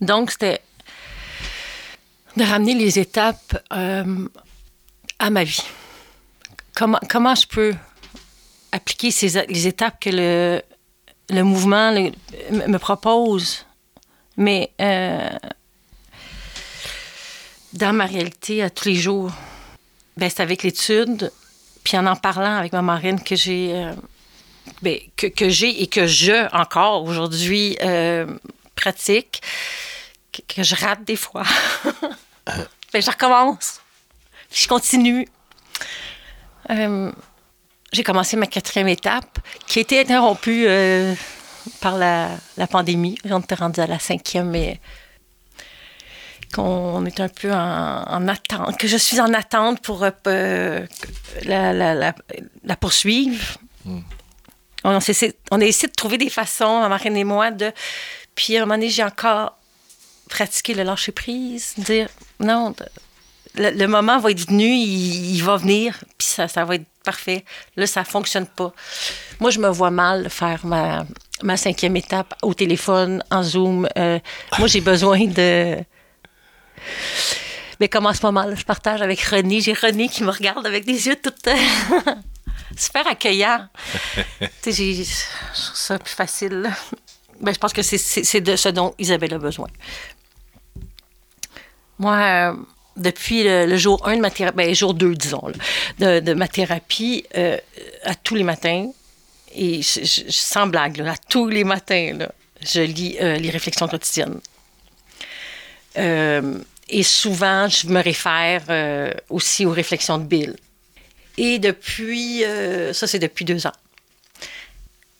Donc, 0.00 0.30
c'était 0.30 0.60
de 2.36 2.44
ramener 2.44 2.74
les 2.74 2.98
étapes 2.98 3.62
euh, 3.72 4.28
à 5.18 5.30
ma 5.30 5.44
vie. 5.44 5.64
Comment, 6.74 7.00
comment 7.08 7.34
je 7.34 7.46
peux 7.46 7.74
appliquer 8.72 9.10
ces, 9.10 9.46
les 9.46 9.66
étapes 9.66 9.98
que 10.00 10.10
le, 10.10 10.62
le 11.30 11.42
mouvement 11.42 11.92
me 11.92 12.76
propose, 12.76 13.64
mais 14.36 14.70
euh, 14.80 15.30
dans 17.72 17.94
ma 17.94 18.04
réalité 18.04 18.62
à 18.62 18.70
tous 18.70 18.88
les 18.88 18.96
jours. 18.96 19.32
Ben, 20.16 20.30
c'est 20.30 20.42
avec 20.42 20.62
l'étude, 20.62 21.30
puis 21.84 21.96
en 21.98 22.06
en 22.06 22.16
parlant 22.16 22.56
avec 22.56 22.72
ma 22.72 22.82
marraine 22.82 23.22
que 23.22 23.36
j'ai 23.36 23.72
euh, 23.74 23.92
ben, 24.82 24.98
que, 25.16 25.26
que 25.26 25.48
j'ai 25.48 25.82
et 25.82 25.86
que 25.86 26.06
je 26.06 26.54
encore 26.54 27.04
aujourd'hui 27.04 27.76
pratique, 28.76 29.42
que, 30.32 30.42
que 30.54 30.62
je 30.62 30.74
rate 30.76 31.02
des 31.04 31.16
fois. 31.16 31.42
ben, 32.46 33.02
je 33.02 33.10
recommence. 33.10 33.80
Puis 34.50 34.60
je 34.62 34.68
continue. 34.68 35.26
Euh, 36.70 37.10
j'ai 37.92 38.02
commencé 38.02 38.36
ma 38.36 38.46
quatrième 38.46 38.88
étape, 38.88 39.38
qui 39.66 39.78
a 39.78 39.82
été 39.82 40.00
interrompue 40.00 40.66
euh, 40.68 41.14
par 41.80 41.96
la, 41.96 42.30
la 42.56 42.66
pandémie. 42.66 43.16
On 43.28 43.40
était 43.40 43.54
rendu 43.56 43.80
à 43.80 43.86
la 43.86 43.98
cinquième, 43.98 44.50
mais 44.50 44.80
qu'on 46.54 47.04
est 47.06 47.20
un 47.20 47.28
peu 47.28 47.52
en, 47.52 48.02
en 48.04 48.28
attente, 48.28 48.76
que 48.78 48.86
je 48.88 48.96
suis 48.96 49.20
en 49.20 49.32
attente 49.34 49.80
pour 49.82 50.04
euh, 50.04 50.10
euh, 50.28 50.86
la, 51.42 51.72
la- 51.72 51.94
la- 51.94 52.14
la 52.64 52.76
poursuivre. 52.76 53.58
On, 54.84 55.00
s'est 55.00 55.12
essayé- 55.12 55.34
on 55.50 55.60
a 55.60 55.64
essayé 55.64 55.88
de 55.88 55.94
trouver 55.94 56.18
des 56.18 56.30
façons, 56.30 56.80
ma 56.80 56.88
marraine 56.88 57.16
et 57.16 57.24
moi, 57.24 57.50
de. 57.50 57.72
Puis 58.36 58.56
à 58.56 58.62
un 58.62 58.66
moment 58.66 58.74
donné, 58.76 58.90
j'ai 58.90 59.02
encore 59.02 59.58
pratiqué 60.28 60.74
le 60.74 60.82
lâcher 60.84 61.10
prise, 61.12 61.74
dire 61.78 62.08
non, 62.38 62.74
le, 63.56 63.70
le 63.70 63.86
moment 63.88 64.18
va 64.20 64.30
être 64.30 64.46
venu, 64.48 64.66
il, 64.68 65.34
il 65.36 65.42
va 65.42 65.56
venir, 65.56 65.96
puis 66.18 66.28
ça, 66.28 66.46
ça 66.46 66.64
va 66.64 66.76
être 66.76 66.84
parfait. 67.04 67.44
Là, 67.76 67.86
ça 67.86 68.04
fonctionne 68.04 68.46
pas. 68.46 68.72
Moi, 69.40 69.50
je 69.50 69.58
me 69.60 69.68
vois 69.68 69.90
mal 69.90 70.28
faire 70.28 70.64
ma, 70.66 71.06
ma 71.42 71.56
cinquième 71.56 71.96
étape 71.96 72.34
au 72.42 72.52
téléphone, 72.54 73.22
en 73.30 73.42
Zoom. 73.42 73.88
Euh, 73.96 74.18
moi, 74.58 74.68
j'ai 74.68 74.80
besoin 74.80 75.24
de. 75.26 75.76
Mais 77.80 77.88
comme 77.88 78.06
en 78.06 78.14
ce 78.14 78.24
moment, 78.24 78.44
là, 78.44 78.54
je 78.54 78.64
partage 78.64 79.02
avec 79.02 79.20
René. 79.22 79.60
J'ai 79.60 79.72
René 79.74 80.08
qui 80.08 80.22
me 80.24 80.30
regarde 80.30 80.66
avec 80.66 80.84
des 80.84 81.06
yeux 81.06 81.16
tout 81.16 81.32
super 82.76 83.06
accueillants. 83.06 83.66
tu 84.40 84.46
sais, 84.62 84.72
j'ai- 84.72 85.04
je 85.04 85.62
trouve 85.62 85.76
ça 85.76 85.98
plus 85.98 86.14
facile. 86.14 86.70
Ben, 87.40 87.52
je 87.52 87.58
pense 87.58 87.72
que 87.72 87.82
c'est- 87.82 88.40
de 88.40 88.56
ce 88.56 88.68
dont 88.68 88.94
Isabelle 88.98 89.34
a 89.34 89.38
besoin. 89.38 89.68
Moi, 91.98 92.16
euh, 92.16 92.54
depuis 92.96 93.42
le, 93.44 93.76
jour 93.76 94.06
1 94.06 94.16
de 94.16 94.20
ma 94.20 94.30
thérapie, 94.30 94.56
ben, 94.56 94.74
jour 94.74 94.94
2, 94.94 95.14
disons, 95.14 95.42
de, 95.98 96.34
ma 96.34 96.48
thérapie, 96.48 97.24
euh, 97.36 97.56
à 98.04 98.14
tous 98.14 98.34
les 98.34 98.42
matins, 98.42 98.86
et 99.54 99.82
je, 99.82 100.22
sans 100.28 100.66
blague, 100.66 100.98
là, 100.98 101.12
à 101.12 101.16
tous 101.16 101.48
les 101.48 101.64
matins, 101.64 102.18
je 102.60 102.80
lis 102.80 103.16
euh, 103.20 103.36
les 103.36 103.50
réflexions 103.50 103.88
quotidiennes. 103.88 104.40
Et 106.88 107.02
souvent, 107.02 107.68
je 107.68 107.88
me 107.88 108.00
réfère 108.00 108.62
aussi 109.30 109.64
aux 109.64 109.70
réflexions 109.70 110.18
de 110.18 110.24
Bill. 110.24 110.54
Et 111.38 111.58
depuis, 111.58 112.44
ça 112.92 113.06
c'est 113.06 113.18
depuis 113.18 113.46
deux 113.46 113.66
ans. 113.66 113.72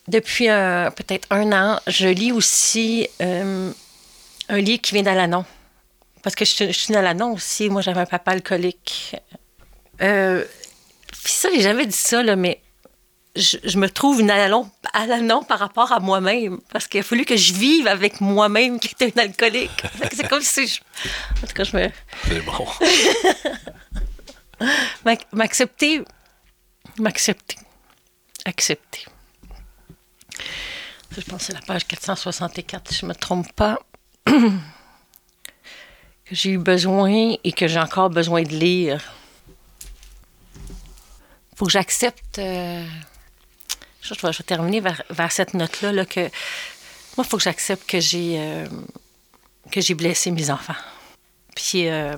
Depuis 0.08 0.48
euh, 0.48 0.90
peut-être 0.90 1.26
un 1.30 1.50
an, 1.52 1.80
je 1.86 2.06
lis 2.08 2.32
aussi 2.32 3.08
euh, 3.20 3.72
un 4.48 4.58
livre 4.58 4.80
qui 4.80 4.94
vient 4.94 5.02
d'Alanon. 5.02 5.44
Parce 6.22 6.34
que 6.36 6.44
je, 6.44 6.50
suis- 6.50 6.66
je 6.72 6.78
suis 6.78 6.92
née 6.92 6.96
à 6.98 7.00
Alanon 7.00 7.32
aussi. 7.32 7.68
Moi, 7.68 7.82
j'avais 7.82 8.00
un 8.00 8.06
papa 8.06 8.32
alcoolique. 8.32 9.16
Euh, 10.02 10.44
puis 11.22 11.32
ça, 11.32 11.48
j'ai 11.54 11.60
jamais 11.62 11.86
dit 11.86 11.96
ça, 11.96 12.22
là, 12.22 12.36
mais 12.36 12.60
je, 13.36 13.58
je 13.64 13.78
me 13.78 13.88
trouve 13.90 14.20
une 14.20 14.30
Alanon, 14.30 14.68
Alanon 14.92 15.42
par 15.42 15.58
rapport 15.58 15.92
à 15.92 16.00
moi-même. 16.00 16.58
Parce 16.72 16.86
qu'il 16.88 17.00
a 17.00 17.02
fallu 17.02 17.24
que 17.24 17.36
je 17.36 17.52
vive 17.54 17.86
avec 17.88 18.20
moi-même 18.20 18.78
qui 18.80 18.88
était 18.88 19.12
un 19.16 19.22
alcoolique. 19.24 19.82
C'est 20.12 20.28
comme 20.28 20.40
si 20.42 20.66
je... 20.68 20.80
En 21.42 21.46
tout 21.46 21.52
cas, 21.54 21.64
je 21.64 21.76
me... 21.76 21.88
C'est 22.28 22.40
bon. 22.40 22.66
M'ac- 25.04 25.26
M'accepter. 25.32 26.02
M'accepter. 26.98 27.56
Accepter. 28.44 29.04
Je 31.10 31.20
pense 31.22 31.40
que 31.40 31.44
c'est 31.46 31.52
la 31.54 31.60
page 31.60 31.86
464, 31.86 32.88
si 32.90 32.98
je 33.00 33.06
ne 33.06 33.10
me 33.10 33.14
trompe 33.14 33.52
pas. 33.52 33.78
que 36.26 36.34
j'ai 36.34 36.50
eu 36.50 36.58
besoin 36.58 37.36
et 37.44 37.52
que 37.52 37.68
j'ai 37.68 37.78
encore 37.78 38.10
besoin 38.10 38.42
de 38.42 38.54
lire. 38.54 39.00
faut 41.54 41.66
que 41.66 41.72
j'accepte. 41.72 42.38
euh, 42.38 42.84
je, 44.02 44.14
vais, 44.14 44.32
je 44.32 44.38
vais 44.38 44.44
terminer 44.44 44.80
vers, 44.80 45.02
vers 45.10 45.30
cette 45.32 45.54
note-là. 45.54 45.92
Là, 45.92 46.04
que 46.04 46.20
moi, 47.16 47.24
il 47.24 47.24
faut 47.24 47.36
que 47.36 47.42
j'accepte 47.44 47.88
que 47.88 48.00
j'ai 48.00 48.36
euh, 48.38 48.66
que 49.70 49.80
j'ai 49.80 49.94
blessé 49.94 50.30
mes 50.30 50.50
enfants. 50.50 50.76
Puis 51.54 51.88
euh, 51.88 52.16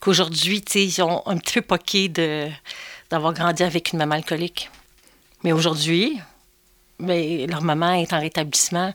qu'aujourd'hui, 0.00 0.64
ils 0.74 1.02
ont 1.02 1.22
un 1.26 1.36
petit 1.38 1.54
peu 1.54 1.62
poqué 1.62 2.08
d'avoir 3.10 3.32
grandi 3.32 3.62
avec 3.62 3.92
une 3.92 3.98
maman 3.98 4.16
alcoolique. 4.16 4.70
Mais 5.44 5.52
aujourd'hui, 5.52 6.18
ben, 7.00 7.50
leur 7.50 7.62
maman 7.62 7.94
est 7.94 8.12
en 8.12 8.20
rétablissement. 8.20 8.92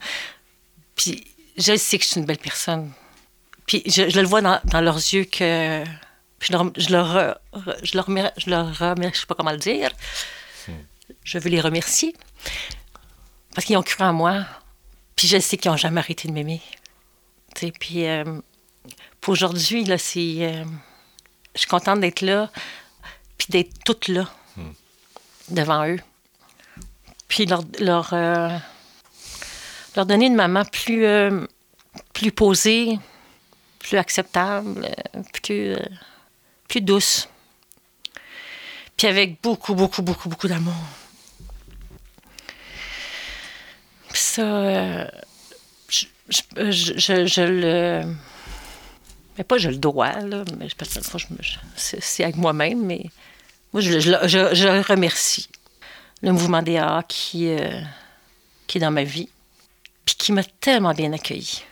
Puis 0.95 1.25
je 1.57 1.75
sais 1.75 1.97
que 1.97 2.03
je 2.03 2.09
suis 2.09 2.19
une 2.19 2.25
belle 2.25 2.37
personne. 2.37 2.91
Puis 3.67 3.83
je, 3.85 4.09
je 4.09 4.19
le 4.19 4.27
vois 4.27 4.41
dans, 4.41 4.59
dans 4.65 4.81
leurs 4.81 4.97
yeux 4.97 5.25
que 5.25 5.83
je 6.39 6.51
leur, 6.51 6.71
je 6.77 6.89
leur, 6.91 7.37
je 7.83 7.95
leur, 7.95 8.35
je 8.37 8.49
leur 8.49 8.73
je 9.13 9.19
sais 9.19 9.25
pas 9.25 9.35
comment 9.35 9.51
le 9.51 9.57
dire. 9.57 9.91
Je 11.23 11.37
veux 11.37 11.49
les 11.49 11.61
remercier 11.61 12.15
parce 13.53 13.65
qu'ils 13.65 13.77
ont 13.77 13.83
cru 13.83 14.03
en 14.03 14.13
moi. 14.13 14.45
Puis 15.15 15.27
je 15.27 15.39
sais 15.39 15.57
qu'ils 15.57 15.71
n'ont 15.71 15.77
jamais 15.77 15.99
arrêté 15.99 16.27
de 16.27 16.33
m'aimer. 16.33 16.61
Tu 17.55 17.67
sais, 17.67 17.71
puis 17.71 18.05
euh, 18.05 18.41
pour 19.21 19.31
aujourd'hui, 19.31 19.85
là, 19.85 19.97
c'est. 19.97 20.37
euh, 20.39 20.65
je 21.53 21.61
suis 21.61 21.69
contente 21.69 22.01
d'être 22.01 22.19
là, 22.21 22.51
puis 23.37 23.47
d'être 23.49 23.71
toute 23.85 24.09
là, 24.09 24.29
devant 25.49 25.87
eux. 25.87 25.99
Puis 27.35 27.45
leur, 27.47 27.63
leur, 27.81 28.13
euh, 28.13 28.47
leur 29.97 30.05
donner 30.05 30.27
une 30.27 30.35
maman 30.35 30.63
plus, 30.63 31.03
euh, 31.05 31.45
plus 32.13 32.31
posée, 32.31 32.97
plus 33.79 33.97
acceptable, 33.97 34.87
euh, 35.15 35.21
plus, 35.43 35.75
plus 36.69 36.79
douce. 36.79 37.27
Puis 38.95 39.07
avec 39.07 39.41
beaucoup, 39.41 39.75
beaucoup, 39.75 40.01
beaucoup, 40.01 40.29
beaucoup 40.29 40.47
d'amour. 40.47 40.73
Puis 44.13 44.21
ça, 44.21 45.11
je, 45.89 46.05
je, 46.29 47.41
le. 47.41 48.03
Mais 49.37 49.43
pas 49.43 49.57
je 49.57 49.67
le 49.67 49.75
dois, 49.75 50.13
là, 50.21 50.45
mais 50.57 50.69
je 50.69 50.75
c'est 52.01 52.23
avec 52.23 52.37
moi-même, 52.37 52.85
mais 52.85 53.03
moi, 53.73 53.81
je, 53.81 53.99
je, 53.99 54.11
je- 54.23 54.55
je 54.55 54.67
le 54.69 54.79
remercie. 54.79 55.49
Le 56.21 56.31
mouvement 56.31 56.61
des 56.61 56.77
AA 56.77 57.03
qui, 57.07 57.49
euh, 57.49 57.81
qui 58.67 58.77
est 58.77 58.81
dans 58.81 58.91
ma 58.91 59.03
vie, 59.03 59.29
puis 60.05 60.15
qui 60.15 60.31
m'a 60.31 60.43
tellement 60.43 60.93
bien 60.93 61.13
accueillie. 61.13 61.63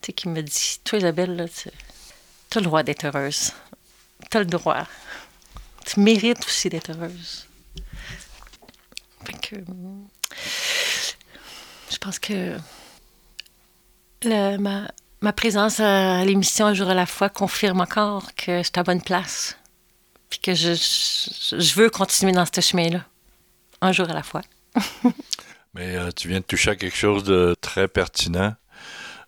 Tu 0.00 0.06
sais, 0.06 0.12
qui 0.12 0.28
me 0.28 0.42
dit 0.42 0.80
Toi, 0.84 0.98
Isabelle, 0.98 1.48
tu 2.50 2.58
as 2.58 2.60
le 2.60 2.66
droit 2.66 2.82
d'être 2.82 3.04
heureuse. 3.04 3.52
Tu 4.30 4.36
as 4.36 4.40
le 4.40 4.46
droit. 4.46 4.86
Tu 5.86 6.00
mérites 6.00 6.44
aussi 6.44 6.68
d'être 6.68 6.90
heureuse. 6.90 7.46
Fait 9.24 9.32
que. 9.40 9.56
Je 11.90 11.98
pense 11.98 12.18
que 12.18 12.56
ma, 14.24 14.88
ma 15.20 15.32
présence 15.32 15.80
à 15.80 16.24
l'émission 16.24 16.66
Un 16.66 16.74
jour 16.74 16.88
à 16.88 16.94
la 16.94 17.06
fois 17.06 17.28
confirme 17.28 17.80
encore 17.80 18.34
que 18.34 18.58
je 18.58 18.62
suis 18.62 18.72
à 18.76 18.82
bonne 18.82 19.02
place. 19.02 19.56
Puis 20.28 20.38
que 20.38 20.54
je, 20.54 20.74
je, 20.74 21.58
je 21.58 21.74
veux 21.74 21.90
continuer 21.90 22.32
dans 22.32 22.46
ce 22.46 22.60
chemin-là. 22.60 23.04
Un 23.80 23.92
jour 23.92 24.08
à 24.10 24.14
la 24.14 24.22
fois. 24.22 24.42
Mais 25.74 25.96
euh, 25.96 26.10
tu 26.14 26.28
viens 26.28 26.40
de 26.40 26.44
toucher 26.44 26.70
à 26.70 26.76
quelque 26.76 26.96
chose 26.96 27.24
de 27.24 27.54
très 27.60 27.88
pertinent. 27.88 28.54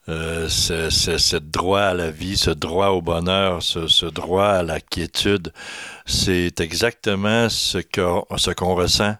Euh, 0.09 0.49
c'est, 0.49 0.91
ce 0.91 1.37
droit 1.37 1.83
à 1.83 1.95
la 1.95 2.11
vie, 2.11 2.37
ce 2.37 2.51
droit 2.51 2.89
au 2.89 3.01
bonheur, 3.01 3.63
ce, 3.63 4.07
droit 4.07 4.49
à 4.49 4.63
la 4.65 4.81
quiétude, 4.81 5.53
c'est 6.07 6.61
exactement 6.61 7.49
ce, 7.49 7.79
ce 7.79 8.51
qu'on 8.51 8.75
ressent 8.75 9.15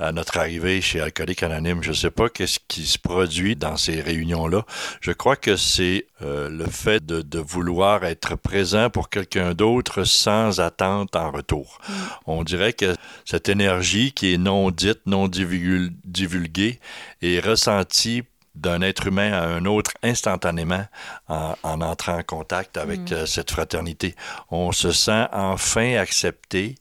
à 0.00 0.12
notre 0.12 0.38
arrivée 0.38 0.80
chez 0.80 1.00
Alcoolique 1.00 1.42
Anonyme. 1.42 1.82
Je 1.82 1.90
ne 1.90 1.94
sais 1.94 2.10
pas 2.10 2.28
qu'est-ce 2.28 2.58
qui 2.68 2.86
se 2.86 2.98
produit 2.98 3.54
dans 3.54 3.76
ces 3.76 4.00
réunions-là. 4.00 4.64
Je 5.00 5.12
crois 5.12 5.36
que 5.36 5.56
c'est 5.56 6.06
euh, 6.22 6.48
le 6.48 6.66
fait 6.66 7.04
de, 7.04 7.20
de, 7.20 7.38
vouloir 7.38 8.04
être 8.04 8.36
présent 8.36 8.88
pour 8.88 9.10
quelqu'un 9.10 9.54
d'autre 9.54 10.04
sans 10.04 10.60
attente 10.60 11.14
en 11.16 11.30
retour. 11.30 11.78
Mm. 11.86 11.92
On 12.26 12.44
dirait 12.44 12.72
que 12.72 12.96
cette 13.24 13.48
énergie 13.48 14.12
qui 14.12 14.32
est 14.32 14.38
non 14.38 14.70
dite, 14.70 15.00
non 15.06 15.28
divulguée, 15.28 16.80
est 17.20 17.40
ressentie 17.40 18.22
d'un 18.54 18.82
être 18.82 19.06
humain 19.06 19.32
à 19.32 19.44
un 19.44 19.64
autre 19.64 19.92
instantanément 20.02 20.84
en, 21.28 21.54
en 21.62 21.80
entrant 21.80 22.18
en 22.18 22.22
contact 22.22 22.76
avec 22.78 23.10
mm. 23.10 23.14
euh, 23.14 23.26
cette 23.26 23.50
fraternité. 23.50 24.14
On 24.50 24.72
se 24.72 24.92
sent 24.92 25.26
enfin 25.32 25.96
accepté, 25.96 26.76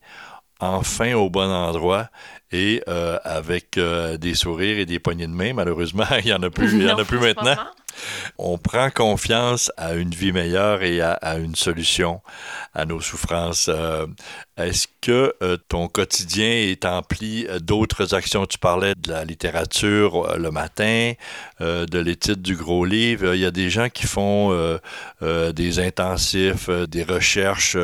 enfin 0.59 1.13
au 1.13 1.29
bon 1.29 1.49
endroit 1.49 2.09
et 2.51 2.81
euh, 2.87 3.17
avec 3.23 3.77
euh, 3.77 4.17
des 4.17 4.33
sourires 4.33 4.79
et 4.79 4.85
des 4.85 4.99
poignées 4.99 5.27
de 5.27 5.33
main. 5.33 5.53
Malheureusement, 5.53 6.05
il 6.19 6.25
n'y 6.25 6.33
en 6.33 6.41
a 6.43 6.49
plus, 6.49 6.73
il 6.73 6.83
y 6.83 6.91
en 6.91 6.97
a 6.97 7.05
plus 7.05 7.19
maintenant. 7.19 7.55
On 8.37 8.57
prend 8.57 8.89
confiance 8.91 9.71
à 9.75 9.95
une 9.95 10.11
vie 10.11 10.31
meilleure 10.31 10.83
et 10.83 11.01
à, 11.01 11.11
à 11.11 11.37
une 11.37 11.55
solution 11.55 12.21
à 12.73 12.85
nos 12.85 13.01
souffrances. 13.01 13.67
Euh, 13.67 14.07
est-ce 14.55 14.87
que 15.01 15.35
ton 15.67 15.87
quotidien 15.87 16.49
est 16.49 16.85
empli 16.85 17.47
d'autres 17.61 18.13
actions? 18.13 18.45
Tu 18.45 18.57
parlais 18.57 18.93
de 18.95 19.11
la 19.11 19.25
littérature 19.25 20.37
le 20.37 20.51
matin, 20.51 21.13
de 21.61 21.99
l'étude 21.99 22.41
du 22.41 22.57
gros 22.57 22.83
livre. 22.83 23.33
Il 23.33 23.39
y 23.39 23.45
a 23.45 23.51
des 23.51 23.69
gens 23.69 23.87
qui 23.89 24.05
font 24.05 24.77
des 25.21 25.79
intensifs, 25.79 26.69
des 26.69 27.03
recherches 27.03 27.77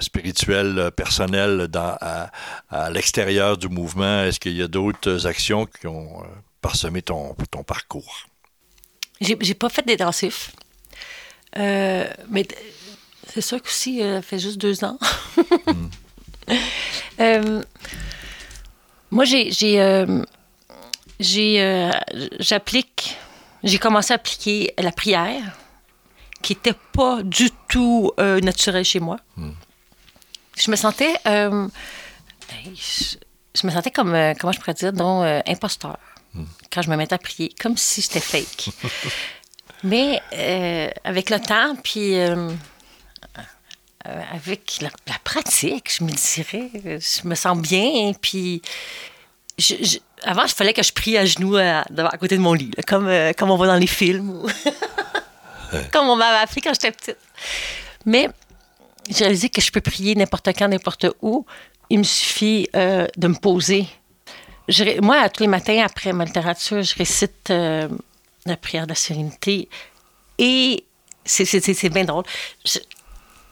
spirituelles, 0.00 0.90
personnelles 0.94 1.68
dans, 1.68 1.96
à, 2.02 2.30
à 2.68 2.90
l'extérieur 2.90 3.51
du 3.56 3.68
mouvement. 3.68 4.24
Est-ce 4.24 4.40
qu'il 4.40 4.56
y 4.56 4.62
a 4.62 4.68
d'autres 4.68 5.26
actions 5.26 5.66
qui 5.66 5.86
ont 5.86 6.22
parsemé 6.60 7.02
ton, 7.02 7.34
ton 7.50 7.62
parcours? 7.62 8.26
J'ai 9.20 9.54
pas 9.54 9.68
fait 9.68 9.86
d'intensif. 9.86 10.52
Euh, 11.58 12.06
mais 12.28 12.46
c'est 13.28 13.40
sûr 13.40 13.62
qu'aussi, 13.62 14.02
euh, 14.02 14.16
ça 14.16 14.22
fait 14.22 14.38
juste 14.38 14.58
deux 14.58 14.84
ans. 14.84 14.98
mm. 15.66 15.88
euh, 17.20 17.62
moi, 19.10 19.24
j'ai. 19.24 19.50
J'applique. 22.40 23.16
J'ai 23.62 23.78
commencé 23.78 24.12
à 24.12 24.16
appliquer 24.16 24.74
la 24.78 24.90
prière, 24.90 25.56
qui 26.42 26.54
n'était 26.54 26.74
pas 26.92 27.22
du 27.22 27.50
tout 27.68 28.10
naturelle 28.18 28.84
chez 28.84 29.00
moi. 29.00 29.18
Mm. 29.36 29.50
Je 30.56 30.70
me 30.70 30.76
sentais. 30.76 31.14
je, 31.24 33.16
je, 33.54 33.66
me 33.66 33.72
sentais 33.72 33.90
comme. 33.90 34.12
comment 34.38 34.52
je 34.52 34.60
pourrais 34.60 34.74
dire? 34.74 34.92
Donc, 34.92 35.24
imposteur 35.46 35.98
quand 36.72 36.82
je 36.82 36.90
me 36.90 36.96
mettais 36.96 37.14
à 37.14 37.18
prier, 37.18 37.52
comme 37.60 37.76
si 37.76 38.02
c'était 38.02 38.20
fake. 38.20 38.70
Mais 39.84 40.22
euh, 40.32 40.88
avec 41.04 41.28
le 41.28 41.40
temps, 41.40 41.76
puis 41.82 42.16
euh, 42.16 42.50
euh, 44.06 44.22
avec 44.32 44.78
la, 44.80 44.90
pratique, 45.24 45.92
je 45.98 46.04
me 46.04 46.10
dirais, 46.10 46.70
je 47.00 47.28
me 47.28 47.34
sens 47.34 47.58
bien, 47.58 48.12
puis 48.20 48.62
avant, 50.22 50.44
il 50.44 50.50
fallait 50.50 50.72
que 50.72 50.82
je 50.82 50.92
prie 50.92 51.18
à 51.18 51.26
genoux 51.26 51.56
à, 51.56 51.84
côté 52.18 52.36
de 52.36 52.42
mon 52.42 52.54
lit, 52.54 52.70
comme, 52.86 53.10
comme 53.36 53.50
on 53.50 53.56
voit 53.56 53.66
dans 53.66 53.76
les 53.76 53.88
films, 53.88 54.46
comme 55.92 56.08
on 56.08 56.16
m'avait 56.16 56.38
appris 56.38 56.60
quand 56.60 56.72
j'étais 56.72 56.92
petite. 56.92 57.18
Mais 58.06 58.28
j'ai 59.08 59.24
réalisé 59.24 59.50
que 59.50 59.60
je 59.60 59.70
peux 59.72 59.80
prier 59.80 60.14
n'importe 60.14 60.48
quand, 60.56 60.68
n'importe 60.68 61.06
où. 61.22 61.44
Il 61.92 61.98
me 61.98 62.04
suffit 62.04 62.68
de 62.72 63.28
me 63.28 63.38
poser 63.38 63.86
moi, 65.00 65.28
tous 65.28 65.42
les 65.42 65.48
matins, 65.48 65.82
après 65.84 66.12
ma 66.12 66.24
littérature, 66.24 66.82
je 66.82 66.94
récite 66.96 67.50
euh, 67.50 67.88
la 68.46 68.56
prière 68.56 68.84
de 68.84 68.90
la 68.90 68.94
sérénité. 68.94 69.68
Et 70.38 70.84
c'est 71.24 71.88
bien 71.90 72.04
drôle. 72.04 72.24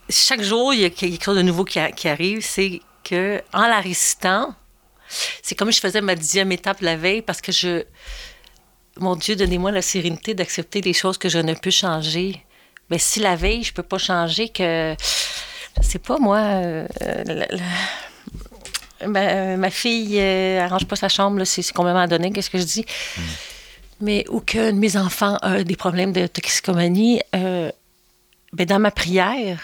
chaque 0.09 0.41
jour, 0.41 0.73
il 0.73 0.81
y 0.81 0.85
a 0.85 0.89
quelque 0.89 1.23
chose 1.23 1.37
de 1.37 1.41
nouveau 1.41 1.63
qui, 1.65 1.79
arrive. 1.79 2.41
C'est 2.41 2.81
que 3.03 3.41
en 3.53 3.67
la 3.67 3.79
récitant, 3.79 4.53
c'est 5.41 5.55
comme 5.55 5.71
je 5.71 5.79
faisais 5.79 6.01
ma 6.01 6.15
dixième 6.15 6.51
étape 6.51 6.81
la 6.81 6.95
veille 6.95 7.21
parce 7.21 7.41
que 7.41 7.51
je. 7.51 7.83
Mon 8.97 9.15
Dieu, 9.15 9.37
donnez-moi 9.37 9.71
la 9.71 9.81
sérénité 9.81 10.33
d'accepter 10.33 10.81
des 10.81 10.93
choses 10.93 11.17
que 11.17 11.29
je 11.29 11.39
ne 11.39 11.53
peux 11.53 11.71
changer. 11.71 12.43
Mais 12.89 12.97
si 12.97 13.21
la 13.21 13.37
veille, 13.37 13.63
je 13.63 13.71
ne 13.71 13.75
peux 13.75 13.83
pas 13.83 13.97
changer, 13.97 14.49
que. 14.49 14.95
Je 15.81 15.87
sais 15.87 15.99
pas, 15.99 16.17
moi. 16.17 16.37
Euh, 16.39 16.87
ma, 19.07 19.57
ma 19.57 19.69
fille 19.69 20.19
euh, 20.19 20.61
arrange 20.61 20.85
pas 20.85 20.95
sa 20.95 21.09
chambre, 21.09 21.43
c'est 21.43 21.69
complètement 21.71 22.07
donné, 22.07 22.31
qu'est-ce 22.31 22.49
que 22.49 22.57
je 22.57 22.63
dis? 22.63 22.85
Mm. 23.17 23.21
Mais 24.01 24.25
aucun 24.29 24.71
de 24.73 24.77
mes 24.77 24.97
enfants 24.97 25.37
a 25.41 25.63
des 25.63 25.75
problèmes 25.75 26.11
de 26.11 26.27
toxicomanie. 26.27 27.21
Euh, 27.35 27.71
ben 28.53 28.65
dans 28.65 28.79
ma 28.79 28.91
prière, 28.91 29.61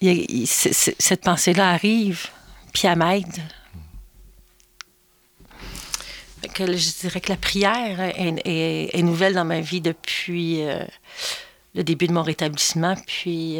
cette 0.00 1.20
pensée-là 1.22 1.70
arrive, 1.70 2.28
puis 2.72 2.88
elle 2.88 2.98
m'aide. 2.98 3.40
je 6.58 7.00
dirais 7.00 7.20
que 7.20 7.30
la 7.30 7.36
prière 7.36 8.00
est, 8.00 9.02
nouvelle 9.02 9.34
dans 9.34 9.44
ma 9.44 9.60
vie 9.60 9.80
depuis 9.80 10.62
euh, 10.62 10.84
le 11.74 11.84
début 11.84 12.06
de 12.06 12.12
mon 12.12 12.22
rétablissement. 12.22 12.94
Puis 13.06 13.58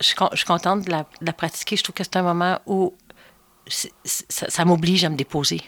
je, 0.00 0.06
suis 0.06 0.44
contente 0.44 0.84
de 0.84 0.90
la, 0.90 1.06
de 1.20 1.26
la, 1.26 1.32
pratiquer. 1.32 1.76
Je 1.76 1.82
trouve 1.82 1.94
que 1.94 2.04
c'est 2.04 2.16
un 2.16 2.22
moment 2.22 2.60
où 2.66 2.94
ça, 3.66 4.64
m'oblige 4.64 5.04
à 5.04 5.10
me 5.10 5.16
déposer. 5.16 5.62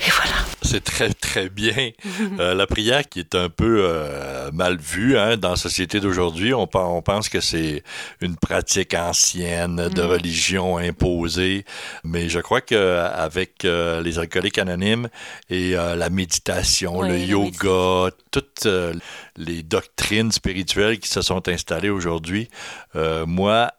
Et 0.00 0.10
voilà. 0.10 0.34
C'est 0.62 0.84
très, 0.84 1.10
très 1.10 1.48
bien. 1.48 1.90
Euh, 2.38 2.54
la 2.54 2.66
prière 2.66 3.08
qui 3.08 3.20
est 3.20 3.34
un 3.34 3.48
peu 3.48 3.84
euh, 3.84 4.50
mal 4.52 4.78
vue 4.78 5.18
hein, 5.18 5.36
dans 5.36 5.50
la 5.50 5.56
société 5.56 6.00
d'aujourd'hui, 6.00 6.52
on, 6.54 6.68
on, 6.74 7.02
pense 7.02 7.28
que 7.28 7.40
c'est 7.40 7.82
une 8.20 8.36
pratique 8.36 8.94
ancienne 8.94 9.76
de 9.76 10.02
mm. 10.02 10.06
religion 10.06 10.76
imposée, 10.76 11.64
mais 12.04 12.28
je 12.28 12.40
crois 12.40 12.60
qu'avec 12.60 13.64
euh, 13.64 14.02
les 14.02 14.18
alcooliques 14.18 14.58
anonymes 14.58 15.08
et 15.50 15.72
la 15.72 16.10
méditation, 16.10 17.02
le 17.02 17.18
yoga, 17.18 18.10
toutes 18.30 18.68
les 19.36 19.62
doctrines 19.62 20.32
spirituelles 20.32 20.98
qui 20.98 21.08
se 21.08 21.22
sont 21.22 21.48
installées 21.48 21.90
aujourd'hui, 21.90 22.48
moi, 23.26 23.70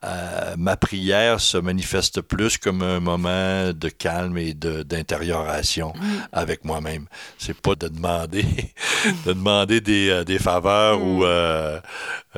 ma 0.58 0.78
prière 0.78 1.40
se 1.40 1.58
manifeste 1.58 2.22
plus 2.22 2.58
comme 2.58 2.82
un 2.82 3.00
moment 3.00 3.72
de 3.74 3.90
calme 3.90 4.38
et 4.38 4.54
d'intérioration. 4.54 5.94
Mm. 5.96 6.08
Mm. 6.08 6.28
avec 6.32 6.66
moi-même. 6.66 7.06
C'est 7.38 7.60
pas 7.60 7.76
de 7.76 7.88
demander, 7.88 8.46
de 9.26 9.34
demander 9.34 9.82
des, 9.82 10.10
euh, 10.10 10.24
des 10.24 10.40
faveurs 10.40 11.02
ou, 11.02 11.24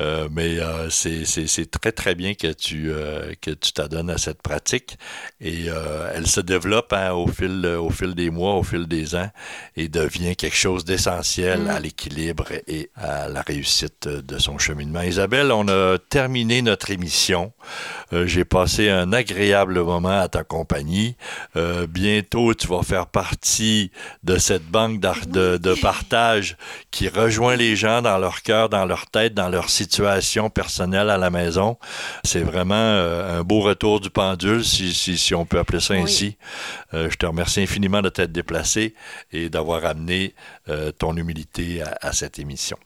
euh, 0.00 0.10
euh, 0.10 0.28
mais 0.30 0.58
c'est 0.90 1.70
très 1.70 1.92
très 1.92 2.14
bien 2.14 2.34
que 2.34 2.52
tu 2.52 2.92
que 3.40 3.50
tu 3.50 3.72
t'adonnes 3.72 4.10
à 4.10 4.18
cette 4.18 4.42
pratique 4.42 4.98
et 5.40 5.66
elle 6.14 6.26
se 6.26 6.40
développe 6.40 6.92
hein, 6.92 7.12
au 7.12 7.26
fil 7.26 7.66
au 7.66 7.90
fil 7.90 8.14
des 8.14 8.30
mois, 8.30 8.54
au 8.54 8.62
fil 8.62 8.86
des 8.86 9.14
ans 9.14 9.30
et 9.76 9.88
devient 9.88 10.36
quelque 10.36 10.56
chose 10.56 10.84
d'essentiel 10.84 11.68
à 11.68 11.78
mm. 11.78 11.82
l'équilibre 11.82 12.46
et 12.66 12.90
à 12.96 13.28
la 13.28 13.42
réussite 13.42 14.08
de 14.08 14.38
son 14.38 14.58
cheminement. 14.58 15.02
Isabelle, 15.02 15.52
on 15.52 15.68
a 15.68 15.98
terminé 15.98 16.62
notre 16.62 16.90
émission. 16.90 17.52
J'ai 18.12 18.44
passé 18.44 18.90
un 18.90 19.12
agréable 19.12 19.80
moment 19.82 20.20
à 20.20 20.28
ta 20.28 20.44
compagnie. 20.44 21.16
bientôt, 21.88 22.54
tu 22.54 22.66
vas 22.66 22.82
faire 22.82 23.06
partie 23.06 23.90
de 24.24 24.38
cette 24.38 24.64
banque 24.64 25.00
de, 25.00 25.56
de, 25.56 25.74
partage 25.74 26.56
qui 26.90 27.08
rejoint 27.08 27.56
les 27.56 27.76
gens 27.76 28.02
dans 28.02 28.18
leur 28.18 28.42
cœur, 28.42 28.68
dans 28.68 28.84
leur 28.84 29.06
tête, 29.06 29.34
dans 29.34 29.48
leur 29.48 29.70
situation 29.70 29.89
personnelle 30.52 31.10
à 31.10 31.18
la 31.18 31.30
maison. 31.30 31.76
C'est 32.24 32.42
vraiment 32.42 32.74
euh, 32.74 33.40
un 33.40 33.42
beau 33.42 33.60
retour 33.60 34.00
du 34.00 34.10
pendule, 34.10 34.64
si, 34.64 34.94
si, 34.94 35.18
si 35.18 35.34
on 35.34 35.44
peut 35.44 35.58
appeler 35.58 35.80
ça 35.80 35.94
ainsi. 35.94 36.36
Euh, 36.94 37.08
je 37.10 37.16
te 37.16 37.26
remercie 37.26 37.60
infiniment 37.60 38.02
de 38.02 38.08
t'être 38.08 38.32
déplacé 38.32 38.94
et 39.32 39.48
d'avoir 39.48 39.84
amené 39.84 40.34
euh, 40.70 40.92
ton 40.92 41.16
humilité 41.16 41.82
à, 42.00 42.12
cette 42.12 42.38
émission. 42.38 42.76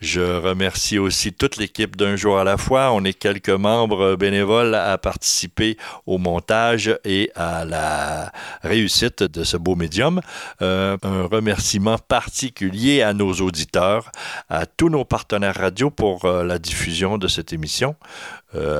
Je 0.00 0.20
remercie 0.20 0.98
aussi 0.98 1.32
toute 1.32 1.56
l'équipe 1.56 1.96
d'un 1.96 2.16
jour 2.16 2.38
à 2.38 2.44
la 2.44 2.56
fois. 2.56 2.92
On 2.92 3.04
est 3.04 3.12
quelques 3.12 3.50
membres 3.50 4.16
bénévoles 4.16 4.74
à 4.74 4.96
participer 4.98 5.76
au 6.06 6.18
montage 6.18 6.98
et 7.04 7.30
à 7.34 7.64
la 7.64 8.32
réussite 8.62 9.22
de 9.22 9.44
ce 9.44 9.56
beau 9.56 9.74
médium. 9.74 10.20
Euh, 10.62 10.96
un 11.02 11.22
remerciement 11.24 11.98
particulier 11.98 13.02
à 13.02 13.12
nos 13.12 13.32
auditeurs, 13.34 14.10
à 14.48 14.66
tous 14.66 14.88
nos 14.88 15.04
partenaires 15.04 15.56
radio 15.56 15.90
pour 15.90 16.24
euh, 16.24 16.44
la 16.44 16.58
diffusion 16.58 17.18
de 17.18 17.28
cette 17.28 17.52
émission 17.52 17.96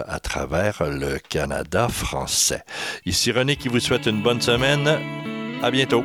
à 0.09 0.21
travers 0.21 0.85
le 0.85 1.19
Canada 1.19 1.89
français. 1.89 2.65
Ici 3.05 3.31
René 3.31 3.57
qui 3.57 3.69
vous 3.69 3.81
souhaite 3.81 4.07
une 4.07 4.23
bonne 4.23 4.41
semaine. 4.41 4.89
À 5.63 5.71
bientôt. 5.71 6.03